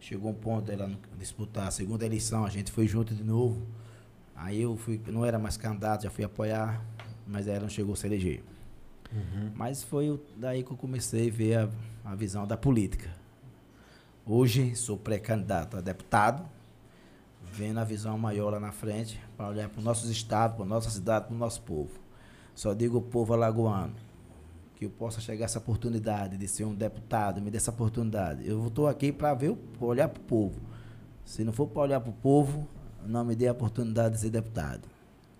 [0.00, 3.64] Chegou um ponto dela disputar a segunda eleição, a gente foi junto de novo.
[4.34, 6.84] Aí eu fui, não era mais candidato, já fui apoiar,
[7.26, 8.42] mas ela não chegou a se eleger.
[9.12, 9.52] Uhum.
[9.54, 11.70] Mas foi daí que eu comecei a ver a,
[12.04, 13.19] a visão da política.
[14.26, 16.44] Hoje sou pré-candidato a deputado,
[17.52, 20.68] vendo a visão maior lá na frente, para olhar para os nossos estados, para a
[20.68, 21.90] nossa cidade, para o nosso povo.
[22.54, 23.94] Só digo ao povo alagoano
[24.76, 28.46] que eu possa chegar essa oportunidade de ser um deputado, me dê essa oportunidade.
[28.46, 30.60] Eu estou aqui para ver, olhar para o povo.
[31.24, 32.66] Se não for para olhar para o povo,
[33.06, 34.88] não me dê a oportunidade de ser deputado.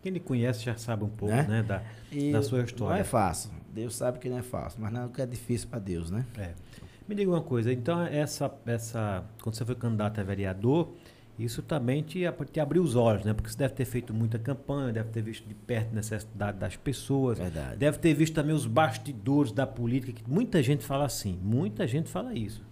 [0.03, 1.83] Quem lhe conhece já sabe um pouco, né, né da,
[2.33, 2.95] da sua história.
[2.95, 3.51] Não é fácil.
[3.73, 6.27] Deus sabe que não é fácil, mas não é que é difícil para Deus, né?
[6.37, 6.55] É.
[7.11, 10.93] Me diga uma coisa, então essa, essa, quando você foi candidato a vereador,
[11.37, 12.21] isso também te,
[12.53, 13.35] te abriu os olhos, né?
[13.35, 16.77] Porque você deve ter feito muita campanha, deve ter visto de perto a necessidade das
[16.77, 17.79] pessoas, Verdade.
[17.79, 22.09] deve ter visto também os bastidores da política, que muita gente fala assim, muita gente
[22.09, 22.63] fala isso.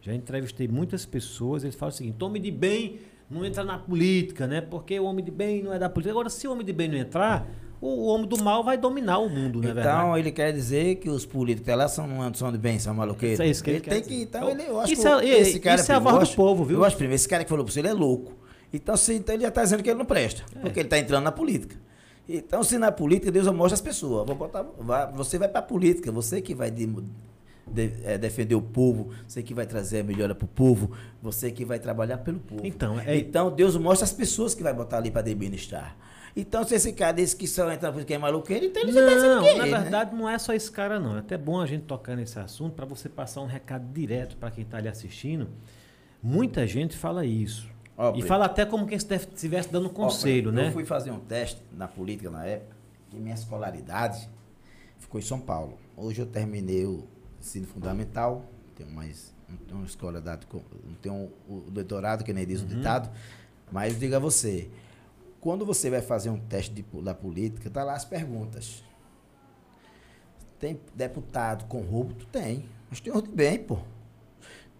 [0.00, 2.98] Já entrevistei muitas pessoas, eles falam o seguinte, tome de bem,
[3.30, 4.60] não entra na política, né?
[4.60, 6.10] Porque o homem de bem não é da política.
[6.10, 7.46] Agora, se o homem de bem não entrar,
[7.84, 9.70] o homem do mal vai dominar o mundo, né?
[9.70, 13.34] Então, ele quer dizer que os políticos lá são, não são de bem, são maloqueiros.
[13.34, 14.22] Isso é isso que ele, ele tem que.
[14.22, 15.80] Então, ele, eu acho isso é, esse cara.
[15.80, 16.78] Isso é a voz do povo, viu?
[16.78, 18.32] Eu acho primeiro, esse cara que falou para você, ele é louco.
[18.72, 20.60] Então, se, então ele já está dizendo que ele não presta, é.
[20.60, 21.76] porque ele está entrando na política.
[22.28, 24.26] Então, se na política, Deus mostra as pessoas.
[24.26, 26.86] Vou botar, vai, você vai para a política, você que vai de,
[27.66, 31.50] de, é, defender o povo, você que vai trazer a melhora para o povo, você
[31.50, 32.62] que vai trabalhar pelo povo.
[32.64, 33.16] Então, é...
[33.18, 35.94] então Deus mostra as pessoas que vai botar ali para administrar.
[36.36, 39.40] Então, se esse cara desse que só entra porque é maluqueiro, então ele não, já
[39.40, 39.80] tá que Na né?
[39.82, 41.16] verdade, não é só esse cara, não.
[41.16, 44.50] É até bom a gente tocar nesse assunto para você passar um recado direto para
[44.50, 45.48] quem está ali assistindo.
[46.20, 47.68] Muita gente fala isso.
[48.16, 50.68] E fala até como quem estivesse dando conselho, né?
[50.68, 52.74] Eu fui fazer um teste na política na época,
[53.08, 54.28] que minha escolaridade
[54.98, 55.78] ficou em São Paulo.
[55.96, 57.06] Hoje eu terminei o
[57.38, 62.60] ensino fundamental, tenho mais não tenho uma escolaridade, não tenho o doutorado, que nem diz
[62.60, 62.66] uhum.
[62.66, 63.10] o ditado,
[63.70, 64.68] mas diga a você,
[65.44, 68.82] quando você vai fazer um teste de, da política, tá lá as perguntas.
[70.58, 72.24] Tem deputado corrupto?
[72.32, 72.64] Tem.
[72.88, 73.76] Mas tem outro bem, pô.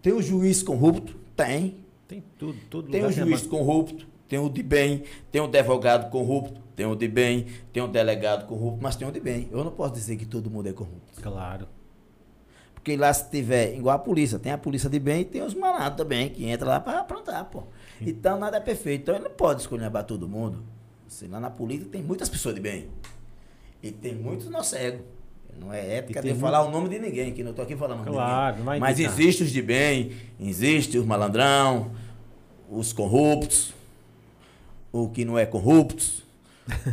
[0.00, 1.16] Tem o juiz corrupto?
[1.36, 1.84] Tem.
[2.08, 2.90] Tem tudo, tudo.
[2.90, 6.96] Tem o juiz é corrupto, tem o de bem, tem o advogado corrupto, tem o
[6.96, 9.50] de bem, tem o delegado corrupto, mas tem o de bem.
[9.52, 11.20] Eu não posso dizer que todo mundo é corrupto.
[11.20, 11.68] Claro.
[12.74, 15.52] Porque lá se tiver, igual a polícia, tem a polícia de bem e tem os
[15.52, 17.64] malandros também, que entra lá para aprontar, pô.
[18.06, 19.02] Então nada é perfeito.
[19.02, 20.62] Então ele não pode escolher todo mundo.
[21.06, 22.88] Assim, lá na política tem muitas pessoas de bem.
[23.82, 25.02] E tem muitos não cegos.
[25.58, 26.74] Não é ética de falar muito...
[26.74, 28.80] o nome de ninguém, que não estou aqui falando claro, ninguém.
[28.80, 31.92] Mas existem os de bem, existem os malandrão,
[32.68, 33.72] os corruptos,
[34.92, 36.24] o que não é corruptos,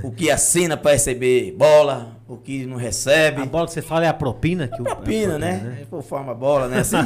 [0.04, 3.42] o que assina para receber bola, o que não recebe.
[3.42, 4.68] A bola que você fala é a propina?
[4.68, 5.58] Que a propina, o, é a propina né?
[5.80, 5.86] né?
[5.90, 6.80] Por forma bola, né?
[6.80, 6.98] Assim.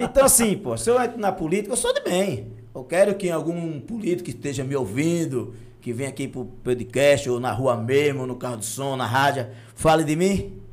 [0.00, 2.55] então, assim, pô, se eu entro na política, eu sou de bem.
[2.76, 7.40] Eu quero que algum político que esteja me ouvindo, que venha aqui pro podcast, ou
[7.40, 10.66] na rua mesmo, no carro de som, na rádio, fale de mim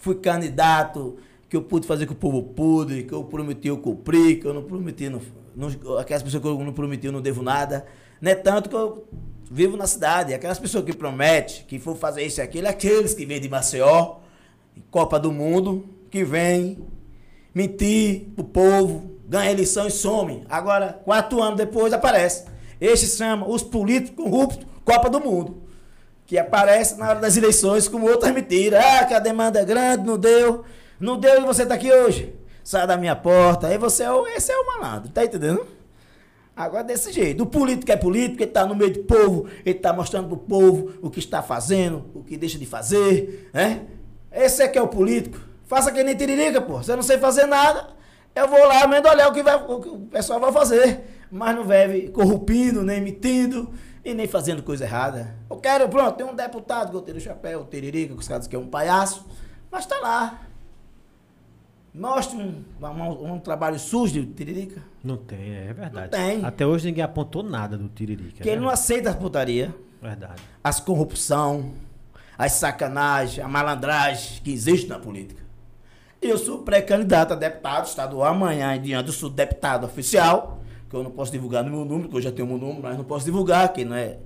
[0.00, 1.18] fui candidato,
[1.48, 4.54] que eu pude fazer que o povo pude, que eu prometi eu cumpri, que eu
[4.54, 5.20] não prometi, não,
[5.54, 7.86] não, aquelas pessoas que eu não prometi eu não devo nada.
[8.20, 9.06] Não é tanto que eu
[9.50, 10.32] vivo na cidade.
[10.32, 13.48] Aquelas pessoas que prometem que for fazer isso e aquilo, é aqueles que vêm de
[13.48, 14.16] Maceió,
[14.90, 16.78] Copa do Mundo, que vêm
[17.54, 20.44] mentir pro povo, ganha eleição e some.
[20.48, 22.44] Agora, quatro anos depois, aparece.
[22.80, 25.70] Este chama os políticos corruptos Copa do Mundo
[26.30, 28.80] que aparece na hora das eleições como outras mentiras.
[28.84, 30.64] Ah, que a demanda é grande, não deu.
[31.00, 32.32] Não deu e você está aqui hoje.
[32.62, 33.66] Sai da minha porta.
[33.66, 35.66] Aí você é o, esse é o malandro, tá entendendo?
[36.54, 37.42] Agora desse jeito.
[37.42, 40.92] O político é político, ele está no meio do povo, ele está mostrando pro povo
[41.02, 43.86] o que está fazendo, o que deixa de fazer, né?
[44.30, 45.36] Esse é que é o político.
[45.70, 46.78] Faça que nem tiririca, pô.
[46.78, 47.90] Você não sei fazer nada,
[48.34, 51.00] eu vou lá, mesmo olhar o que, vai, o que o pessoal vai fazer.
[51.30, 53.72] Mas não vai corrupendo, nem mentindo
[54.04, 55.32] e nem fazendo coisa errada.
[55.48, 58.26] Eu quero, pronto, tem um deputado que eu tiro o chapéu, o tiririca, que os
[58.26, 59.24] caras que é um palhaço,
[59.70, 60.40] mas tá lá.
[61.94, 64.82] Mostra um, um, um, trabalho sujo de Tiririca.
[65.04, 65.94] Não tem, é verdade.
[65.94, 66.44] Não tem.
[66.44, 68.42] Até hoje ninguém apontou nada do Tiririca.
[68.42, 68.52] Que né?
[68.52, 69.72] ele não aceita as putaria.
[70.02, 70.42] Verdade.
[70.62, 71.74] As corrupção,
[72.38, 75.49] as sacanagens, a malandragem que existe na política.
[76.20, 80.60] Eu sou pré-candidato a deputado estadual amanhã em diante, eu sou deputado oficial
[80.90, 82.98] que eu não posso divulgar no meu número, porque eu já tenho meu número, mas
[82.98, 84.18] não posso divulgar, que não é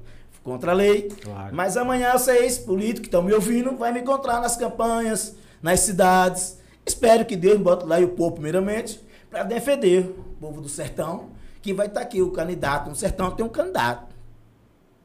[0.43, 1.11] contra a lei.
[1.23, 1.55] Claro.
[1.55, 6.59] Mas amanhã vocês, políticos que estão me ouvindo, vai me encontrar nas campanhas, nas cidades.
[6.87, 8.99] Espero que Deus me bote lá e o povo, primeiramente,
[9.31, 11.31] para defender o povo do sertão,
[11.61, 12.89] que vai estar tá aqui o candidato.
[12.89, 14.15] No sertão tem um candidato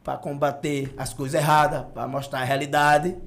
[0.01, 3.17] para combater as coisas erradas, para mostrar a realidade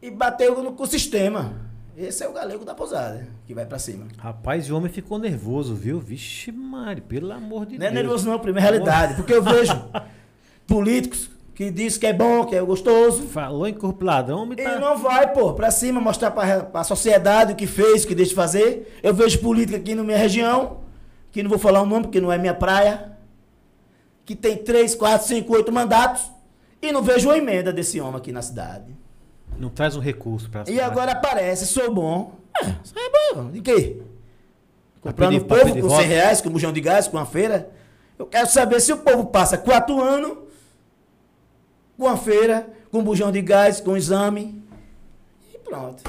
[0.00, 1.73] e bater com o sistema.
[1.96, 4.06] Esse é o galego da pousada, que vai para cima.
[4.18, 6.00] Rapaz, o homem ficou nervoso, viu?
[6.00, 7.92] Vixe, Mari, pelo amor de não Deus.
[7.92, 9.14] Não é nervoso não, primeira realidade.
[9.14, 9.72] Porque eu vejo
[10.66, 13.22] políticos que dizem que é bom, que é gostoso.
[13.28, 14.62] Falou em corpo ladrão, me tá...
[14.62, 18.14] Ele não vai, pô, pra cima, mostrar pra, pra sociedade o que fez, o que
[18.14, 18.98] deixa de fazer.
[19.00, 20.78] Eu vejo política aqui na minha região,
[21.30, 23.12] que não vou falar o nome porque não é minha praia,
[24.24, 26.28] que tem três, quatro, cinco, oito mandatos,
[26.82, 29.03] e não vejo uma emenda desse homem aqui na cidade.
[29.58, 32.38] Não traz um recurso para E agora aparece, sou bom.
[32.60, 33.50] É, sou é bom.
[33.50, 34.02] De quê?
[35.00, 37.70] Comprando o povo com 100 reais, com um bujão de gás, com uma feira.
[38.18, 40.38] Eu quero saber se o povo passa quatro anos
[41.96, 44.62] com a feira, com um bujão de gás, com um exame.
[45.52, 46.02] E pronto.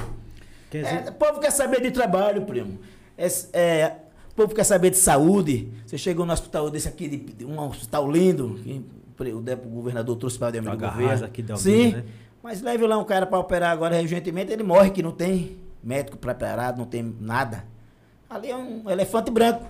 [0.69, 1.03] Quer dizer...
[1.07, 2.79] é, o povo quer saber de trabalho, primo.
[3.17, 3.95] É, é,
[4.31, 5.71] o povo quer saber de saúde.
[5.85, 8.83] Você chegou no hospital desse aqui, de, de um hospital lindo, que
[9.33, 11.25] o, governador trouxe para o governo.
[11.25, 11.93] Aqui de Sim.
[11.93, 12.03] Né?
[12.45, 16.15] Mas leve lá um cara para operar agora recentemente, ele morre que não tem médico
[16.15, 17.65] preparado, não tem nada.
[18.29, 19.65] Ali é um elefante branco.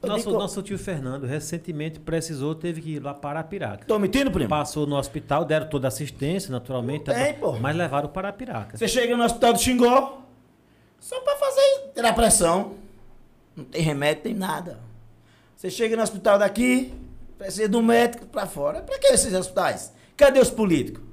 [0.00, 3.84] nosso, digo, nosso tio Fernando recentemente precisou, teve que ir lá para Arapiraca.
[3.84, 4.48] Tô mentindo, primo?
[4.48, 7.08] Passou no hospital, deram toda a assistência, naturalmente.
[7.08, 7.54] Não tem, pô.
[7.54, 8.76] Mas levaram para Arapiraca.
[8.76, 10.22] Você chega no hospital do Xingó,
[11.00, 12.74] só para fazer, tirar pressão.
[13.56, 14.78] Não tem remédio, tem nada.
[15.56, 16.94] Você chega no hospital daqui,
[17.36, 18.82] precisa de um médico para fora.
[18.82, 19.92] Para que esses hospitais?
[20.16, 21.07] Cadê os políticos?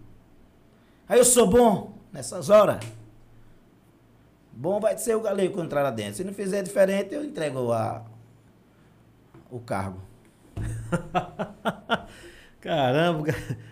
[1.07, 2.79] Aí eu sou bom nessas horas.
[4.51, 6.15] Bom vai ser o galego quando entrar lá dentro.
[6.15, 8.03] Se não fizer diferente, eu entrego a,
[9.51, 9.99] o cargo.
[12.61, 13.25] Caramba,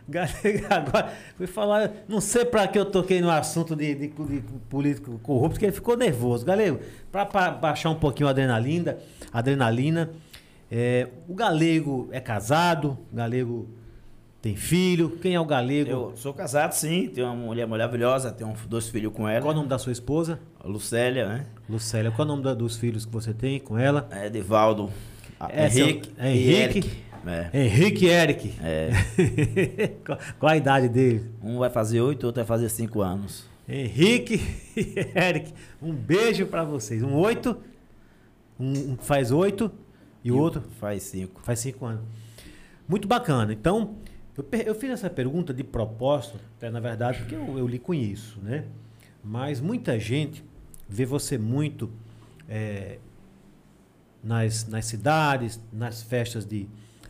[0.07, 4.43] galego, agora fui falar, não sei para que eu toquei no assunto de, de, de,
[4.69, 6.45] político corrupto, porque ele ficou nervoso.
[6.45, 6.79] Galego,
[7.11, 8.99] para baixar um pouquinho a adrenalina,
[9.31, 10.11] adrenalina
[10.69, 13.67] É, o galego é casado, o galego
[14.43, 15.09] tem filho.
[15.21, 15.89] Quem é o galego?
[15.89, 17.07] Eu sou casado, sim.
[17.07, 19.41] Tenho uma mulher maravilhosa, tenho dois filhos com ela.
[19.41, 20.37] Qual o nome da sua esposa?
[20.65, 21.45] Lucélia, né?
[21.69, 22.11] Lucélia.
[22.11, 24.05] Qual o nome da, dos filhos que você tem com ela?
[24.11, 24.91] É Edivaldo.
[25.49, 26.11] É, Henrique.
[26.17, 27.03] É Henrique.
[27.25, 27.63] É.
[27.63, 28.53] Henrique e Eric.
[28.61, 28.89] É.
[30.37, 31.23] qual, a idade dele?
[31.41, 33.45] Um vai fazer oito, outro vai fazer cinco anos.
[33.65, 34.41] Henrique
[34.75, 37.01] e Eric, um beijo para vocês.
[37.01, 37.55] Um oito,
[38.59, 39.71] um faz oito
[40.21, 41.39] e o outro faz cinco.
[41.41, 42.01] Faz cinco anos.
[42.85, 43.53] Muito bacana.
[43.53, 43.95] Então,
[44.35, 48.39] eu, eu fiz essa pergunta de propósito, até na verdade, porque eu, eu lhe conheço,
[48.41, 48.65] né?
[49.23, 50.43] Mas muita gente
[50.89, 51.91] vê você muito
[52.49, 52.97] é,
[54.23, 56.67] nas, nas cidades, nas festas de,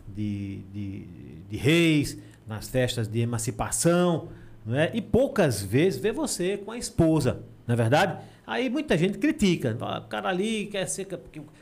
[0.08, 1.08] de, de,
[1.50, 2.18] de reis,
[2.48, 4.30] nas festas de emancipação,
[4.66, 4.92] não é?
[4.94, 8.24] e poucas vezes vê você com a esposa, não é verdade?
[8.46, 11.08] Aí muita gente critica, fala, o cara ali quer ser.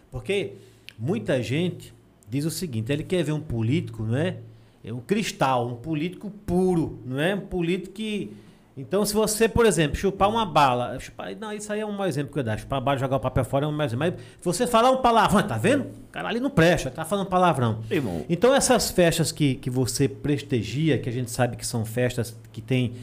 [0.10, 0.54] Porque
[0.98, 1.94] muita gente
[2.28, 4.38] diz o seguinte: ele quer ver um político, não é?
[4.84, 7.36] É um cristal, um político puro, não é?
[7.36, 8.36] Um político que
[8.76, 12.08] então, se você, por exemplo, chupar uma bala, chupar, não, isso aí é um mau
[12.08, 12.58] exemplo que eu dou.
[12.58, 14.08] Chupar a bala jogar o papel fora é um mau exemplo.
[14.08, 15.84] Mas se você falar um palavrão, tá vendo?
[15.84, 17.82] O cara ali não presta, tá falando palavrão.
[17.92, 18.26] Irmão.
[18.30, 22.62] Então, essas festas que, que você prestigia, que a gente sabe que são festas que
[22.62, 22.94] tem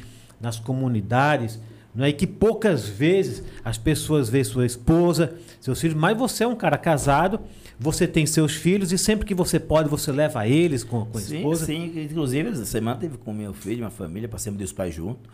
[0.40, 1.60] nas comunidades,
[1.94, 2.10] não é?
[2.10, 6.54] E que poucas vezes as pessoas veem sua esposa, seus filhos, mas você é um
[6.54, 7.40] cara casado,
[7.78, 11.20] você tem seus filhos e sempre que você pode, você leva eles com, com a
[11.20, 11.66] sim, esposa.
[11.66, 15.28] Sim, inclusive, essa semana teve com meu filho, minha família, passamos os pais juntos.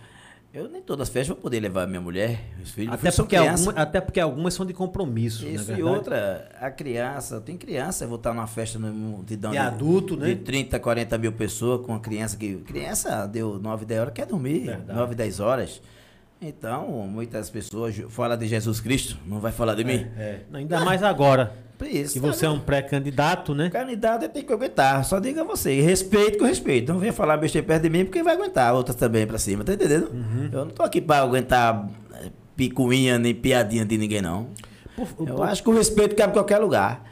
[0.54, 2.94] Eu nem todas as festas vou poder levar minha mulher, meus filhos.
[2.94, 5.44] Até porque, alguma, até porque algumas são de compromisso.
[5.44, 9.56] Isso, e outra, a criança, tem criança, eu vou estar numa festa no multidão de,
[9.56, 10.28] de adulto, né?
[10.28, 12.54] De 30, 40 mil pessoas com uma criança que.
[12.58, 14.66] Criança deu 9, 10 horas, quer dormir.
[14.66, 14.96] Verdade.
[14.96, 15.82] 9, 10 horas.
[16.46, 20.06] Então, muitas pessoas falam de Jesus Cristo, não vai falar de é, mim.
[20.16, 20.40] É.
[20.52, 21.54] Ainda mais agora.
[21.90, 23.68] Isso, que você é um pré-candidato, né?
[23.68, 25.04] Candidato tem que aguentar.
[25.04, 25.80] Só diga você.
[25.80, 26.92] Respeito com respeito.
[26.92, 28.74] Não venha falar besteira perto de mim, porque vai aguentar.
[28.74, 30.10] Outras também pra cima, tá entendendo?
[30.12, 30.48] Uhum.
[30.52, 34.48] Eu não tô aqui pra aguentar eh, picuinha nem piadinha de ninguém, não.
[34.96, 37.04] Por, por, eu acho que o respeito cabe em qualquer lugar.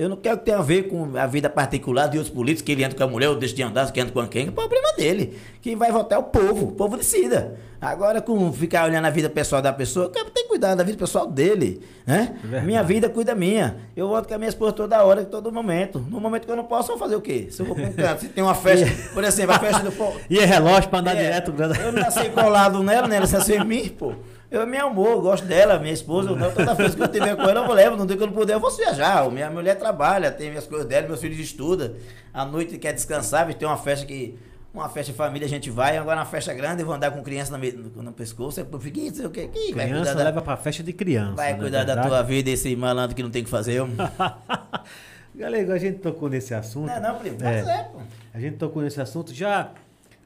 [0.00, 2.72] Eu não quero que tenha a ver com a vida particular de outros políticos, que
[2.72, 4.48] ele entra com a mulher ou deixa de andar, que entra com quem.
[4.48, 5.38] É problema dele.
[5.60, 6.68] Quem vai votar é o povo.
[6.68, 7.58] O povo decida.
[7.78, 10.82] Agora, com ficar olhando a vida pessoal da pessoa, o cara tem que cuidar da
[10.82, 11.82] vida pessoal dele.
[12.06, 12.34] Né?
[12.50, 13.76] É minha vida cuida minha.
[13.94, 15.98] Eu voto com a minha esposa toda hora, todo momento.
[16.08, 17.48] No momento que eu não posso, eu vou fazer o quê?
[17.50, 19.92] Se eu vou pra um canto, se tem uma festa, por exemplo, a festa do
[19.96, 20.18] povo.
[20.30, 21.52] E é relógio pra andar é, direto.
[21.78, 23.16] Eu não nasci colado nela, né?
[23.16, 24.14] Ela nasceu em mim, pô.
[24.50, 27.60] Eu me amor, gosto dela, minha esposa, não, toda vez que eu tiver com ela,
[27.60, 29.30] eu vou levar, não tem que eu não puder, eu vou viajar.
[29.30, 31.94] Minha mulher trabalha, tem minhas coisas dela, meus filhos estudam.
[32.34, 34.36] À noite quer descansar, tem uma festa que.
[34.72, 37.20] Uma festa de família a gente vai, agora uma festa grande, eu vou andar com
[37.24, 40.56] criança no, no pescoço, eu fico, sei o quê, quem vai cuidar da, leva pra
[40.56, 41.34] festa de criança.
[41.34, 43.82] Vai né, cuidar da tua vida, esse malandro que não tem o que fazer.
[45.34, 46.86] Galera, a gente tocou nesse assunto.
[46.86, 47.98] Não, não, primo, é, é, pô.
[48.32, 49.34] A gente tocou nesse assunto.
[49.34, 49.70] Já.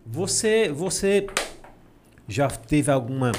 [0.05, 0.69] Você.
[0.71, 1.27] Você
[2.29, 3.33] já teve alguma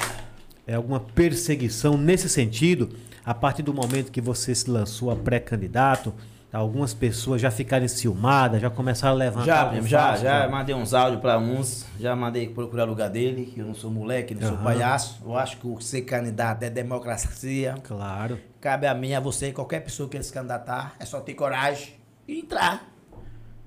[0.66, 2.90] é, alguma perseguição nesse sentido,
[3.24, 6.12] a partir do momento que você se lançou a pré-candidato,
[6.52, 9.44] algumas pessoas já ficaram ciumadas, já começaram a levantar.
[9.44, 13.46] Já, já, fácil, já, já, mandei uns áudios para uns, já mandei procurar lugar dele,
[13.46, 14.54] que eu não sou moleque, não uhum.
[14.54, 15.22] sou palhaço.
[15.24, 17.74] Eu acho que ser candidato é democracia.
[17.82, 18.38] Claro.
[18.60, 21.94] Cabe a mim, a você, qualquer pessoa que se candidatar, é só ter coragem
[22.26, 22.88] e entrar.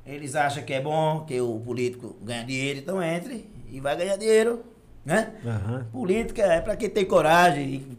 [0.05, 4.17] Eles acham que é bom, que o político ganha dinheiro, então entre e vai ganhar
[4.17, 4.63] dinheiro.
[5.09, 5.33] Né?
[5.43, 5.83] Uhum.
[5.85, 7.97] Política é para quem tem coragem,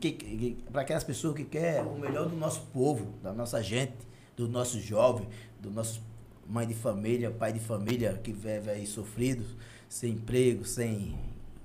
[0.70, 3.94] para aquelas pessoas que querem o melhor do nosso povo, da nossa gente,
[4.36, 5.26] do nosso jovem,
[5.58, 6.00] do nosso
[6.46, 9.44] mãe de família, pai de família que vive aí sofrido,
[9.88, 11.18] sem emprego, sem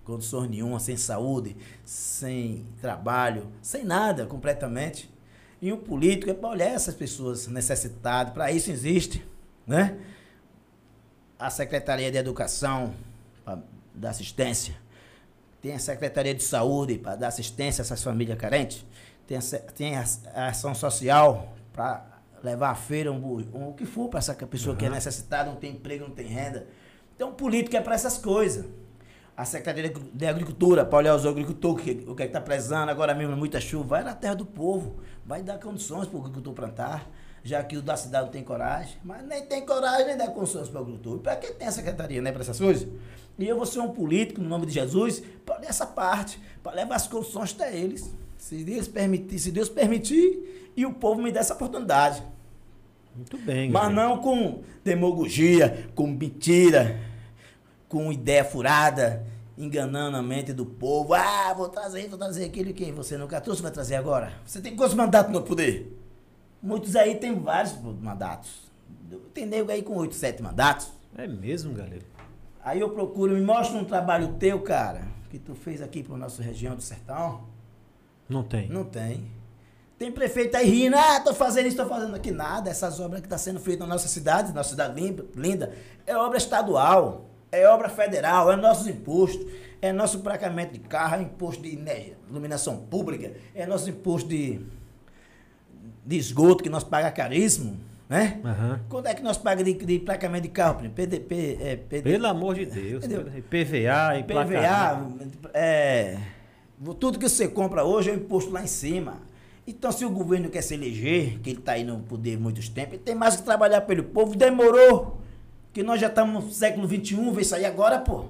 [0.04, 5.08] condições nenhuma, sem saúde, sem trabalho, sem nada completamente.
[5.62, 9.24] E o político é para olhar essas pessoas necessitadas, para isso existe,
[9.68, 9.96] né?
[11.38, 12.96] A Secretaria de Educação,
[13.94, 14.84] dar assistência
[15.66, 18.86] tem a Secretaria de Saúde para dar assistência a essas famílias carentes,
[19.26, 19.42] tem a,
[19.74, 20.06] tem a,
[20.36, 22.06] a ação social para
[22.44, 24.78] levar a feira, um, um, o que for para essa pessoa uhum.
[24.78, 26.68] que é necessitada, não tem emprego, não tem renda.
[27.16, 28.64] Então, político é para essas coisas.
[29.36, 33.36] A Secretaria de Agricultura, para olhar os agricultores, o que é está prezando, agora mesmo
[33.36, 37.10] muita chuva, vai na terra do povo, vai dar condições para o agricultor plantar,
[37.44, 40.70] já que o da cidade não tem coragem, mas nem tem coragem, nem dá condições
[40.70, 41.20] para o agricultor.
[41.22, 42.88] Para que tem a secretaria, né, para essas coisas?
[43.38, 46.96] E eu vou ser um político, no nome de Jesus, para essa parte, para levar
[46.96, 48.14] as condições até eles.
[48.38, 52.24] Se Deus permitir, se Deus permitir, e o povo me der essa oportunidade.
[53.16, 53.70] Muito bem.
[53.70, 57.00] Mas não com demagogia, com mentira,
[57.88, 59.26] com ideia furada,
[59.58, 61.14] enganando a mente do povo.
[61.14, 64.34] Ah, vou trazer, vou trazer aquele que você nunca trouxe, vai trazer agora.
[64.46, 65.98] Você tem quantos mandatos no poder?
[66.62, 68.72] Muitos aí têm vários mandatos.
[69.34, 70.90] Tem nego aí com 8, 7 mandatos.
[71.18, 72.15] É mesmo, galera?
[72.66, 76.42] Aí eu procuro, me mostra um trabalho teu, cara, que tu fez aqui para nossa
[76.42, 77.44] região do sertão.
[78.28, 78.68] Não tem.
[78.70, 79.32] Não tem.
[80.00, 82.32] Tem prefeito aí rindo, ah, tô fazendo isso, tô fazendo aqui.
[82.32, 85.76] Nada, essas obras que estão tá sendo feitas na nossa cidade, nossa cidade linda, linda,
[86.08, 89.46] é obra estadual, é obra federal, é nossos impostos,
[89.80, 94.60] é nosso placamento de carro, é imposto de energia, iluminação pública, é nosso imposto de,
[96.04, 97.80] de esgoto que nós pagamos caríssimo.
[98.08, 98.40] Né?
[98.44, 98.80] Uhum.
[98.88, 100.90] Quando é que nós pagamos de, de placamento de carro?
[100.90, 103.04] PDP, é, PD, Pelo amor de Deus.
[103.04, 105.08] PVA, PVA,
[105.54, 106.18] é,
[107.00, 109.18] tudo que você compra hoje é imposto lá em cima.
[109.68, 112.70] Então, se o governo quer se eleger, que ele está aí no poder há muitos
[112.70, 114.36] tempos, ele tem mais que trabalhar pelo povo.
[114.36, 115.20] Demorou.
[115.74, 118.26] Que nós já estamos no século XXI, isso aí agora, pô.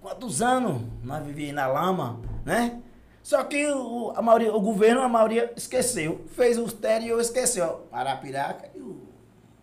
[0.00, 2.80] Quantos anos nós vivíamos na lama, né?
[3.22, 6.24] Só que o, a maioria, o governo, a maioria esqueceu.
[6.34, 7.86] Fez o exterior, esqueceu.
[7.92, 9.02] Arapiraca e o,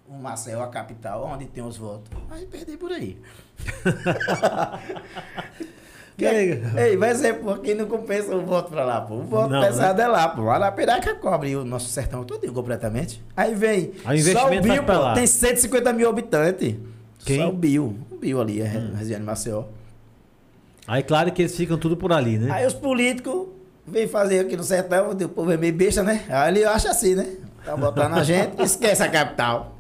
[0.08, 2.12] o Marcel, a capital, onde tem os votos.
[2.30, 3.20] Aí perdi por aí.
[6.18, 6.26] Que,
[6.76, 9.16] ei, vai ser porque não compensa o voto pra lá, pô.
[9.16, 10.06] O voto não, pesado né?
[10.06, 10.50] é lá, pô.
[10.50, 13.24] Arapiraca cobre o nosso sertão todo completamente.
[13.36, 13.94] Aí vem.
[14.04, 16.76] Aí só o Bio, pô, tem 150 mil habitantes.
[17.24, 17.38] Quem?
[17.38, 17.96] Só o Bio.
[18.10, 18.96] O Bio ali, é hum.
[18.96, 19.66] Regiane Maceió.
[20.88, 22.50] Aí, claro que eles ficam tudo por ali, né?
[22.50, 23.50] Aí os políticos
[23.86, 26.24] vêm fazer aqui no sertão, o povo é meio besta, né?
[26.30, 27.28] Aí ele acha assim, né?
[27.66, 29.78] Tá botando a gente, esquece a capital.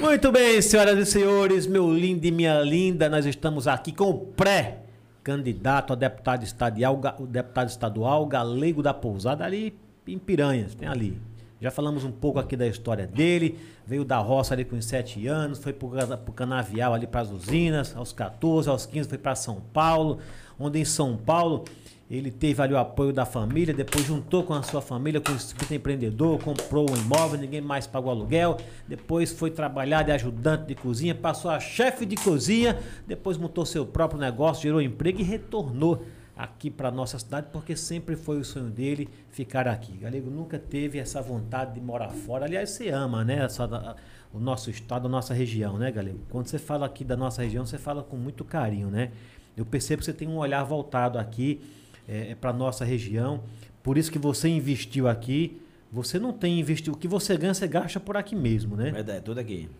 [0.00, 4.18] Muito bem, senhoras e senhores, meu lindo e minha linda, nós estamos aqui com o
[4.18, 4.78] pré
[5.22, 11.18] candidato a deputado estadual, o deputado estadual Galego da Pousada, ali em Piranhas, tem ali.
[11.60, 13.58] Já falamos um pouco aqui da história dele.
[13.86, 17.96] Veio da roça ali com 7 anos, foi para o canavial ali para as usinas,
[17.96, 20.18] aos 14, aos 15 foi para São Paulo,
[20.58, 21.64] onde em São Paulo
[22.08, 25.36] ele teve ali o apoio da família, depois juntou com a sua família, com o
[25.36, 28.58] espírito empreendedor, comprou um imóvel, ninguém mais pagou aluguel.
[28.86, 32.78] Depois foi trabalhar de ajudante de cozinha, passou a chefe de cozinha,
[33.08, 36.04] depois montou seu próprio negócio, gerou emprego e retornou
[36.36, 39.96] aqui para nossa cidade, porque sempre foi o sonho dele ficar aqui.
[39.96, 42.44] Galego nunca teve essa vontade de morar fora.
[42.44, 43.44] Aliás, você ama, né?
[43.44, 43.96] Essa,
[44.32, 46.20] o nosso estado, a nossa região, né, Galego?
[46.28, 49.12] Quando você fala aqui da nossa região, você fala com muito carinho, né?
[49.56, 51.62] Eu percebo que você tem um olhar voltado aqui
[52.06, 53.42] é, é para nossa região.
[53.82, 55.62] Por isso que você investiu aqui.
[55.90, 56.94] Você não tem investido.
[56.94, 58.90] O que você ganha, você gasta por aqui mesmo, né?
[58.90, 59.70] Verdade, tudo aqui.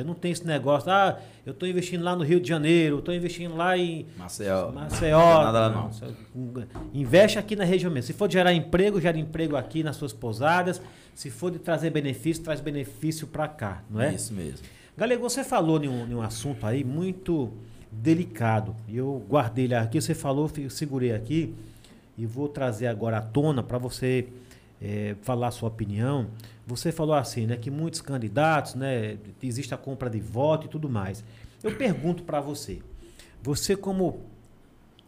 [0.00, 3.14] Você não tem esse negócio, ah, eu estou investindo lá no Rio de Janeiro, estou
[3.14, 4.72] investindo lá em Maceió.
[4.72, 5.18] Maceió.
[5.18, 5.90] Não nada lá não.
[6.94, 8.06] Investe aqui na região mesmo.
[8.06, 10.80] Se for de gerar emprego, gera emprego aqui nas suas pousadas.
[11.14, 14.14] Se for de trazer benefício, traz benefício para cá, não é?
[14.14, 14.66] Isso mesmo.
[14.96, 17.52] Galego, você falou em um, em um assunto aí muito
[17.92, 18.74] delicado.
[18.88, 21.54] Eu guardei ele aqui, você falou, eu segurei aqui
[22.16, 24.28] e vou trazer agora à tona para você
[24.80, 26.28] é, falar a sua opinião.
[26.70, 30.88] Você falou assim, né, que muitos candidatos, né, existe a compra de voto e tudo
[30.88, 31.24] mais.
[31.62, 32.80] Eu pergunto para você,
[33.42, 34.20] você como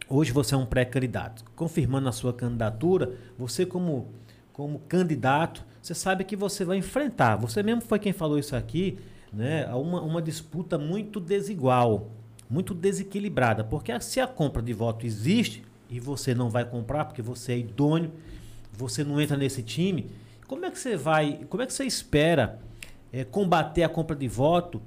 [0.08, 4.08] hoje você é um pré-candidato, confirmando a sua candidatura, você como
[4.52, 7.36] como candidato, você sabe que você vai enfrentar.
[7.36, 8.98] Você mesmo foi quem falou isso aqui,
[9.32, 12.10] né, uma, uma disputa muito desigual
[12.52, 17.22] muito desequilibrada, porque se a compra de voto existe e você não vai comprar porque
[17.22, 18.12] você é idôneo,
[18.70, 20.10] você não entra nesse time,
[20.52, 22.58] como é que você vai, como é que você espera
[23.10, 24.82] é, combater a compra de voto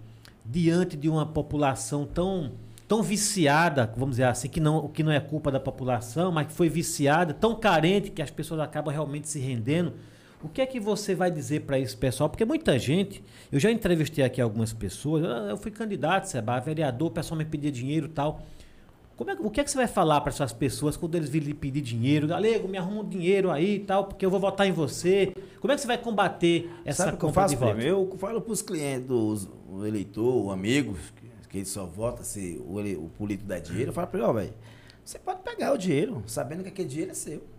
[0.46, 2.52] diante de uma população tão
[2.88, 6.54] tão viciada, vamos dizer assim, que não, que não é culpa da população, mas que
[6.54, 9.94] foi viciada, tão carente que as pessoas acabam realmente se rendendo
[10.46, 12.30] o que é que você vai dizer para esse pessoal?
[12.30, 17.12] Porque muita gente, eu já entrevistei aqui algumas pessoas, eu fui candidato, Seba, vereador, o
[17.12, 18.44] pessoal me pedia dinheiro e tal.
[19.16, 21.56] Como é, o que é que você vai falar para essas pessoas quando eles virem
[21.56, 22.28] pedir dinheiro?
[22.28, 25.34] Galego, me arruma um dinheiro aí e tal, porque eu vou votar em você.
[25.62, 27.80] Como é que você vai combater essa Sabe compra de voto?
[27.80, 32.24] Eu falo para os clientes, os, o eleitor, o amigo, que, que ele só vota
[32.24, 34.54] se o, o político dá dinheiro, eu falo para ele, ó, velho,
[35.04, 37.55] você pode pegar o dinheiro, sabendo que aquele dinheiro é seu.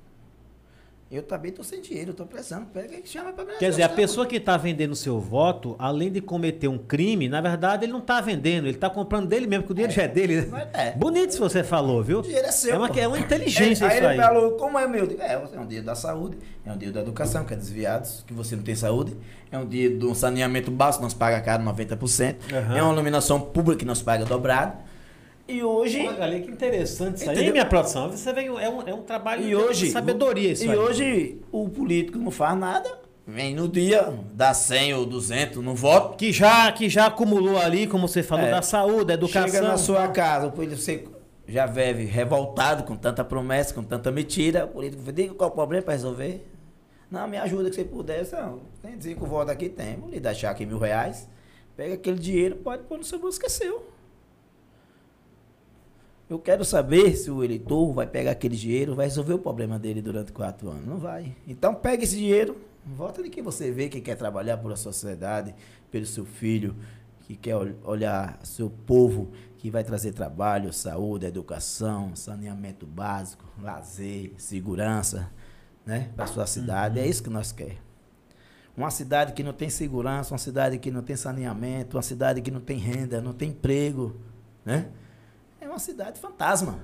[1.09, 2.67] Eu também estou sem dinheiro, estou precisando.
[2.67, 6.21] Pega e chama para Quer dizer, a pessoa que está vendendo seu voto, além de
[6.21, 9.73] cometer um crime, na verdade ele não está vendendo, ele está comprando dele mesmo, porque
[9.73, 9.95] o dinheiro é.
[9.95, 10.41] já é dele.
[10.47, 10.69] Né?
[10.73, 10.91] É.
[10.93, 12.19] Bonito se você falou, viu?
[12.19, 12.75] O dinheiro é seu.
[12.75, 14.17] É uma, é uma inteligência é, aí isso aí.
[14.17, 15.05] Ele falou, como é meu?
[15.21, 18.35] É, é um dinheiro da saúde, é um dinheiro da educação, que é desviados, que
[18.35, 19.17] você não tem saúde.
[19.53, 22.35] É um dinheiro de um saneamento básico, nós paga caro 90%.
[22.53, 22.77] Uhum.
[22.77, 24.77] É uma iluminação pública que nós paga dobrado.
[25.49, 26.07] E hoje.
[26.07, 28.11] Olha, que interessante isso aí, minha produção.
[28.11, 30.77] Você vem, é, um, é um trabalho e hoje, de sabedoria isso E aí.
[30.77, 33.07] hoje o político não faz nada.
[33.27, 36.17] Vem no dia, dá 100 ou 200 no voto.
[36.17, 39.49] Que já, que já acumulou ali, como você falou, é, da saúde, da educação.
[39.49, 41.05] Chega na sua casa, o político você
[41.49, 44.65] já vive revoltado com tanta promessa, com tanta mentira.
[44.65, 46.47] O político diga qual é o problema para resolver.
[47.11, 48.27] Não, me ajuda que você puder.
[48.33, 49.97] Não, tem cinco votos aqui, tem.
[49.97, 51.29] Vou lhe deixar aqui mil reais.
[51.77, 53.85] Pega aquele dinheiro, pode pôr no seu bolso, que seu.
[56.29, 60.03] Eu quero saber se o eleitor vai pegar aquele dinheiro, vai resolver o problema dele
[60.03, 60.85] durante quatro anos.
[60.85, 61.37] Não vai.
[61.47, 65.55] Então pega esse dinheiro, vota de quem você vê que quer trabalhar pela sociedade,
[65.89, 66.75] pelo seu filho,
[67.21, 75.31] que quer olhar seu povo, que vai trazer trabalho, saúde, educação, saneamento básico, lazer, segurança,
[75.85, 76.99] né, para sua cidade.
[76.99, 77.07] É uhum.
[77.07, 77.87] É isso que nós queremos.
[78.77, 82.51] Uma cidade que não tem segurança, uma cidade que não tem saneamento, uma cidade que
[82.51, 84.17] não tem renda, não tem emprego,
[84.65, 84.91] né?
[85.61, 86.79] É uma cidade fantasma.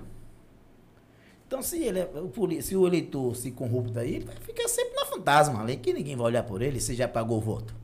[1.47, 4.95] Então, se, ele é, o, se o eleitor se corrupta aí, ele vai ficar sempre
[4.95, 7.75] na fantasma, ali que ninguém vai olhar por ele se já pagou o voto.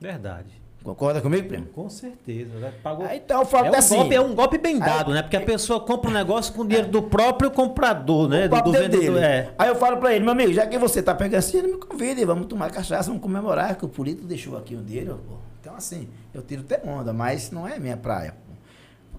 [0.00, 0.66] Verdade.
[0.82, 1.66] Concorda comigo, primo?
[1.66, 2.54] Com certeza.
[2.58, 2.72] Né?
[2.82, 3.04] Pagou...
[3.04, 3.96] Aí, então, falta é um assim.
[3.96, 5.22] Golpe, é um golpe bem dado, aí, né?
[5.22, 8.46] Porque a pessoa compra um negócio com dinheiro do próprio comprador, né?
[8.46, 9.18] Do, do vendedor.
[9.20, 9.52] É.
[9.58, 12.24] Aí eu falo pra ele, meu amigo, já que você tá pegando assim, me convide,
[12.24, 14.82] vamos tomar cachaça, vamos comemorar que o político deixou aqui um.
[15.16, 15.34] Pô.
[15.60, 18.45] Então, assim, eu tiro até onda, mas não é minha praia.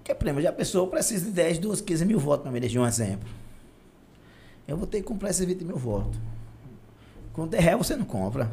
[0.08, 2.82] Porque, primo, já a pessoa precisa de 10, 12, 15 mil votos para me eleger
[2.82, 3.28] um exemplo.
[4.66, 6.18] Eu vou ter que comprar esses 20 mil votos.
[7.34, 8.50] Com 10 reais você não compra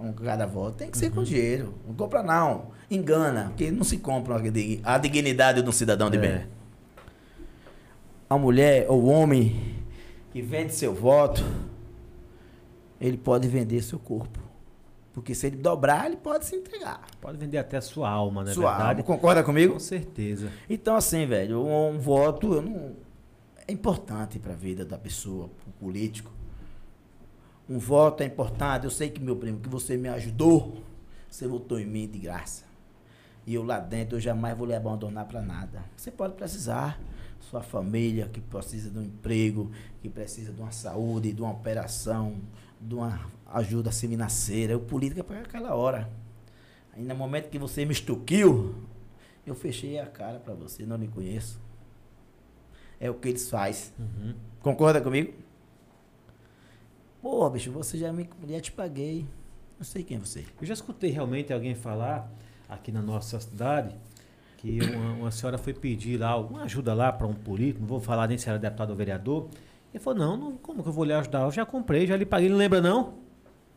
[0.00, 0.76] um cada voto.
[0.76, 1.14] Tem que ser uhum.
[1.16, 1.74] com dinheiro.
[1.88, 2.70] Não compra não.
[2.88, 3.46] Engana.
[3.48, 4.36] Porque não se compra
[4.84, 6.20] a dignidade de um cidadão de é.
[6.20, 6.46] bem.
[8.30, 9.74] A mulher ou o homem
[10.30, 11.44] que vende seu voto,
[13.00, 14.38] ele pode vender seu corpo.
[15.12, 17.02] Porque se ele dobrar, ele pode se entregar.
[17.20, 18.52] Pode vender até a sua alma, né?
[18.52, 19.00] Sua verdade?
[19.00, 19.74] alma, concorda comigo?
[19.74, 20.50] Com certeza.
[20.68, 22.96] Então, assim, velho, um, um voto não,
[23.66, 26.32] é importante para a vida da pessoa, para o político.
[27.68, 28.84] Um voto é importante.
[28.84, 30.82] Eu sei que, meu primo, que você me ajudou.
[31.30, 32.64] Você votou em mim de graça.
[33.46, 35.84] E eu lá dentro, eu jamais vou lhe abandonar para nada.
[35.96, 37.00] Você pode precisar.
[37.40, 42.36] Sua família que precisa de um emprego, que precisa de uma saúde, de uma operação,
[42.82, 44.76] de uma ajuda financeira.
[44.76, 46.10] O político é para aquela hora.
[46.92, 48.74] Aí no momento que você me estuquiu,
[49.46, 51.60] eu fechei a cara para você, não me conheço.
[53.00, 53.92] É o que eles fazem.
[53.98, 54.34] Uhum.
[54.60, 55.32] Concorda comigo?
[57.20, 59.26] Pô, bicho, você já me já te paguei.
[59.78, 60.44] Não sei quem é você.
[60.60, 62.30] Eu já escutei realmente alguém falar
[62.68, 63.96] aqui na nossa cidade
[64.58, 68.00] que uma, uma senhora foi pedir lá alguma ajuda lá para um político, não vou
[68.00, 69.48] falar nem se era deputado ou vereador.
[69.92, 71.42] Ele falou, não, não, como que eu vou lhe ajudar?
[71.42, 73.14] Eu já comprei, já lhe paguei, não lembra não?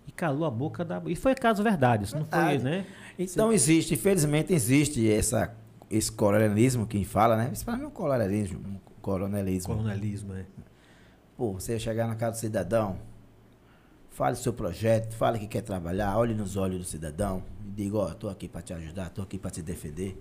[0.07, 1.01] E calou a boca da...
[1.05, 2.85] E foi caso verdade, isso não foi, né?
[3.19, 3.55] Então Você...
[3.55, 5.53] existe, infelizmente existe essa,
[5.89, 7.49] esse coronelismo que fala, né?
[7.51, 8.59] Isso para mim é um coronelismo.
[8.59, 9.75] Um coronelismo.
[9.75, 10.45] Coronelismo, é.
[11.35, 12.97] Pô, você chegar na casa do cidadão,
[14.09, 18.05] fale seu projeto, fale que quer trabalhar, olhe nos olhos do cidadão e diga, ó,
[18.05, 20.17] oh, estou aqui para te ajudar, estou aqui para te defender.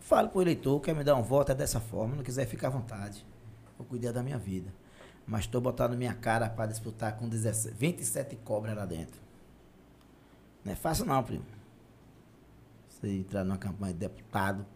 [0.00, 2.68] Fale para o eleitor, quer me dar um voto, é dessa forma, não quiser ficar
[2.68, 3.24] à vontade.
[3.76, 4.72] Vou cuidar da minha vida.
[5.30, 9.20] Mas estou botando minha cara para disputar com 17, 27 cobras lá dentro.
[10.64, 11.44] Não é fácil não, primo.
[12.88, 14.66] Você entrar numa campanha de deputado.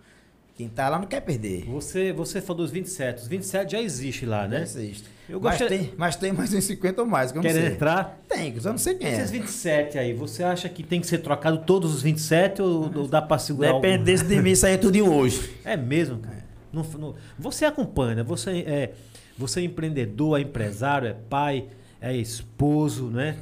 [0.54, 1.64] Quem está lá não quer perder.
[1.64, 3.22] Você, você falou dos 27.
[3.22, 4.58] Os 27 já existe lá, né?
[4.58, 5.08] Já existe.
[5.28, 7.32] Eu mas, tem, mas tem mais uns 50 ou mais.
[7.32, 8.20] Que Quer entrar?
[8.28, 9.32] Tem, eu não sei quem Esses é.
[9.32, 13.20] 27 aí, você acha que tem que ser trocado todos os 27 ou, ou dá
[13.20, 14.28] para segurar Depende algum?
[14.28, 15.52] de mim, aí é tudo hoje.
[15.64, 16.36] É mesmo, cara.
[16.36, 16.44] É.
[16.72, 18.94] Não, não, você acompanha, você é
[19.36, 21.68] você é empreendedor, é empresário, é pai,
[22.00, 23.36] é esposo, né?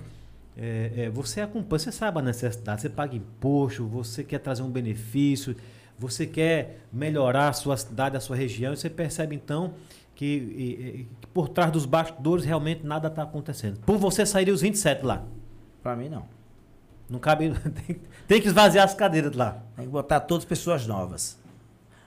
[0.57, 4.70] É, é, você acompanha, você sabe a necessidade, você paga imposto, você quer trazer um
[4.70, 5.57] benefício,
[5.99, 9.74] você quer melhorar a sua cidade, a sua região, e você percebe então
[10.14, 13.80] que, e, que por trás dos bastidores realmente nada está acontecendo.
[13.80, 15.24] Por você sairia os 27 lá?
[15.82, 16.26] Para mim não.
[17.09, 17.51] Não cabe.
[17.86, 19.62] Tem, tem, que esvaziar as cadeiras lá.
[19.76, 21.38] Tem que botar todas pessoas novas.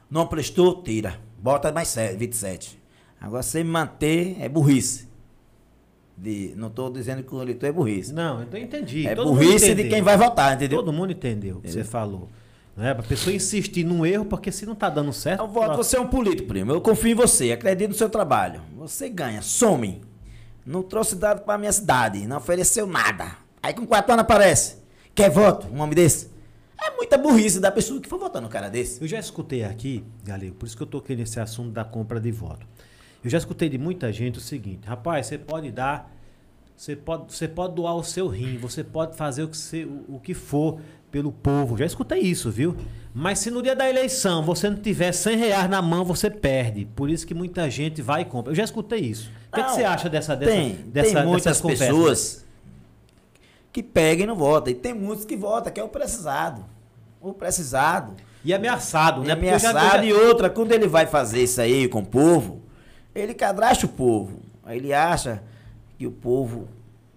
[0.10, 1.20] Não prestou, tira.
[1.38, 2.80] Bota mais 27.
[3.20, 5.08] Agora, sem manter é burrice.
[6.18, 8.14] De, não estou dizendo que o eleitor é burrice.
[8.14, 9.06] Não, então entendi.
[9.06, 10.80] É Todo burrice de quem vai votar, entendeu?
[10.80, 12.30] Todo mundo entendeu o que você falou.
[12.76, 12.92] Não é?
[12.92, 15.42] A pessoa insistir num erro, porque se não está dando certo.
[15.42, 16.72] Eu voto, você é um político, primo.
[16.72, 18.62] Eu confio em você, acredito no seu trabalho.
[18.78, 20.02] Você ganha, some.
[20.66, 23.38] Não trouxe dado para minha cidade, não ofereceu nada.
[23.62, 24.78] Aí com quatro anos aparece.
[25.14, 25.68] Quer voto?
[25.68, 26.30] Um homem desse?
[26.82, 29.02] É muita burrice da pessoa que for votar no cara desse.
[29.02, 32.32] Eu já escutei aqui, Galego, por isso que eu toquei nesse assunto da compra de
[32.32, 32.68] voto.
[33.26, 36.16] Eu já escutei de muita gente o seguinte, rapaz, você pode dar,
[36.78, 40.18] você pode, você pode doar o seu rim, você pode fazer o que, você, o,
[40.18, 41.76] o que for pelo povo.
[41.76, 42.78] Já escutei isso, viu?
[43.16, 46.86] Mas se no dia da eleição você não tiver 100 reais na mão, você perde.
[46.86, 48.52] Por isso que muita gente vai e compra.
[48.52, 49.32] Eu já escutei isso.
[49.52, 52.46] O que, é que você acha dessa dessa, tem, dessa, tem muitas pessoas
[53.74, 54.72] que pegam e não votam.
[54.72, 56.64] E tem muitos que votam, que é o precisado.
[57.20, 58.14] O precisado.
[58.44, 59.30] E ameaçado, né?
[59.30, 59.80] E ameaçado.
[59.80, 60.06] Já...
[60.06, 62.65] E outra, quando ele vai fazer isso aí com o povo,
[63.16, 64.40] ele cadrasta o povo.
[64.64, 65.42] Aí ele acha
[65.98, 66.68] que o povo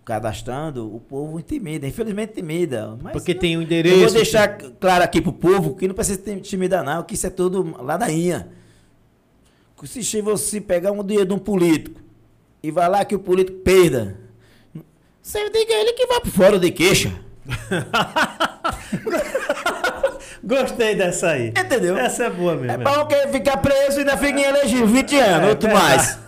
[0.04, 2.96] cadastrando, o povo intimida, infelizmente intimida.
[3.02, 3.98] Mas Porque tem um Eu endereço.
[3.98, 7.76] vou deixar claro aqui pro povo que não precisa intimidar não, que isso é tudo
[7.82, 8.48] ladainha.
[9.84, 12.00] Se se você pegar um dinheiro de um político
[12.62, 14.18] e vai lá que o político perda,
[15.22, 17.12] você diga ele que vai por fora de queixa.
[20.48, 21.48] Gostei dessa aí.
[21.48, 21.98] Entendeu?
[21.98, 22.72] Essa é boa mesmo.
[22.72, 25.68] É bom que ele ficar preso e ainda fica em elegível 20 anos, É, outro
[25.68, 25.86] verdade.
[25.96, 26.18] mais.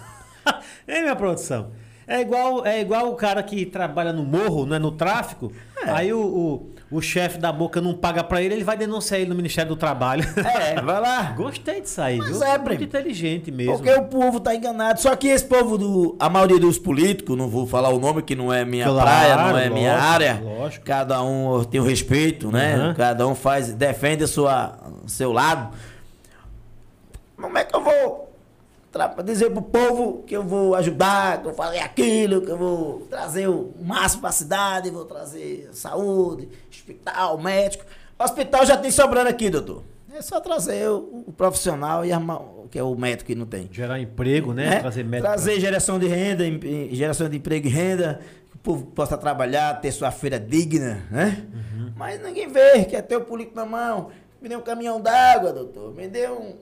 [0.86, 1.70] É minha produção.
[2.06, 5.52] É igual, é igual o cara que trabalha no morro, né, no tráfico.
[5.86, 5.90] É.
[5.90, 9.30] Aí o, o, o chefe da boca não paga pra ele, ele vai denunciar ele
[9.30, 10.24] no Ministério do Trabalho.
[10.36, 11.22] É, vai lá.
[11.36, 12.42] Gostei disso aí, Mas viu?
[12.42, 13.74] é, Muito inteligente mesmo.
[13.76, 15.00] Porque o povo tá enganado.
[15.00, 16.16] Só que esse povo do.
[16.18, 19.36] A maioria dos políticos, não vou falar o nome que não é minha Claro, praia,
[19.36, 20.42] não é minha lógico, área.
[20.42, 20.84] lógico.
[20.84, 22.74] Cada um tem o respeito, né?
[22.74, 22.94] Aham.
[22.94, 24.76] Cada um faz, defende a sua,
[25.06, 25.74] seu lado.
[27.40, 28.28] Como é que eu vou
[29.24, 33.06] dizer pro povo que eu vou ajudar, que eu vou fazer aquilo, que eu vou
[33.08, 36.48] trazer o máximo pra cidade, vou trazer saúde,
[36.84, 37.84] hospital, médico.
[38.18, 39.82] Hospital já tem sobrando aqui, doutor.
[40.12, 43.46] É só trazer o, o profissional e armar, o- que é o médico que não
[43.46, 43.68] tem.
[43.72, 44.68] Gerar emprego, né?
[44.70, 44.80] Né?
[44.80, 45.28] Trazer médico.
[45.28, 48.20] Trazer geração de renda, em- geração de emprego e renda,
[48.50, 51.46] que o povo possa trabalhar, ter sua feira digna, né?
[51.52, 51.92] Uhum.
[51.96, 54.10] Mas ninguém vê, quer ter o político na mão.
[54.42, 55.94] Me deu um caminhão d'água, doutor.
[55.94, 56.56] Me deu um-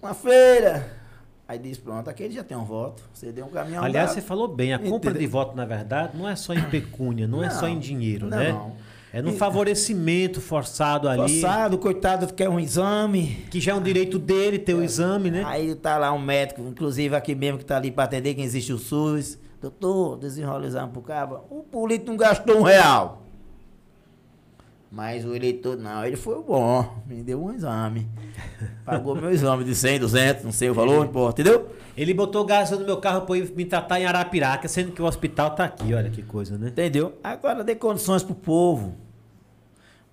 [0.00, 1.00] uma feira.
[1.48, 3.02] Aí diz, pronto, aquele já tem um voto.
[3.12, 4.28] Você deu um caminhão Aliás, você d'água.
[4.28, 5.20] falou bem, a compra Entendeu?
[5.20, 8.26] de voto, na verdade, não é só em pecúnia, não, é Não, só em dinheiro,
[8.26, 8.38] não.
[8.38, 8.72] né?
[9.12, 13.44] É no E- favorecimento forçado ali, Forçado, coitado, quer um exame.
[13.50, 15.42] que já é um direito dele ter o exame, né?
[15.44, 18.72] Aí tá lá um médico, inclusive aqui mesmo, que tá ali para atender, que existe
[18.72, 19.38] o SUS.
[19.60, 21.40] Doutor, desenrola o exame pro cabo.
[21.50, 23.22] O político não gastou um real.
[24.90, 27.02] Mas o eleitor, não, ele foi bom.
[27.06, 28.06] Me deu um exame.
[28.84, 31.70] Pagou meu exame de 100, 200, não sei o valor, não importa, entendeu?
[31.96, 35.04] Ele botou gás no meu carro pra ir me tratar em Arapiraca, sendo que o
[35.06, 36.68] hospital tá aqui, olha que coisa, né?
[36.68, 37.14] Entendeu?
[37.22, 38.94] Agora dê condições pro povo.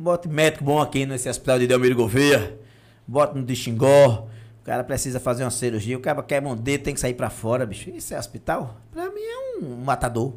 [0.01, 2.57] Bote médico bom aqui nesse hospital de Delmiro Gouveia.
[3.05, 4.29] Bote no de Xingó.
[4.61, 5.97] O cara precisa fazer uma cirurgia.
[5.97, 7.89] O cara quer dedo, tem que sair pra fora, bicho.
[7.89, 8.77] Isso é hospital?
[8.93, 10.31] Pra mim é um matador.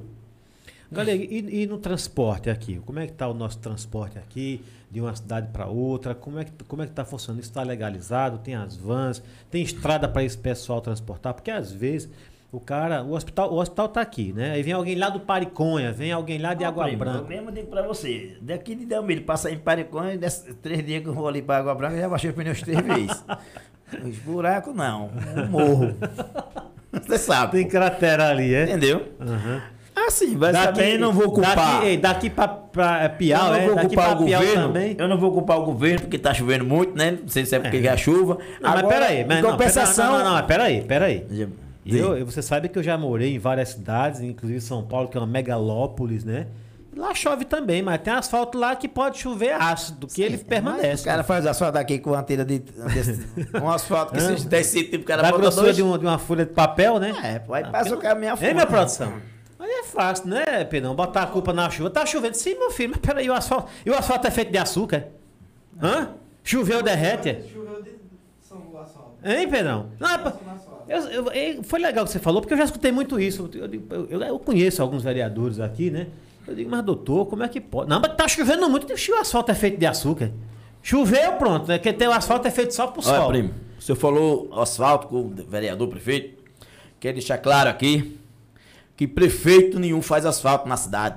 [0.91, 2.83] Galera, e, e no transporte aqui?
[2.85, 6.13] Como é que tá o nosso transporte aqui, de uma cidade para outra?
[6.13, 7.41] Como é, que, como é que tá funcionando?
[7.41, 8.39] Isso está legalizado?
[8.39, 9.23] Tem as vans?
[9.49, 11.35] Tem estrada para esse pessoal transportar?
[11.35, 12.11] Porque às vezes
[12.53, 14.53] o cara, o hospital, o hospital tá aqui, né?
[14.53, 17.29] Aí vem alguém lá do Pariconha, vem alguém lá de Ó, Água primo, Eu Branca.
[17.29, 21.15] mesmo digo pra você, daqui de Delmiro, passa em Pariconha, desses três dias que eu
[21.15, 23.25] vou ali pra Água Branca, eu já baixei os pneus três vezes.
[24.07, 25.95] Os buracos não, um morro.
[26.93, 27.53] Você sabe.
[27.53, 28.65] Tem cratera ali, é?
[28.65, 29.09] Entendeu?
[29.19, 29.63] Aham.
[29.95, 31.57] Assim, basicamente não vou culpar.
[31.57, 33.67] Daqui, ei, daqui pra, pra Piau, eu não é?
[33.67, 34.67] vou Daqui culpar o Piau governo.
[34.69, 34.97] também.
[34.99, 37.13] Eu não vou culpar o governo porque tá chovendo muito, né?
[37.13, 38.39] Não sei se é porque é, a chuva.
[38.61, 40.13] Não, mas Agora, peraí, mas em não, compensação.
[40.13, 41.27] Não, não, não, mas peraí, peraí.
[41.85, 45.17] Já- Eu, você sabe que eu já morei em várias cidades, inclusive São Paulo, que
[45.17, 46.47] é uma megalópolis, né?
[46.95, 50.43] E Lá chove também, mas tem asfalto lá que pode chover ácido, que ele Mas
[50.47, 51.03] permanece.
[51.03, 52.59] O cara faz asfalto aqui com uma de.
[52.59, 53.27] desse-
[53.63, 55.77] um asfalto que se 10 centímetros, o cara bota grossura dois.
[55.77, 57.15] de, um- de uma folha de papel, né?
[57.25, 59.13] É, pô, aí Ah, passa o caminho não- É, minha produção.
[59.59, 60.95] Aí é fácil, né, Pedrão?
[60.95, 61.89] Botar a culpa na chuva.
[61.89, 62.35] Tá chovendo.
[62.37, 63.71] Sim, meu filho, mas peraí, o asfalto.
[63.87, 65.07] E o asfalto é feito de açúcar?
[65.81, 66.11] Hã?
[66.45, 67.49] Choveu, derrete?
[67.53, 67.93] Choveu de
[68.41, 69.12] São asfalto.
[69.25, 69.87] Hein, Pedrão?
[70.01, 70.33] Não, é.
[70.89, 73.49] Eu- eu- foi legal que você falou, porque eu já escutei muito isso.
[73.55, 76.09] Eu, eu- eu- eu conheço alguns vereadores aqui, né?
[76.47, 77.89] Eu digo, mas doutor, como é que pode?
[77.89, 80.33] Não, mas tá chovendo muito, o asfalto é feito de açúcar.
[80.83, 81.79] Choveu, pronto, né?
[81.79, 83.29] Porque tem o asfalto é feito só pro Olha, sol.
[83.29, 86.43] primo, o senhor falou asfalto com o vereador, prefeito.
[86.99, 88.19] Quero deixar claro aqui
[88.97, 91.17] que prefeito nenhum faz asfalto na cidade.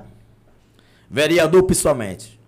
[1.10, 2.38] Vereador, principalmente.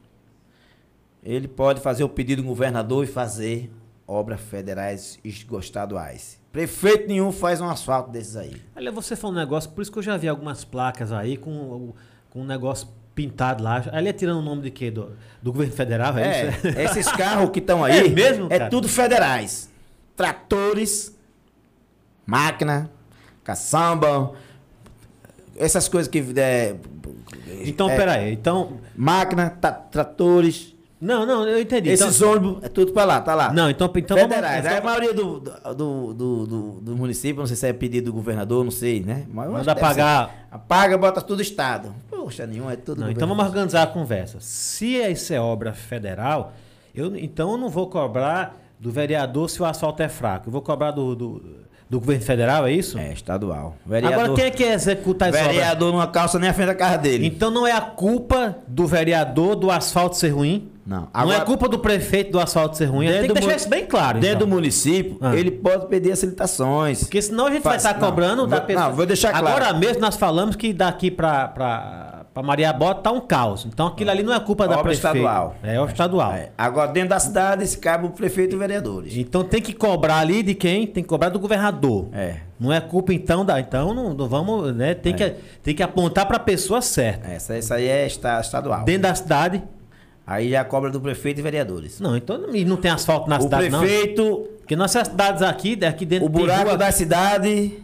[1.23, 3.71] Ele pode fazer o pedido do governador e fazer
[4.09, 6.41] obras federais e estaduais.
[6.51, 8.57] Prefeito nenhum faz um asfalto desses aí.
[8.75, 11.93] Olha, você falou um negócio, por isso que eu já vi algumas placas aí com,
[12.31, 13.85] com um negócio pintado lá.
[13.93, 14.91] Ali é tirando o nome de quê?
[14.91, 15.13] Do,
[15.43, 16.51] do governo federal, é, É,
[16.85, 18.71] esses carros que estão aí É mesmo, é cara?
[18.71, 19.71] tudo federais.
[20.17, 21.15] Tratores,
[22.25, 22.91] máquina,
[23.45, 24.33] caçamba,
[25.55, 26.77] essas coisas que é,
[27.67, 28.33] Então, é, peraí.
[28.33, 28.81] Então.
[28.97, 29.51] máquina,
[29.91, 31.91] tratores, Não, não, eu entendi.
[31.91, 33.53] esses então, ônibus, é tudo pra lá, tá lá.
[33.53, 34.65] Não, então, então federais.
[34.65, 34.79] vamos.
[34.79, 38.65] a maioria do, do, do, do, do- município, não sei se é pedido do governador,
[38.65, 39.25] não sei, né?
[39.33, 40.29] Mas Manda pagar.
[40.29, 40.35] ser.
[40.51, 41.95] Apaga, bota tudo estado.
[42.11, 44.39] Poxa, nenhum, é tudo Não, então vamos organizar a conversa.
[44.41, 46.53] Se isso é obra federal,
[46.93, 50.49] eu, então eu não vou cobrar do vereador se o asfalto é fraco.
[50.49, 51.43] Eu vou cobrar do, do,
[51.91, 52.99] do governo federal, é isso?
[52.99, 53.75] É, estadual.
[53.87, 55.53] Vereador, Agora, quem é que executa essa obra?
[55.53, 57.27] vereador numa calça nem a frente da casa dele.
[57.27, 60.69] Então não é a culpa do vereador do asfalto ser ruim?
[60.87, 61.01] Não.
[61.01, 63.07] não Agora- é culpa do prefeito do asfalto ser ruim?
[63.09, 64.21] Tem que deixar isso bem claro.
[64.21, 64.49] Dentro então.
[64.49, 65.37] do município, Ah.
[65.37, 67.01] ele pode pedir as licitações.
[67.01, 68.89] Porque senão a gente vai Faz- estar não, cobrando da vou- pessoa.
[68.89, 69.47] não, vou deixar claro.
[69.49, 73.65] Agora mesmo nós falamos que daqui para Pra Maria Bota tá um caos.
[73.67, 75.09] Então aquilo ali não é culpa da Obra prefeita.
[75.19, 75.57] estadual.
[75.63, 76.33] É, o estadual.
[76.33, 76.51] É.
[76.57, 79.17] Agora, dentro da cidade, se cabe o prefeito e vereadores.
[79.17, 80.87] Então tem que cobrar ali de quem?
[80.87, 82.09] Tem que cobrar do governador.
[82.13, 82.37] É.
[82.61, 83.59] Não é culpa então da.
[83.59, 84.95] Então não, não vamos, né?
[84.95, 87.29] Tem, que, tem que apontar pra pessoa certa.
[87.29, 88.85] Essa, essa aí é esta- estadual.
[88.85, 89.63] Dentro da cidade.
[90.27, 91.99] Aí já cobra do prefeito e vereadores.
[92.01, 93.81] Não, então não, e não tem asfalto na o cidade, não.
[93.81, 97.83] prefeito, Porque nossas cidades aqui, aqui dentro o buraco rua- da cidade,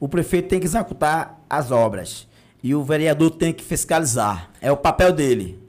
[0.00, 2.26] o prefeito tem que executar as obras.
[2.64, 4.48] E o vereador tem que fiscalizar.
[4.58, 5.62] É o papel dele.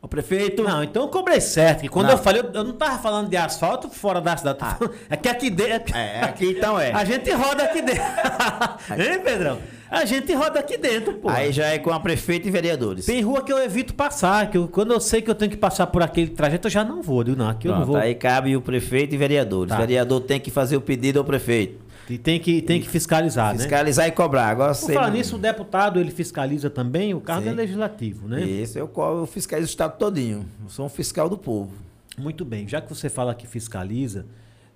[0.00, 0.62] O prefeito.
[0.62, 1.90] Não, então eu cobrei certo.
[1.90, 2.12] quando Não.
[2.12, 4.58] eu falei, eu, eu não tava falando de asfalto fora da cidade.
[4.60, 4.78] Ah.
[5.10, 5.96] É que aqui dentro.
[5.96, 6.92] É, aqui então é.
[6.92, 8.02] A gente roda aqui dentro.
[8.96, 9.58] hein, Pedrão?
[9.90, 11.28] A gente roda aqui dentro, pô.
[11.28, 13.06] Aí já é com a prefeita e vereadores.
[13.06, 15.56] Tem rua que eu evito passar, que eu- quando eu sei que eu tenho que
[15.56, 18.00] passar por aquele trajeto, eu já não vou, digo, não, aqui eu não Pronto, vou.
[18.00, 19.70] aí cabe o prefeito e vereadores.
[19.70, 19.76] Tá.
[19.76, 21.87] O vereador tem que fazer o pedido ao prefeito.
[22.08, 23.58] E tem que, tem que fiscalizar, né?
[23.60, 24.48] Fiscalizar e cobrar.
[24.48, 24.94] Agora Por você.
[24.94, 27.50] falar nisso, o deputado, ele fiscaliza também, o cargo Sim.
[27.50, 28.42] é legislativo, né?
[28.42, 30.46] Isso, eu, eu fiscalizo o estado todinho.
[30.62, 31.72] Eu sou um fiscal do povo.
[32.16, 34.26] Muito bem, já que você fala que fiscaliza,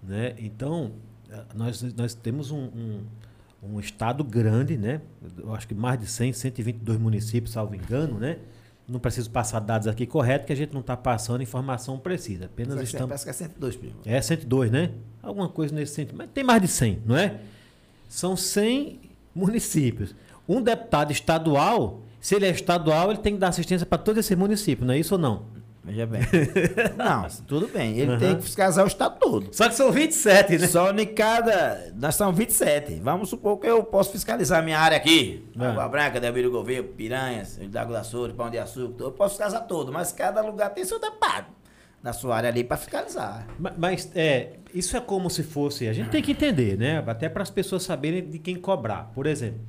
[0.03, 0.35] né?
[0.39, 0.93] Então,
[1.31, 3.01] eh, nós, nós temos um, um,
[3.63, 5.01] um estado grande, né?
[5.39, 8.39] Eu acho que mais de 100, 122 municípios, salvo engano, né?
[8.89, 12.47] Não preciso passar dados aqui corretos, que a gente não está passando informação precisa.
[12.47, 13.09] Apenas Parece que- estamos...
[13.09, 13.95] Parece que é 102, primo.
[14.05, 14.91] É 102, né?
[15.23, 16.17] Alguma coisa nesse sentido.
[16.17, 17.37] Mas tem mais de 100, não é?
[18.09, 19.01] São 100
[19.35, 20.15] municípios.
[20.49, 24.37] Um deputado estadual, se ele é estadual, ele tem que dar assistência para todos esses
[24.37, 25.45] municípios, não é isso ou não?
[25.85, 26.21] Veja bem.
[26.97, 27.99] Não, tudo bem.
[27.99, 28.19] Ele Aham.
[28.21, 29.49] tem que fiscalizar o estado todo.
[29.53, 30.67] Só que são 27, né?
[30.69, 31.93] Só em cada.
[31.97, 33.01] Nós somos 27.
[33.03, 35.45] Vamos supor que eu posso fiscalizar a minha área aqui.
[35.59, 35.67] É.
[35.67, 39.03] Água Branca, Delmiro Gouveia, Piranhas, Ilha da Soura, Pão de Açúcar.
[39.05, 41.47] Eu posso fiscalizar todo, mas cada lugar tem seu deputado
[42.01, 43.47] na sua área ali para fiscalizar.
[43.59, 45.89] Ma- Mas é, isso é como se fosse.
[45.89, 47.03] A gente tem que entender, né?
[47.07, 49.11] Até para as pessoas saberem de quem cobrar.
[49.15, 49.61] Por exemplo,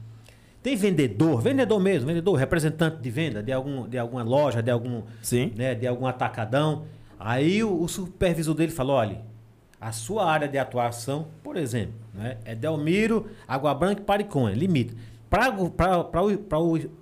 [0.63, 5.03] tem vendedor, vendedor mesmo, vendedor, representante de venda de, algum, de alguma loja, de algum,
[5.21, 5.51] Sim.
[5.57, 6.85] né, de algum atacadão.
[7.19, 9.21] Aí o, o supervisor dele falou: olha,
[9.79, 14.95] a sua área de atuação, por exemplo, né, é Delmiro, Água Branca e Pariconha, limita.
[15.29, 16.29] Para o,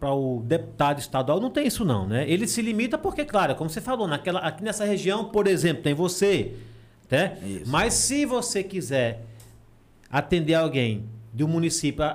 [0.02, 2.28] o, o deputado estadual não tem isso não, né?
[2.30, 5.94] Ele se limita porque, claro, como você falou, naquela, aqui nessa região, por exemplo, tem
[5.94, 6.54] você,
[7.10, 7.38] né?
[7.44, 7.70] Isso.
[7.70, 9.26] Mas se você quiser
[10.10, 12.10] atender alguém de um município a,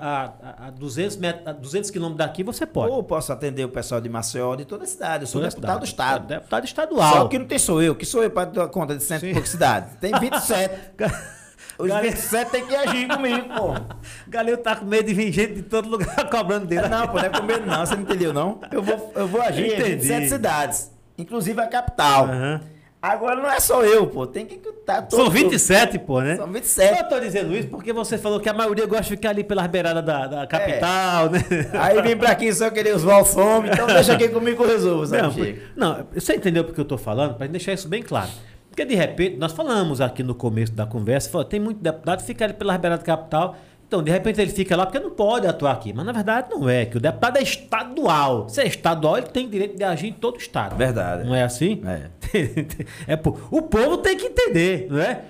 [0.61, 2.93] a, a 200, metros, a 200 quilômetros daqui, você pode.
[2.93, 5.23] Ou posso atender o pessoal de Maceió, de toda a cidade.
[5.25, 6.27] Eu sou Toda deputado do estado.
[6.27, 7.13] Deputado estadual.
[7.13, 7.95] Só que não tem sou eu.
[7.95, 9.97] Que sou eu para dar conta de cento e poucas cidades?
[10.01, 10.75] Tem 27.
[11.79, 13.75] Os Galera- 27 tem que agir comigo, pô.
[14.29, 16.89] Galil tá com medo de vir gente de todo lugar cobrando dele.
[16.89, 18.61] Não, pô, não é com medo não, você não entendeu não?
[18.71, 19.91] Eu vou, eu vou agir em Entendi.
[19.97, 22.25] 27 cidades, inclusive a capital.
[22.27, 22.61] Aham.
[23.01, 26.37] Agora não é só eu, pô, tem que estar todo São 27, pô, né?
[26.37, 26.99] São 27.
[27.03, 29.67] Eu tô dizendo isso porque você falou que a maioria gosta de ficar ali pelas
[29.69, 31.39] beiradas da, da capital, né?
[31.75, 35.07] Aí vem pra aqui só querer os fome, então deixa aqui comigo que eu resolvo,
[35.07, 35.61] sabe, Não, Chico?
[35.77, 37.35] não, você entendeu porque eu tô falando?
[37.35, 38.31] Para deixar isso bem claro.
[38.71, 42.27] Porque de repente, nós falamos aqui no começo da conversa, falou, tem muito deputado que
[42.27, 43.57] fica ali pelas beiradas da capital.
[43.87, 45.93] Então, de repente ele fica lá porque não pode atuar aqui.
[45.93, 48.49] Mas na verdade não é, que o deputado é estadual.
[48.49, 50.77] Se é estadual, ele tem direito de agir em todo o estado.
[50.77, 51.25] Verdade.
[51.25, 51.81] Não é assim?
[51.87, 52.11] É.
[53.07, 53.15] É,
[53.51, 55.23] o povo tem que entender, não é?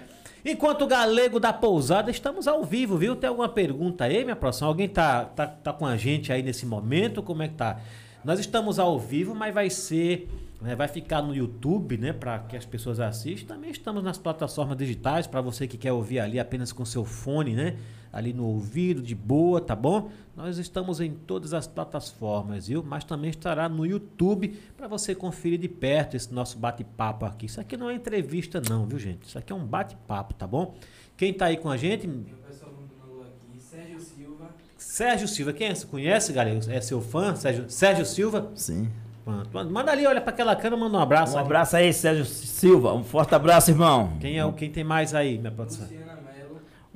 [0.45, 3.15] Enquanto o galego da pousada, estamos ao vivo, viu?
[3.15, 4.69] Tem alguma pergunta aí, minha próxima?
[4.69, 7.23] Alguém tá, tá, tá com a gente aí nesse momento?
[7.23, 7.79] Como é que tá?
[8.25, 10.29] Nós estamos ao vivo, mas vai ser.
[10.61, 12.13] né, vai ficar no YouTube, né?
[12.13, 13.55] Para que as pessoas assistam.
[13.55, 17.55] Também estamos nas plataformas digitais, para você que quer ouvir ali apenas com seu fone,
[17.55, 17.77] né?
[18.17, 20.11] Ali no ouvido, de boa, tá bom?
[20.35, 22.83] Nós estamos em todas as plataformas, viu?
[22.83, 27.45] Mas também estará no YouTube para você conferir de perto esse nosso bate-papo aqui.
[27.45, 29.27] Isso aqui não é entrevista, não, viu, gente?
[29.27, 30.75] Isso aqui é um bate-papo, tá bom?
[31.15, 32.07] Quem tá aí com a gente?
[32.07, 34.49] Tem o pessoal mandando aqui, Sérgio Silva.
[34.79, 35.53] Sérgio Silva.
[35.53, 35.75] Quem é?
[35.75, 36.59] Você conhece, galera?
[36.69, 37.37] É seu fã?
[37.37, 38.51] Sérgio, Sérgio Silva?
[38.55, 38.89] Sim.
[39.53, 41.35] Manda ali, olha para aquela câmera, manda um abraço.
[41.35, 41.47] Um ali.
[41.47, 42.95] abraço aí, Sérgio Silva.
[42.95, 44.17] Um forte abraço, irmão.
[44.21, 45.83] Quem é o quem tem mais aí, minha produção?
[45.83, 46.06] Luciana Mello,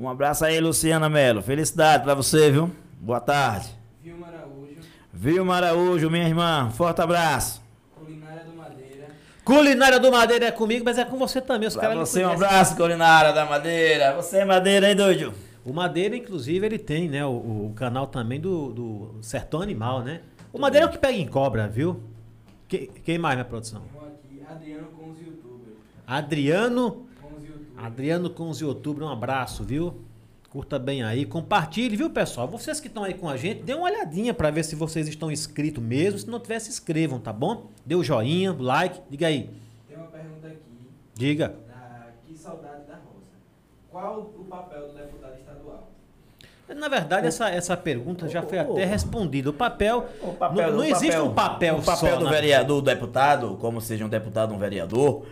[0.00, 1.42] Um abraço aí, Luciana Melo.
[1.42, 2.70] Felicidade pra você, viu?
[2.98, 3.68] Boa tarde.
[4.02, 4.76] Vilma Araújo,
[5.12, 6.70] Vilma Araújo, minha irmã.
[6.70, 7.60] Forte abraço.
[7.94, 9.08] Culinária do Madeira,
[9.44, 11.68] Culinária do Madeira é comigo, mas é com você também.
[11.68, 14.14] Os Pra você, um abraço, culinária da Madeira.
[14.14, 15.34] Você é Madeira, hein, doido?
[15.66, 17.22] O Madeira, inclusive, ele tem, né?
[17.26, 20.22] O, o canal também do, do Sertão Animal, né?
[20.50, 22.00] O Madeira é o que pega em cobra, viu?
[22.66, 23.82] Que- quem mais, minha produção?
[24.48, 25.76] Adriano com os youtubers.
[26.06, 27.06] Adriano.
[27.86, 30.00] Adriano com os de outubro, um abraço, viu?
[30.50, 32.48] Curta bem aí, compartilhe, viu, pessoal?
[32.48, 35.30] Vocês que estão aí com a gente, dê uma olhadinha para ver se vocês estão
[35.30, 36.18] inscritos mesmo.
[36.18, 37.66] Se não tiver, se inscrevam, tá bom?
[37.86, 39.48] Dê o joinha, o like, diga aí.
[39.88, 40.58] Tem uma pergunta aqui,
[41.14, 41.54] Diga.
[41.68, 43.36] da Que Saudade da Roça.
[43.92, 45.88] Qual o papel do deputado estadual?
[46.76, 49.50] Na verdade, essa, essa pergunta já foi até respondida.
[49.50, 50.06] O papel.
[50.20, 52.16] O papel- não, não o existe um papel O papel só.
[52.18, 55.24] do na- vereador, do deputado, como seja um deputado, um vereador,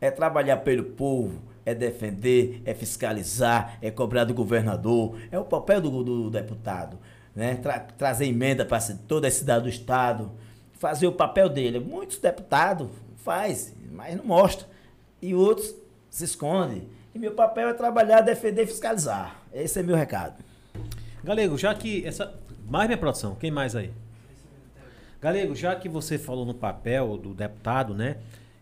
[0.00, 5.18] é trabalhar pelo povo, é defender, é fiscalizar, é cobrar do governador.
[5.30, 6.98] É o papel do, do deputado.
[7.34, 7.56] Né?
[7.56, 10.32] Tra- trazer emenda para toda a cidade do estado.
[10.74, 11.78] Fazer o papel dele.
[11.78, 14.66] Muitos deputados faz, mas não mostra.
[15.20, 15.74] E outros
[16.10, 16.88] se escondem.
[17.14, 19.42] E meu papel é trabalhar, defender fiscalizar.
[19.52, 20.42] Esse é meu recado.
[21.22, 22.34] Galego, já que essa.
[22.68, 23.90] Mais minha produção, quem mais aí?
[25.20, 28.16] Galego, já que você falou no papel do deputado, né?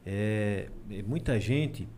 [0.04, 0.66] é,
[1.06, 1.88] muita gente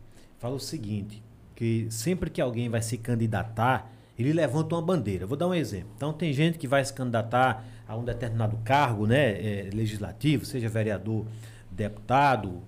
[0.42, 1.22] fala o seguinte:
[1.54, 3.88] que sempre que alguém vai se candidatar,
[4.18, 5.24] ele levanta uma bandeira.
[5.24, 5.90] Vou dar um exemplo.
[5.96, 9.30] Então tem gente que vai se candidatar a um determinado cargo, né?
[9.30, 11.24] é, legislativo, seja vereador,
[11.70, 12.60] deputado,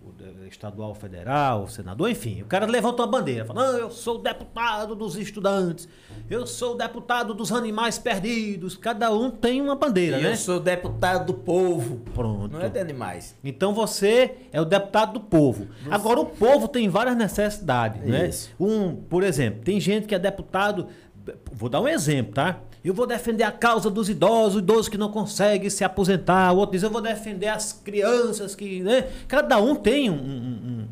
[0.49, 2.43] estadual, federal, senador, enfim.
[2.43, 5.89] O cara levanta uma bandeira, Não, eu sou o deputado dos estudantes,
[6.31, 8.77] eu sou o deputado dos animais perdidos.
[8.77, 10.33] Cada um tem uma bandeira, E né?
[10.33, 12.01] eu sou deputado do povo.
[12.15, 12.53] Pronto.
[12.53, 13.37] Não é de animais.
[13.45, 15.67] Então você é o deputado do povo.
[15.91, 18.29] Agora o povo tem várias necessidades, né?
[18.29, 18.51] Isso.
[18.59, 20.87] Um, por exemplo, tem gente que é deputado,
[21.53, 22.61] vou dar um exemplo, tá?
[22.85, 26.53] Eu vou defender a causa dos idosos, idosos que não conseguem se aposentar.
[26.53, 29.09] O outro diz eu vou defender as crianças que, né?
[29.27, 30.89] Cada um tem um- um- um-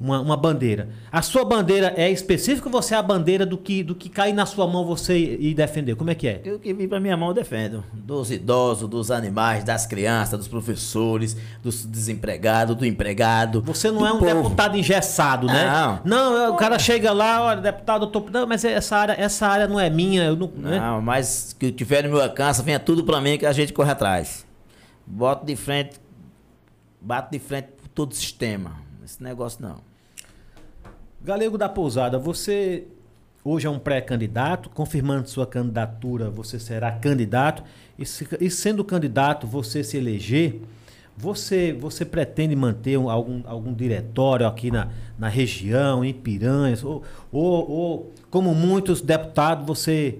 [0.00, 0.88] uma, uma bandeira.
[1.10, 4.32] A sua bandeira é específica ou você é a bandeira do que do que cair
[4.32, 5.94] na sua mão você ir defender?
[5.96, 6.40] Como é que é?
[6.44, 7.82] Eu que vim pra minha mão eu defendo.
[7.92, 13.62] Dos idosos, dos animais, das crianças, dos professores, dos desempregados, do empregado.
[13.62, 14.42] Você não é um povo.
[14.42, 15.64] deputado engessado, né?
[15.64, 16.00] Não.
[16.04, 18.24] Não, o cara chega lá, olha, deputado, eu tô.
[18.30, 20.50] Não, mas essa área, essa área não é minha, eu não.
[20.56, 20.78] né?
[20.78, 23.90] Não, mas que tiver no meu alcance, venha tudo pra mim que a gente corre
[23.90, 24.44] atrás.
[25.06, 26.00] Boto de frente,
[27.00, 28.85] bato de frente por todo o sistema.
[29.06, 29.76] Esse negócio não.
[31.22, 32.88] Galego da Pousada, você
[33.44, 37.62] hoje é um pré-candidato, confirmando sua candidatura, você será candidato.
[37.96, 40.60] E, se- e sendo candidato, você se eleger,
[41.16, 46.82] você, você pretende manter um- algum, algum diretório aqui na, na região, em Piranhas?
[46.82, 50.18] Ou, ou, ou, como muitos deputados, você.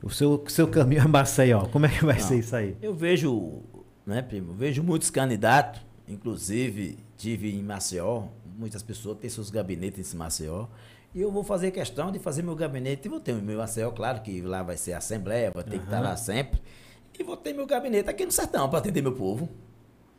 [0.00, 1.66] O seu, seu caminho é Maceió.
[1.66, 2.76] Como é que vai ser isso aí?
[2.80, 3.62] Eu vejo,
[4.06, 4.52] né, primo?
[4.52, 8.24] Vejo muitos candidatos, inclusive tive em Maceió,
[8.56, 10.66] muitas pessoas têm seus gabinetes em Maceió.
[11.14, 13.06] E eu vou fazer questão de fazer meu gabinete.
[13.06, 15.78] E vou ter o meu Maceió, claro que lá vai ser a Assembleia, vai ter
[15.78, 16.60] que estar lá sempre.
[17.18, 19.48] E vou ter meu gabinete aqui no sertão para atender meu povo.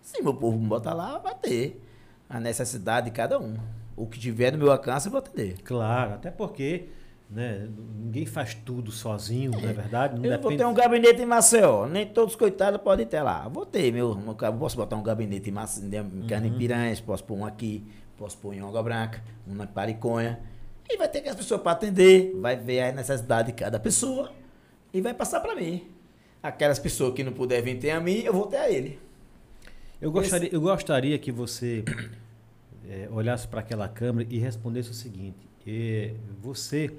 [0.01, 1.81] Se meu povo me botar lá, vai ter
[2.27, 3.57] a necessidade de cada um.
[3.95, 5.61] O que tiver no meu alcance, eu vou atender.
[5.61, 6.89] Claro, até porque
[7.29, 10.15] né, ninguém faz tudo sozinho, não é verdade?
[10.17, 11.85] Não Eu vou depende- ter um gabinete em Maceió.
[11.87, 13.47] Nem todos os coitados podem ter lá.
[13.47, 16.45] Vou ter, meu, meu posso botar um gabinete em, Mace, em Uhum.
[16.45, 17.85] em Piranhas, posso pôr um aqui,
[18.17, 20.39] posso pôr em Água Branca, um na Pariconha.
[20.89, 24.31] E vai ter que as pessoas para atender, vai ver a necessidade de cada pessoa
[24.91, 25.87] e vai passar para mim.
[26.41, 28.97] Aquelas pessoas que não puder vir ter a mim, eu vou ter a ele.
[30.01, 31.83] Eu gostaria, eu gostaria que você
[32.87, 35.37] eh, olhasse para aquela câmera e respondesse o seguinte:
[35.67, 36.91] eh, você,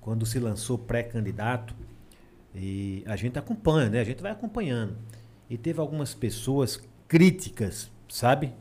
[0.00, 1.74] quando se lançou pré-candidato,
[2.54, 4.00] e a gente acompanha, né?
[4.00, 4.96] A gente vai acompanhando.
[5.48, 8.52] E teve algumas pessoas críticas, sabe?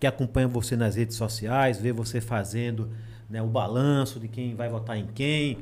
[0.00, 2.90] Que acompanham você nas redes sociais, vê você fazendo
[3.28, 5.58] né, o balanço de quem vai votar em quem.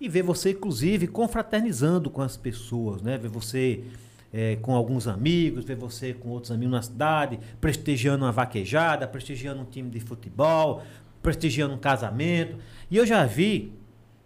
[0.00, 3.18] E vê você, inclusive, confraternizando com as pessoas, né?
[3.18, 3.84] Vê você
[4.32, 9.60] eh, com alguns amigos, vê você com outros amigos na cidade, prestigiando uma vaquejada, prestigiando
[9.60, 10.82] um time de futebol,
[11.22, 12.56] prestigiando um casamento.
[12.90, 13.72] E eu já vi,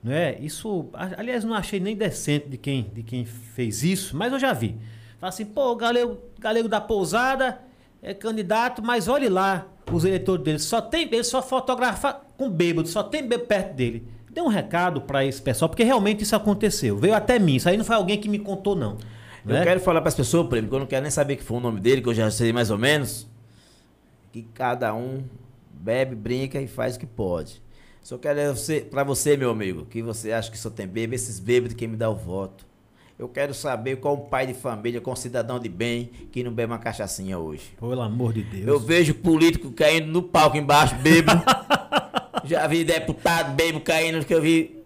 [0.05, 0.37] né?
[0.39, 4.53] Isso, aliás, não achei nem decente de quem, de quem fez isso, mas eu já
[4.53, 4.77] vi.
[5.19, 7.59] Fala assim, pô, o galego, galego da pousada
[8.03, 10.59] é candidato, mas olhe lá os eleitores dele.
[10.59, 14.07] Só tem, ele só fotografa com bêbado, só tem bêbado perto dele.
[14.31, 16.99] Dê um recado para esse pessoal, porque realmente isso aconteceu.
[16.99, 17.55] Veio até mim.
[17.55, 18.99] Isso aí não foi alguém que me contou, não.
[19.47, 19.63] Eu né?
[19.65, 21.61] quero falar para as pessoas, prêmio, que eu não quero nem saber que foi o
[21.61, 23.27] nome dele, que eu já sei mais ou menos.
[24.33, 25.23] Que cada um
[25.73, 27.64] bebe, brinca e faz o que pode.
[28.05, 31.41] Só quero você, para você, meu amigo, que você acha que só tem bêbado, esses
[31.41, 32.67] bêbados que me dá o voto.
[33.19, 36.53] Eu quero saber qual um pai de família, qual um cidadão de bem que não
[36.53, 37.73] bebe uma cachaçinha hoje.
[37.81, 38.67] Pelo amor de Deus.
[38.67, 41.43] Eu vejo político caindo no palco embaixo, bêbado.
[42.45, 44.85] Já vi deputado bêbado caindo, que eu vi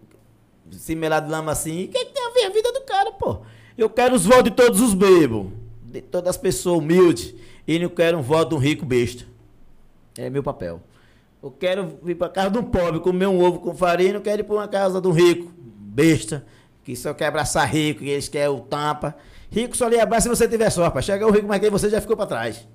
[0.71, 1.85] cimelado de lama assim.
[1.85, 3.39] O que, que tem a ver a vida do cara, pô?
[3.77, 5.47] Eu quero os votos de todos os bebos.
[5.83, 7.35] De todas as pessoas humildes.
[7.67, 9.25] E não quero um voto de um rico besta.
[10.17, 10.81] É meu papel.
[11.41, 14.43] Eu quero vir pra casa um pobre, comer um ovo com farinha, não quero ir
[14.43, 16.45] pra uma casa um rico besta,
[16.83, 19.15] que só quer abraçar rico, que eles querem o tampa.
[19.49, 21.01] Rico só lhe abraça se você tiver sorte.
[21.01, 22.67] Chega o rico, mas que você já ficou pra trás.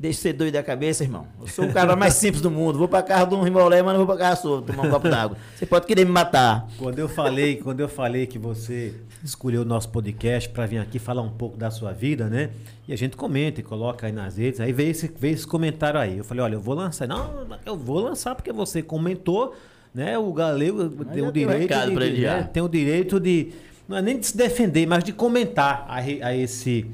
[0.00, 1.26] Deixa de ser doido da cabeça, irmão.
[1.38, 2.78] Eu sou o cara mais simples do mundo.
[2.78, 5.06] Vou pra casa de um rimolé, mas não vou pra casa sua tomar um copo
[5.10, 5.36] d'água.
[5.54, 6.66] Você pode querer me matar.
[6.78, 10.98] Quando eu falei, quando eu falei que você escolheu o nosso podcast para vir aqui
[10.98, 12.48] falar um pouco da sua vida, né?
[12.88, 16.00] E a gente comenta e coloca aí nas redes, aí veio esse, veio esse comentário
[16.00, 16.16] aí.
[16.16, 17.06] Eu falei, olha, eu vou lançar.
[17.06, 19.54] Não, eu vou lançar porque você comentou,
[19.94, 20.16] né?
[20.16, 23.52] O galego tem o um direito de, né, tem o direito de
[23.86, 26.86] não é nem de se defender, mas de comentar a, a esse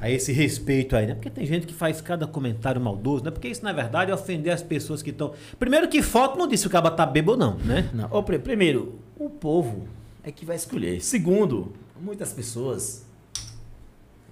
[0.00, 1.14] a esse respeito aí, né?
[1.14, 3.30] Porque tem gente que faz cada comentário maldoso, né?
[3.30, 5.32] Porque isso na verdade é ofender as pessoas que estão.
[5.58, 7.88] Primeiro que foto não disse se o cara tá bêbado ou não, né?
[7.92, 8.08] Não.
[8.10, 9.86] Ô, pri- primeiro, o povo
[10.22, 11.00] é que vai escolher.
[11.02, 13.04] Segundo, muitas pessoas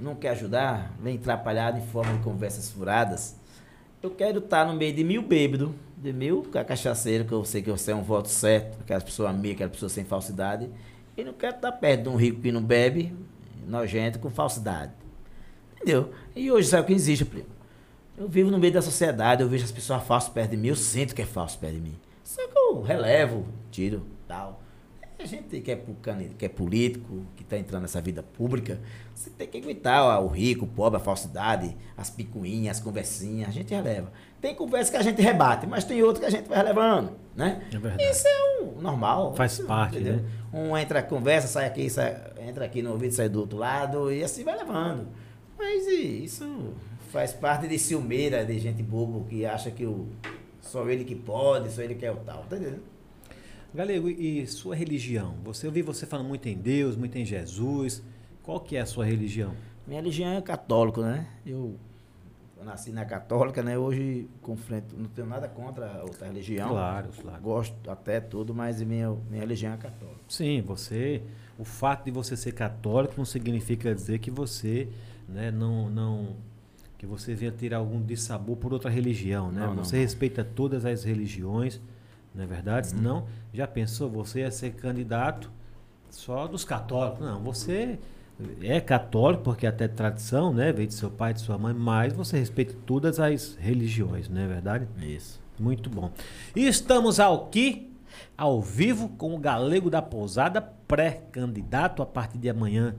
[0.00, 3.36] não querem ajudar, vem atrapalhado em forma de conversas furadas.
[4.02, 7.62] Eu quero estar no meio de mil bêbados, de mil ca- cachaceiros, que eu sei
[7.62, 10.68] que você é um voto certo, aquelas pessoas amigas, aquelas pessoas sem falsidade.
[11.16, 13.14] E não quero estar perto de um rico que não bebe,
[13.68, 14.90] nojento, com falsidade.
[15.82, 16.12] Entendeu?
[16.34, 17.46] E hoje sabe o que existe, primo?
[18.16, 20.76] Eu vivo no meio da sociedade, eu vejo as pessoas falsas perto de mim, eu
[20.76, 21.98] sinto que é falso perto de mim.
[22.22, 24.62] Só que eu relevo, tiro, tal.
[25.18, 25.80] A gente que é,
[26.36, 28.80] que é político, que está entrando nessa vida pública,
[29.14, 33.48] você tem que aguentar ó, o rico, o pobre, a falsidade, as picuinhas, as conversinhas,
[33.48, 34.12] a gente releva.
[34.40, 37.62] Tem conversa que a gente rebate, mas tem outra que a gente vai relevando, né?
[37.72, 38.02] É verdade.
[38.02, 39.34] Isso é um normal.
[39.34, 40.16] Faz parte, entendeu?
[40.16, 40.28] né?
[40.52, 44.24] Um entra, conversa, sai aqui, sai, entra aqui no ouvido, sai do outro lado, e
[44.24, 45.06] assim vai levando.
[45.62, 46.74] Mas isso
[47.12, 50.09] faz parte de ciumeira, de gente bobo que acha que o,
[50.60, 52.82] só ele que pode, só ele que é o tal, tá entendendo?
[53.72, 55.36] Galego, e sua religião?
[55.44, 58.02] Você eu vi você falando muito em Deus, muito em Jesus.
[58.43, 59.55] Qual que é a sua religião?
[59.86, 61.28] Minha religião é católico, né?
[61.47, 61.76] Eu,
[62.59, 63.78] eu nasci na católica, né?
[63.78, 66.70] Hoje confronto, não tenho nada contra outra religião.
[66.70, 67.40] Claro, claro.
[67.40, 70.20] Gosto até tudo, mas minha, minha religião é católica.
[70.28, 71.22] Sim, você.
[71.56, 74.89] O fato de você ser católico não significa dizer que você,
[75.32, 76.36] né, não, não,
[76.98, 79.62] que você venha ter algum dissabor por outra religião, né?
[79.62, 80.02] Não, não, você não.
[80.02, 81.80] respeita todas as religiões,
[82.34, 82.88] não é verdade?
[82.88, 82.96] Uhum.
[82.96, 85.50] Senão, já pensou você ia ser candidato
[86.10, 87.20] só dos católicos?
[87.20, 87.98] Não, você
[88.62, 92.38] é católico porque até tradição, né, veio de seu pai, de sua mãe, mas você
[92.38, 94.86] respeita todas as religiões, não é verdade?
[95.00, 95.40] Isso.
[95.59, 96.10] Muito bom.
[96.56, 97.92] E estamos aqui,
[98.36, 102.94] ao vivo, com o Galego da Pousada, pré-candidato, a partir de amanhã,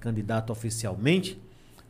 [0.00, 1.40] candidato oficialmente.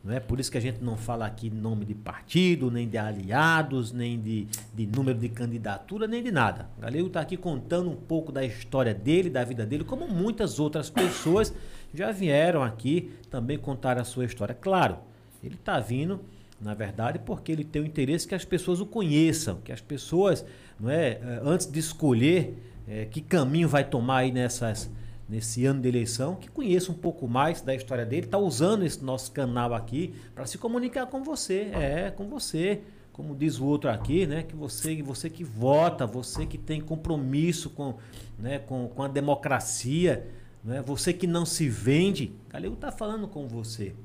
[0.05, 2.95] Não é por isso que a gente não fala aqui nome de partido, nem de
[2.95, 6.69] aliados, nem de, de número de candidatura, nem de nada.
[6.77, 10.59] O Galego está aqui contando um pouco da história dele, da vida dele, como muitas
[10.59, 11.51] outras pessoas
[11.91, 14.53] já vieram aqui também contar a sua história.
[14.53, 14.99] Claro,
[15.43, 16.21] ele está vindo,
[16.61, 20.45] na verdade, porque ele tem o interesse que as pessoas o conheçam, que as pessoas,
[20.79, 24.87] não é, eh, antes de escolher eh, que caminho vai tomar aí nessas,
[25.27, 29.03] nesse ano de eleição, que conheça um pouco mais da história dele, está usando esse
[29.03, 32.81] nosso canal aqui para se comunicar com você, é, com você.
[33.11, 34.43] Como diz o outro aqui, né?
[34.43, 37.95] Que você, você que vota, você que tem compromisso com,
[38.37, 40.27] né, com, com a democracia,
[40.61, 40.83] né?
[40.85, 43.95] você que não se vende, Galego está falando com você.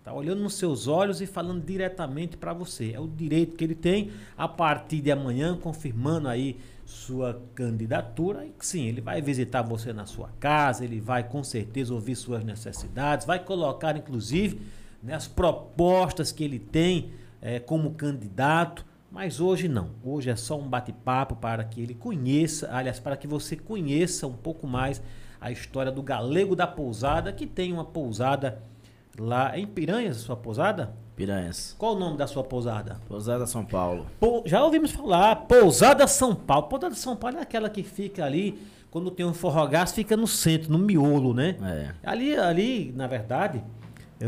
[0.00, 2.92] Está olhando nos seus olhos e falando diretamente para você.
[2.92, 6.56] É o direito que ele tem a partir de amanhã, confirmando aí
[6.90, 8.44] sua candidatura.
[8.44, 12.44] E sim, ele vai visitar você na sua casa, ele vai com certeza ouvir suas
[12.44, 14.60] necessidades, vai colocar inclusive
[15.02, 18.84] né, as propostas que ele tem eh, como candidato.
[19.10, 19.90] Mas hoje não.
[20.04, 24.32] Hoje é só um bate-papo para que ele conheça, aliás, para que você conheça um
[24.32, 25.02] pouco mais
[25.40, 28.62] a história do Galego da Pousada, que tem uma pousada
[29.18, 30.94] lá em Piranhas, sua pousada?
[31.20, 31.74] Piranhas.
[31.78, 32.96] Qual o nome da sua pousada?
[33.06, 34.06] Pousada São Paulo.
[34.18, 36.62] Pou- já ouvimos falar, Pousada São Paulo.
[36.68, 38.58] Pousada São Paulo é aquela que fica ali,
[38.90, 41.56] quando tem um forrogás, fica no centro, no miolo, né?
[41.62, 41.88] É.
[42.10, 43.62] Ali, ali, na verdade,
[44.18, 44.26] é,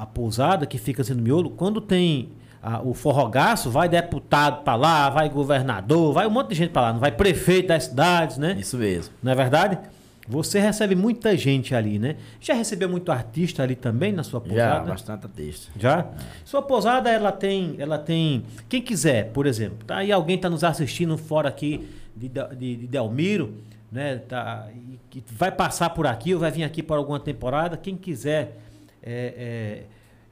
[0.00, 2.30] a pousada que fica assim no miolo, quando tem
[2.62, 6.80] a- o forrogaço, vai deputado pra lá, vai governador, vai um monte de gente pra
[6.82, 8.56] lá, não vai prefeito das cidades, né?
[8.58, 9.12] Isso mesmo.
[9.22, 9.78] Não é verdade?
[10.28, 12.16] Você recebe muita gente ali, né?
[12.40, 14.90] Já recebeu muito artista ali também na sua Já, pousada?
[14.90, 15.70] bastante texto.
[15.76, 16.06] Já?
[16.44, 18.44] Sua pousada, ela tem, ela tem.
[18.68, 22.86] Quem quiser, por exemplo, tá aí alguém tá nos assistindo fora aqui de, de, de
[22.86, 23.54] Delmiro,
[23.90, 24.16] né?
[24.16, 27.76] Tá, e que vai passar por aqui ou vai vir aqui por alguma temporada.
[27.76, 28.58] Quem quiser
[29.02, 29.82] é, é,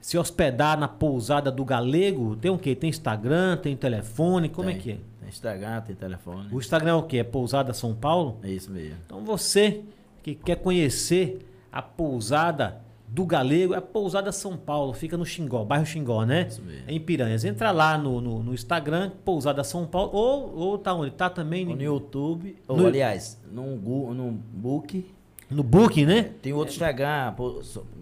[0.01, 2.75] se hospedar na pousada do Galego, tem o quê?
[2.75, 4.81] Tem Instagram, tem telefone, como é Tem.
[4.81, 4.97] que é?
[5.19, 6.47] Tem Instagram, tem telefone.
[6.51, 7.17] O Instagram é o quê?
[7.17, 8.39] É Pousada São Paulo?
[8.43, 8.97] É isso mesmo.
[9.05, 9.81] Então você
[10.23, 15.63] que quer conhecer a pousada do Galego, é a pousada São Paulo, fica no Xingó,
[15.65, 16.47] bairro Xingó, né?
[16.49, 16.83] Isso mesmo.
[16.89, 17.43] Em Piranhas.
[17.43, 21.11] Entra lá no, no, no Instagram, Pousada São Paulo, ou, ou tá onde?
[21.11, 25.05] Tá também No no, YouTube, ou No- aliás, Gu- num book.
[25.51, 26.31] No Booking, né?
[26.41, 27.33] Tem outro Instagram,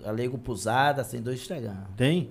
[0.04, 1.76] Galego Pousada, tem dois Instagram.
[1.98, 2.30] Tem.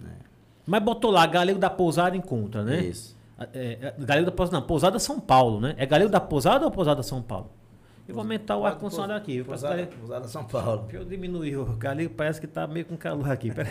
[0.66, 2.81] Mas botou lá, Galego da Pousada encontra, né?
[2.82, 3.16] Isso.
[3.53, 5.74] É, é, Galego da Pousada, não, Pousada São Paulo, né?
[5.78, 7.51] É Galego da Pousada ou Pousada São Paulo?
[8.07, 9.45] Eu vou aumentar o ar-condicionado aqui.
[9.45, 10.82] Pousada, Galego- Pousada São Paulo.
[10.89, 13.53] Deixa eu diminuir o Galego, parece que tá meio com calor aqui.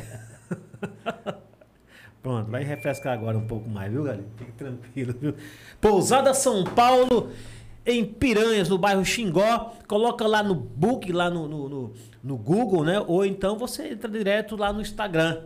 [2.21, 4.27] Pronto, vai refrescar agora um pouco mais, viu, Galego?
[4.37, 5.33] Fique tranquilo, viu?
[5.79, 7.29] Pousada São Paulo,
[7.87, 9.73] em Piranhas, no bairro Xingó.
[9.87, 11.93] Coloca lá no book, lá no, no, no-
[12.23, 12.99] no Google, né?
[13.07, 15.43] Ou então você entra direto lá no Instagram.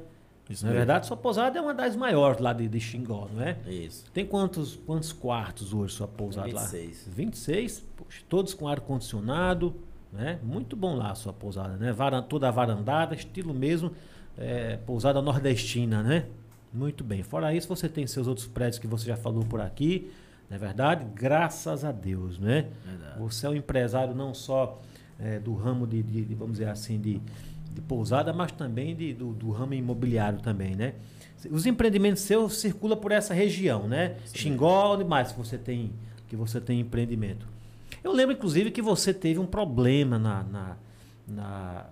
[0.50, 0.80] Isso Na mesmo.
[0.86, 3.56] verdade, sua pousada é uma das maiores lá de, de Xingó, não é?
[3.68, 4.06] Isso.
[4.12, 6.62] Tem quantos, quantos quartos hoje sua pousada lá?
[6.64, 7.08] 26.
[7.08, 7.80] 26?
[7.96, 9.74] Poxa, todos com ar-condicionado,
[10.12, 10.40] né?
[10.44, 11.92] Muito bom lá a sua pousada, né?
[11.94, 13.92] Varan, toda varandada, estilo mesmo,
[14.38, 16.26] é, pousada nordestina, né?
[16.74, 17.22] Muito bem.
[17.24, 20.12] Fora isso, você tem seus outros prédios que você já falou por aqui,
[20.52, 21.06] não é verdade?
[21.16, 22.68] Graças a Deus, né?
[22.86, 23.20] Verdade.
[23.20, 24.82] Você é um empresário não só
[25.18, 27.22] é, do ramo de, de- de, vamos dizer assim, de,
[27.74, 30.96] de pousada, mas também de, do, do ramo imobiliário também, né?
[31.50, 34.18] Os empreendimentos seus circulam por essa região, né?
[34.34, 35.94] Xingó, onde mais que você tem
[36.28, 37.48] que você tem empreendimento?
[38.04, 40.78] Eu lembro, inclusive, que você teve um problema na, na,
[41.28, 41.86] na,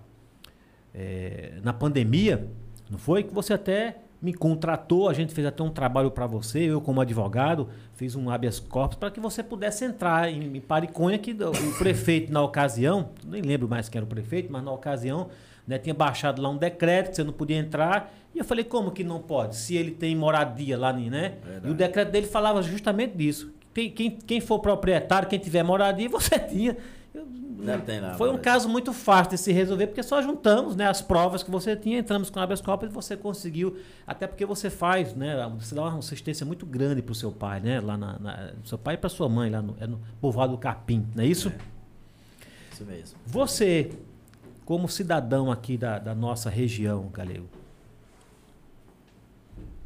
[0.94, 2.46] é, na pandemia,
[2.90, 3.22] não foi?
[3.22, 7.00] Que você até me contratou, a gente fez até um trabalho para você, eu como
[7.00, 11.78] advogado, fiz um habeas corpus para que você pudesse entrar em, em Pariconha, que o
[11.78, 15.28] prefeito na ocasião, nem lembro mais quem era o prefeito, mas na ocasião
[15.66, 18.90] né, tinha baixado lá um decreto que você não podia entrar, e eu falei, como
[18.90, 19.56] que não pode?
[19.56, 21.36] Se ele tem moradia lá, né?
[21.42, 21.68] Verdade.
[21.68, 23.52] E o decreto dele falava justamente disso.
[23.74, 26.76] Quem, quem, quem for proprietário, quem tiver moradia, você tinha.
[27.12, 27.26] Eu-
[27.64, 30.86] Já tem lá, foi um caso muito fácil de se resolver, porque só juntamos né,
[30.88, 33.76] as provas que você tinha, entramos com a habeas corpus e você conseguiu,
[34.06, 35.34] até porque você faz, né?
[35.58, 37.80] Você dá uma assistência muito grande para o seu pai, né?
[37.80, 40.58] Lá na, na- seu pai e para sua mãe, lá no, é no povoado do
[40.58, 41.52] Capim, não é isso?
[42.72, 43.18] Isso mesmo.
[43.26, 43.90] Você,
[44.64, 47.48] como cidadão aqui da, da nossa região, Galego,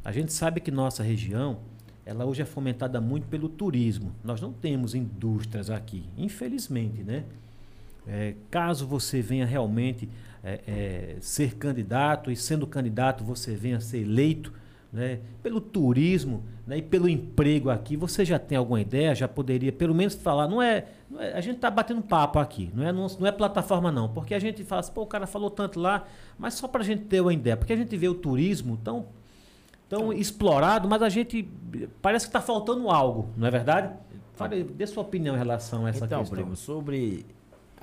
[0.03, 1.57] a gente sabe que nossa região,
[2.05, 4.11] ela hoje é fomentada muito pelo turismo.
[4.23, 7.23] Nós não temos indústrias aqui, infelizmente, né?
[8.07, 10.07] É, caso você venha realmente
[10.43, 14.53] é, é, ser candidato e sendo candidato você venha ser eleito,
[14.93, 19.13] né, pelo turismo né, e pelo emprego aqui, você já tem alguma ideia?
[19.13, 20.47] Já poderia pelo menos falar?
[20.47, 23.31] Não é, não é- a gente está batendo papo aqui, não é, não, não é
[23.31, 26.05] plataforma não, porque a gente fala assim, pô, o cara falou tanto lá,
[26.37, 29.07] mas só para a gente ter uma ideia, porque a gente vê o turismo tão
[29.89, 31.43] tão explorado, mas a gente
[32.01, 33.93] parece que está faltando algo, não é verdade?
[34.33, 36.37] Fale, dê sua opinião em relação a essa então, questão.
[36.37, 37.25] primo, sobre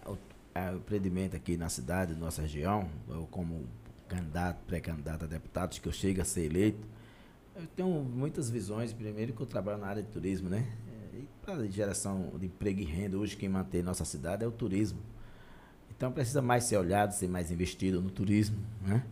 [0.07, 0.17] o,
[0.55, 3.65] a- o empreendimento aqui na cidade, nossa região, eu como
[4.09, 6.87] candidato, pré-candidato a deputado, que eu chego a ser eleito,
[7.57, 8.93] eu tenho muitas visões.
[8.93, 10.67] Primeiro que eu trabalho na área de turismo, né?
[11.15, 14.51] É, E para geração de emprego e renda, hoje quem mantém nossa cidade é o
[14.53, 14.99] turismo.
[15.97, 19.03] Então precisa mais ser olhado, ser mais investido no turismo, né?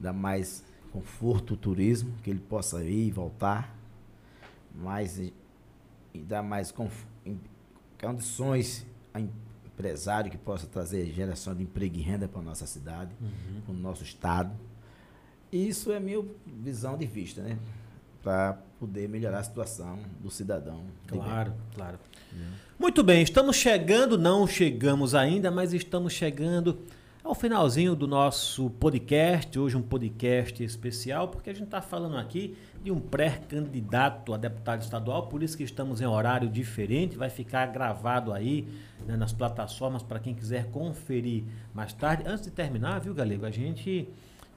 [0.00, 0.64] Dar mais
[0.94, 3.76] conforto turismo, que ele possa ir e voltar,
[4.72, 5.32] mais e
[6.14, 6.72] dar mais
[8.00, 9.28] condições a em-
[9.66, 13.60] empresário que possa trazer geração de emprego e renda para a nossa cidade, Uhum.
[13.66, 14.52] para o nosso estado.
[15.50, 17.58] E isso é a minha visão de vista, né?
[18.22, 20.82] Para poder melhorar a situação do cidadão.
[21.08, 21.98] Claro, claro.
[22.78, 26.78] Muito bem, estamos chegando, não chegamos ainda, mas estamos chegando
[27.24, 29.58] ao finalzinho do nosso podcast.
[29.58, 34.82] Hoje um podcast especial, porque a gente está falando aqui de um pré-candidato a deputado
[34.82, 37.16] estadual, por isso que estamos em horário diferente.
[37.16, 38.68] Vai ficar gravado aí
[39.06, 42.24] né, nas plataformas para quem quiser conferir mais tarde.
[42.26, 43.46] Antes de terminar, viu, Galego?
[43.46, 44.06] A gente.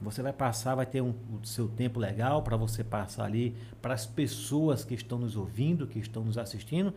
[0.00, 1.12] Você vai passar, vai ter um,
[1.42, 5.88] o seu tempo legal para você passar ali para as pessoas que estão nos ouvindo,
[5.88, 6.94] que estão nos assistindo,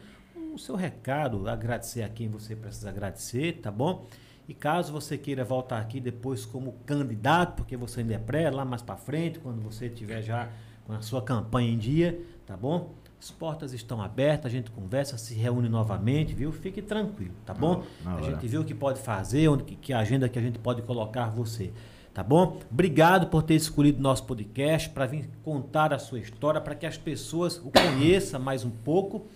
[0.53, 4.05] o seu recado, agradecer a quem você precisa agradecer, tá bom?
[4.51, 8.65] E caso você queira voltar aqui depois como candidato, porque você ainda é pré, lá
[8.65, 10.49] mais para frente, quando você tiver já
[10.85, 12.91] com a sua campanha em dia, tá bom?
[13.17, 16.51] As portas estão abertas, a gente conversa, se reúne novamente, viu?
[16.51, 17.85] Fique tranquilo, tá bom?
[18.03, 18.23] Na A hora.
[18.25, 21.29] gente vê o que pode fazer, onde que, que agenda que a gente pode colocar
[21.29, 21.71] você.
[22.13, 22.59] Tá bom?
[22.69, 26.97] Obrigado por ter escolhido nosso podcast para vir contar a sua história, para que as
[26.97, 29.27] pessoas o conheçam mais um pouco.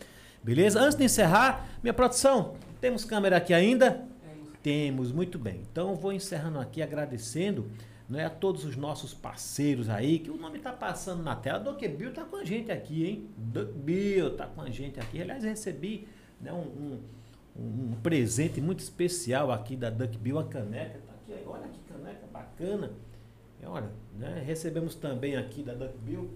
[0.44, 0.78] Beleza?
[0.82, 4.14] Antes de encerrar, minha produção, temos câmera aqui ainda?
[4.66, 5.12] Temos.
[5.12, 5.62] Muito bem.
[5.72, 7.70] Então vou encerrando aqui agradecendo
[8.10, 11.60] né, a todos os nossos parceiros aí, que o nome está passando na tela.
[11.60, 13.30] Duck Bill está com a gente aqui, hein?
[13.38, 15.22] Duck Bill está com a gente aqui.
[15.22, 16.08] Aliás, recebi
[16.42, 16.58] né, um,
[17.58, 21.00] um- um presente muito especial aqui da Duck Bill, a caneca.
[21.06, 22.92] Tá aqui, olha que caneca bacana.
[23.62, 26.30] E olha, né, recebemos também aqui da Duck Bill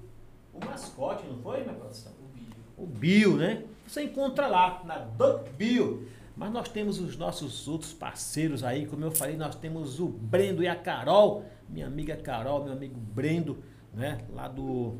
[0.53, 2.11] o mascote, não foi, minha produção?
[2.22, 2.56] O vídeo.
[2.77, 3.64] o Bill, né?
[3.88, 6.07] Você encontra lá na Duck Bill.
[6.40, 10.64] Mas nós temos os nossos outros parceiros aí, como eu falei, nós temos o Brendo
[10.64, 13.61] e a Carol, minha amiga Carol, meu amigo Brendo,
[13.94, 14.20] né?
[14.34, 14.95] Lá do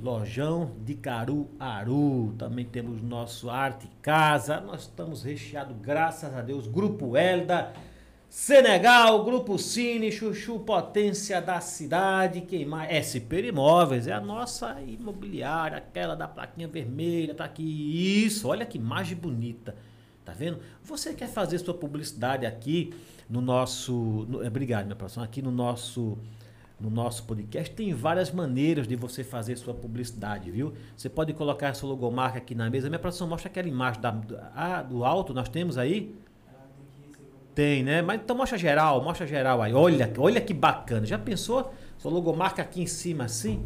[0.00, 2.36] Lojão de Caruaru.
[2.38, 4.60] Também temos nosso Arte Casa.
[4.60, 6.68] Nós estamos recheados, graças a Deus.
[6.68, 7.72] Grupo Elda,
[8.30, 12.42] Senegal, Grupo Cine, Chuchu Potência da Cidade.
[12.42, 13.08] Quem mais?
[13.10, 17.34] SP Imóveis, é a nossa imobiliária, aquela da plaquinha vermelha.
[17.34, 18.24] Tá aqui.
[18.24, 19.74] Isso, olha que imagem bonita.
[20.26, 20.58] Tá vendo?
[20.82, 22.92] Você quer fazer sua publicidade aqui
[23.30, 24.26] no nosso.
[24.28, 25.24] No, obrigado, minha professora.
[25.24, 26.18] Aqui no nosso
[26.78, 30.74] no nosso podcast, tem várias maneiras de você fazer sua publicidade, viu?
[30.94, 32.90] Você pode colocar sua logomarca aqui na mesa.
[32.90, 36.14] Minha produção mostra aquela imagem da, do alto, nós temos aí?
[37.54, 38.02] Tem, né?
[38.02, 39.72] Mas então mostra geral, mostra geral aí.
[39.72, 41.06] Olha, olha que bacana.
[41.06, 41.72] Já pensou?
[41.96, 43.64] Sua logomarca aqui em cima assim?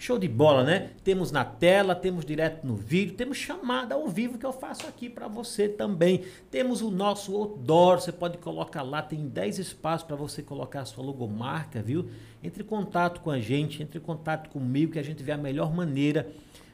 [0.00, 0.90] Show de bola, né?
[1.02, 5.10] Temos na tela, temos direto no vídeo, temos chamada ao vivo que eu faço aqui
[5.10, 6.22] para você também.
[6.52, 10.84] Temos o nosso outdoor, você pode colocar lá, tem 10 espaços para você colocar a
[10.84, 12.08] sua logomarca, viu?
[12.44, 15.36] Entre em contato com a gente, entre em contato comigo que a gente vê a
[15.36, 16.28] melhor maneira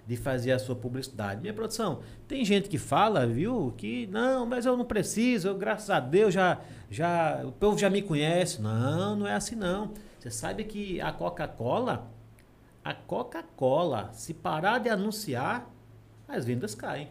[0.07, 1.41] de fazer a sua publicidade.
[1.41, 5.89] Minha produção, tem gente que fala, viu, que não, mas eu não preciso, eu, graças
[5.89, 6.61] a Deus já
[6.91, 8.61] já o povo já me conhece.
[8.61, 9.93] Não, não é assim não.
[10.19, 12.14] Você sabe que a Coca-Cola
[12.85, 15.71] a Coca-Cola, se parar de anunciar,
[16.29, 17.09] as vendas caem.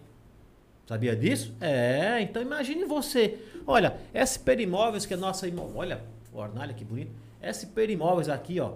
[0.86, 1.56] Sabia disso?
[1.60, 3.40] É, então imagine você.
[3.66, 5.78] Olha, SP Imóveis, que é nossa imóvel.
[5.78, 7.12] Olha, fornalha que bonito.
[7.42, 8.74] SP Imóveis aqui, ó.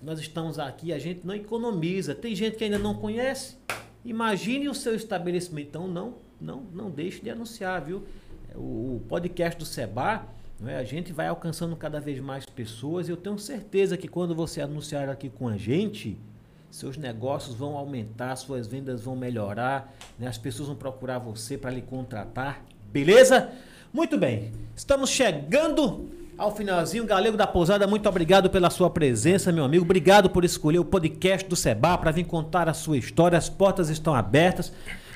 [0.00, 2.14] Nós estamos aqui, a gente não economiza.
[2.14, 3.58] Tem gente que ainda não conhece.
[4.04, 5.68] Imagine o seu estabelecimento.
[5.68, 8.04] Então não, não, não deixe de anunciar, viu?
[8.54, 10.26] O, o podcast do Seba
[10.68, 10.76] é?
[10.76, 14.60] A gente vai alcançando cada vez mais pessoas e eu tenho certeza que quando você
[14.60, 16.18] anunciar aqui com a gente,
[16.70, 20.26] seus negócios vão aumentar, suas vendas vão melhorar, né?
[20.26, 23.50] as pessoas vão procurar você para lhe contratar, beleza?
[23.92, 27.04] Muito bem, estamos chegando ao finalzinho.
[27.04, 29.84] Galego da Pousada, muito obrigado pela sua presença, meu amigo.
[29.84, 33.36] Obrigado por escolher o podcast do Seba para vir contar a sua história.
[33.36, 34.72] As portas estão abertas.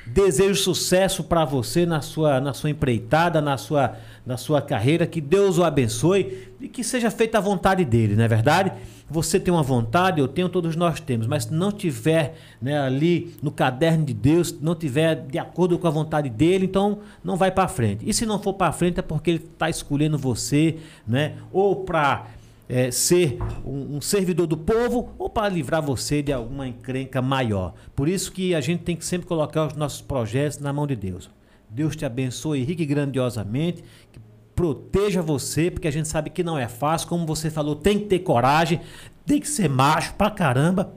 [0.07, 5.07] Desejo sucesso para você na sua, na sua empreitada, na sua, na sua carreira.
[5.07, 8.73] Que Deus o abençoe e que seja feita a vontade dele, não é verdade?
[9.09, 13.37] Você tem uma vontade, eu tenho, todos nós temos, mas se não tiver né, ali
[13.41, 17.53] no caderno de Deus, não tiver de acordo com a vontade dele, então não vai
[17.53, 18.09] para frente.
[18.09, 21.35] E se não for para frente é porque ele está escolhendo você, né?
[21.53, 22.27] Ou para
[22.69, 27.75] é, ser um, um, servidor do povo ou para livrar você de alguma encrenca maior.
[27.95, 30.97] Por isso que a gente tem que sempre colocar os nossos projetos na mão de
[30.97, 31.31] Deus.
[31.71, 34.21] Deus te abençoe rique grandiosamente, que
[34.55, 38.07] proteja você, porque a gente sabe que não é fácil, como você falou, tem que
[38.07, 38.81] ter coragem,
[39.25, 40.95] tem que ser macho pra caramba.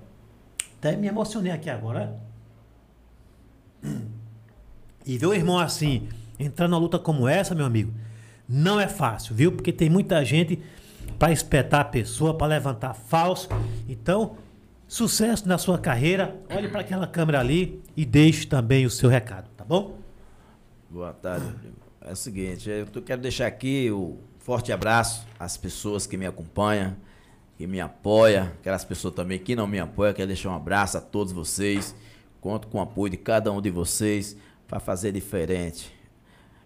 [0.78, 2.18] Até me emocionei aqui agora.
[5.06, 6.08] E ver o irmão assim,
[6.40, 7.92] entrando numa luta como essa, meu amigo,
[8.48, 9.52] não é fácil, viu?
[9.52, 10.60] Porque tem muita gente
[11.20, 13.50] para espetar a pessoa, para levantar falso.
[13.90, 14.38] Então,
[14.88, 16.40] sucesso na sua carreira.
[16.50, 20.00] Olhe para aquela câmera ali e deixe também o seu recado, tá bom?
[20.90, 21.46] Boa tarde.
[22.02, 26.96] É o seguinte, eu quero deixar aqui o forte abraço às pessoas que me acompanham,
[27.58, 30.14] que me apoiam, aquelas pessoas também que não me apoiam.
[30.14, 31.94] Quero deixar um abraço a todos vocês.
[32.40, 35.94] Conto com o apoio de cada um de vocês para fazer diferente.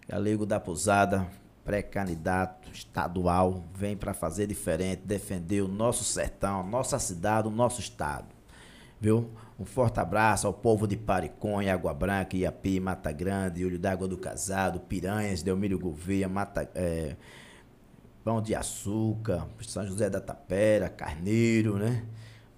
[0.08, 1.26] Galego da Pousada,
[1.64, 8.26] pré-candidato estadual, vem para fazer diferente, defender o nosso sertão, nossa cidade, o nosso estado.
[9.00, 9.30] Viu?
[9.58, 14.16] Um forte abraço ao povo de Pariconha, Água Branca, Iapi, Mata Grande, Olho d'Água do
[14.16, 17.16] Casado, Piranhas, Delmírio Gouveia, Mata, é,
[18.24, 22.04] Pão de Açúcar, São José da Tapera, Carneiro, né?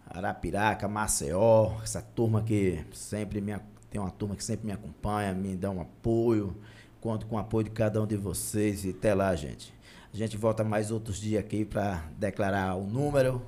[0.08, 3.52] Arapiraca, Maceió, essa turma que sempre me
[3.90, 6.56] tem uma turma que sempre me acompanha, me dá um apoio.
[7.06, 9.72] Conto com o apoio de cada um de vocês e até lá, gente.
[10.12, 13.40] A gente volta mais outros dias aqui para declarar o número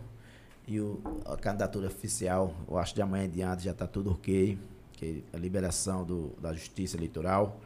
[0.65, 2.55] e o, a candidatura oficial.
[2.69, 4.57] Eu acho que de amanhã em diante já está tudo ok.
[4.93, 7.61] Que a liberação do, da Justiça Eleitoral.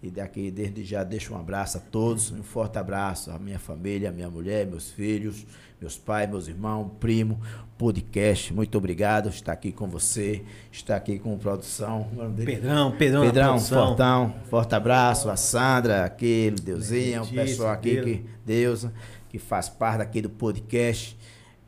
[0.00, 4.10] E daqui, desde já, deixo um abraço a todos, um forte abraço à minha família,
[4.10, 5.44] à minha mulher, meus filhos,
[5.80, 7.40] meus pais, meus irmãos, primo,
[7.82, 8.54] podcast.
[8.54, 12.06] Muito obrigado estar aqui com você, estar aqui com produção.
[12.36, 18.86] Pedrão, Pedrão, Pedrão, Fortão, forte abraço, a Sandra, aquele, Deusinho, o pessoal aqui, que Deus,
[19.28, 21.18] que faz parte aqui do podcast.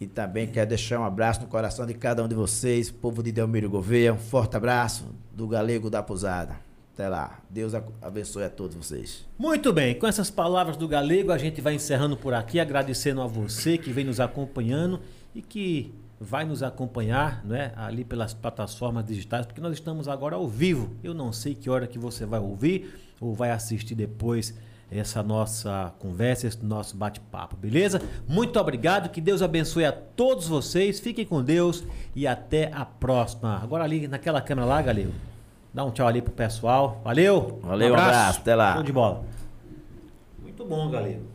[0.01, 3.33] E também quero deixar um abraço no coração de cada um de vocês, povo de
[3.33, 4.15] Delmiro Gouveia.
[4.15, 6.55] Um forte abraço do Galego da Pousada.
[6.93, 7.41] Até lá.
[7.51, 9.27] Deus abençoe a todos vocês.
[9.37, 9.97] Muito bem.
[9.97, 13.91] Com essas palavras do Galego, a gente vai encerrando por aqui, agradecendo a você que
[13.91, 15.01] vem nos acompanhando
[15.35, 20.49] e que vai nos acompanhar né, ali pelas plataformas digitais, porque nós estamos agora ao
[20.49, 20.91] vivo.
[21.03, 24.55] Eu não sei que hora que você vai ouvir ou vai assistir depois
[24.91, 28.01] essa nossa conversa, esse nosso bate-papo, beleza?
[28.29, 31.85] Muito obrigado, que Deus abençoe a todos vocês, fiquem com Deus
[32.15, 33.59] e até a próxima.
[33.63, 35.11] Agora ali naquela câmera lá, Galil,
[35.73, 37.01] dá um tchau ali pro pessoal.
[37.03, 37.59] Valeu!
[37.63, 38.75] Valeu, um abraço, até lá.
[38.75, 39.25] Show de bola.
[40.41, 41.34] Muito bom, Galil.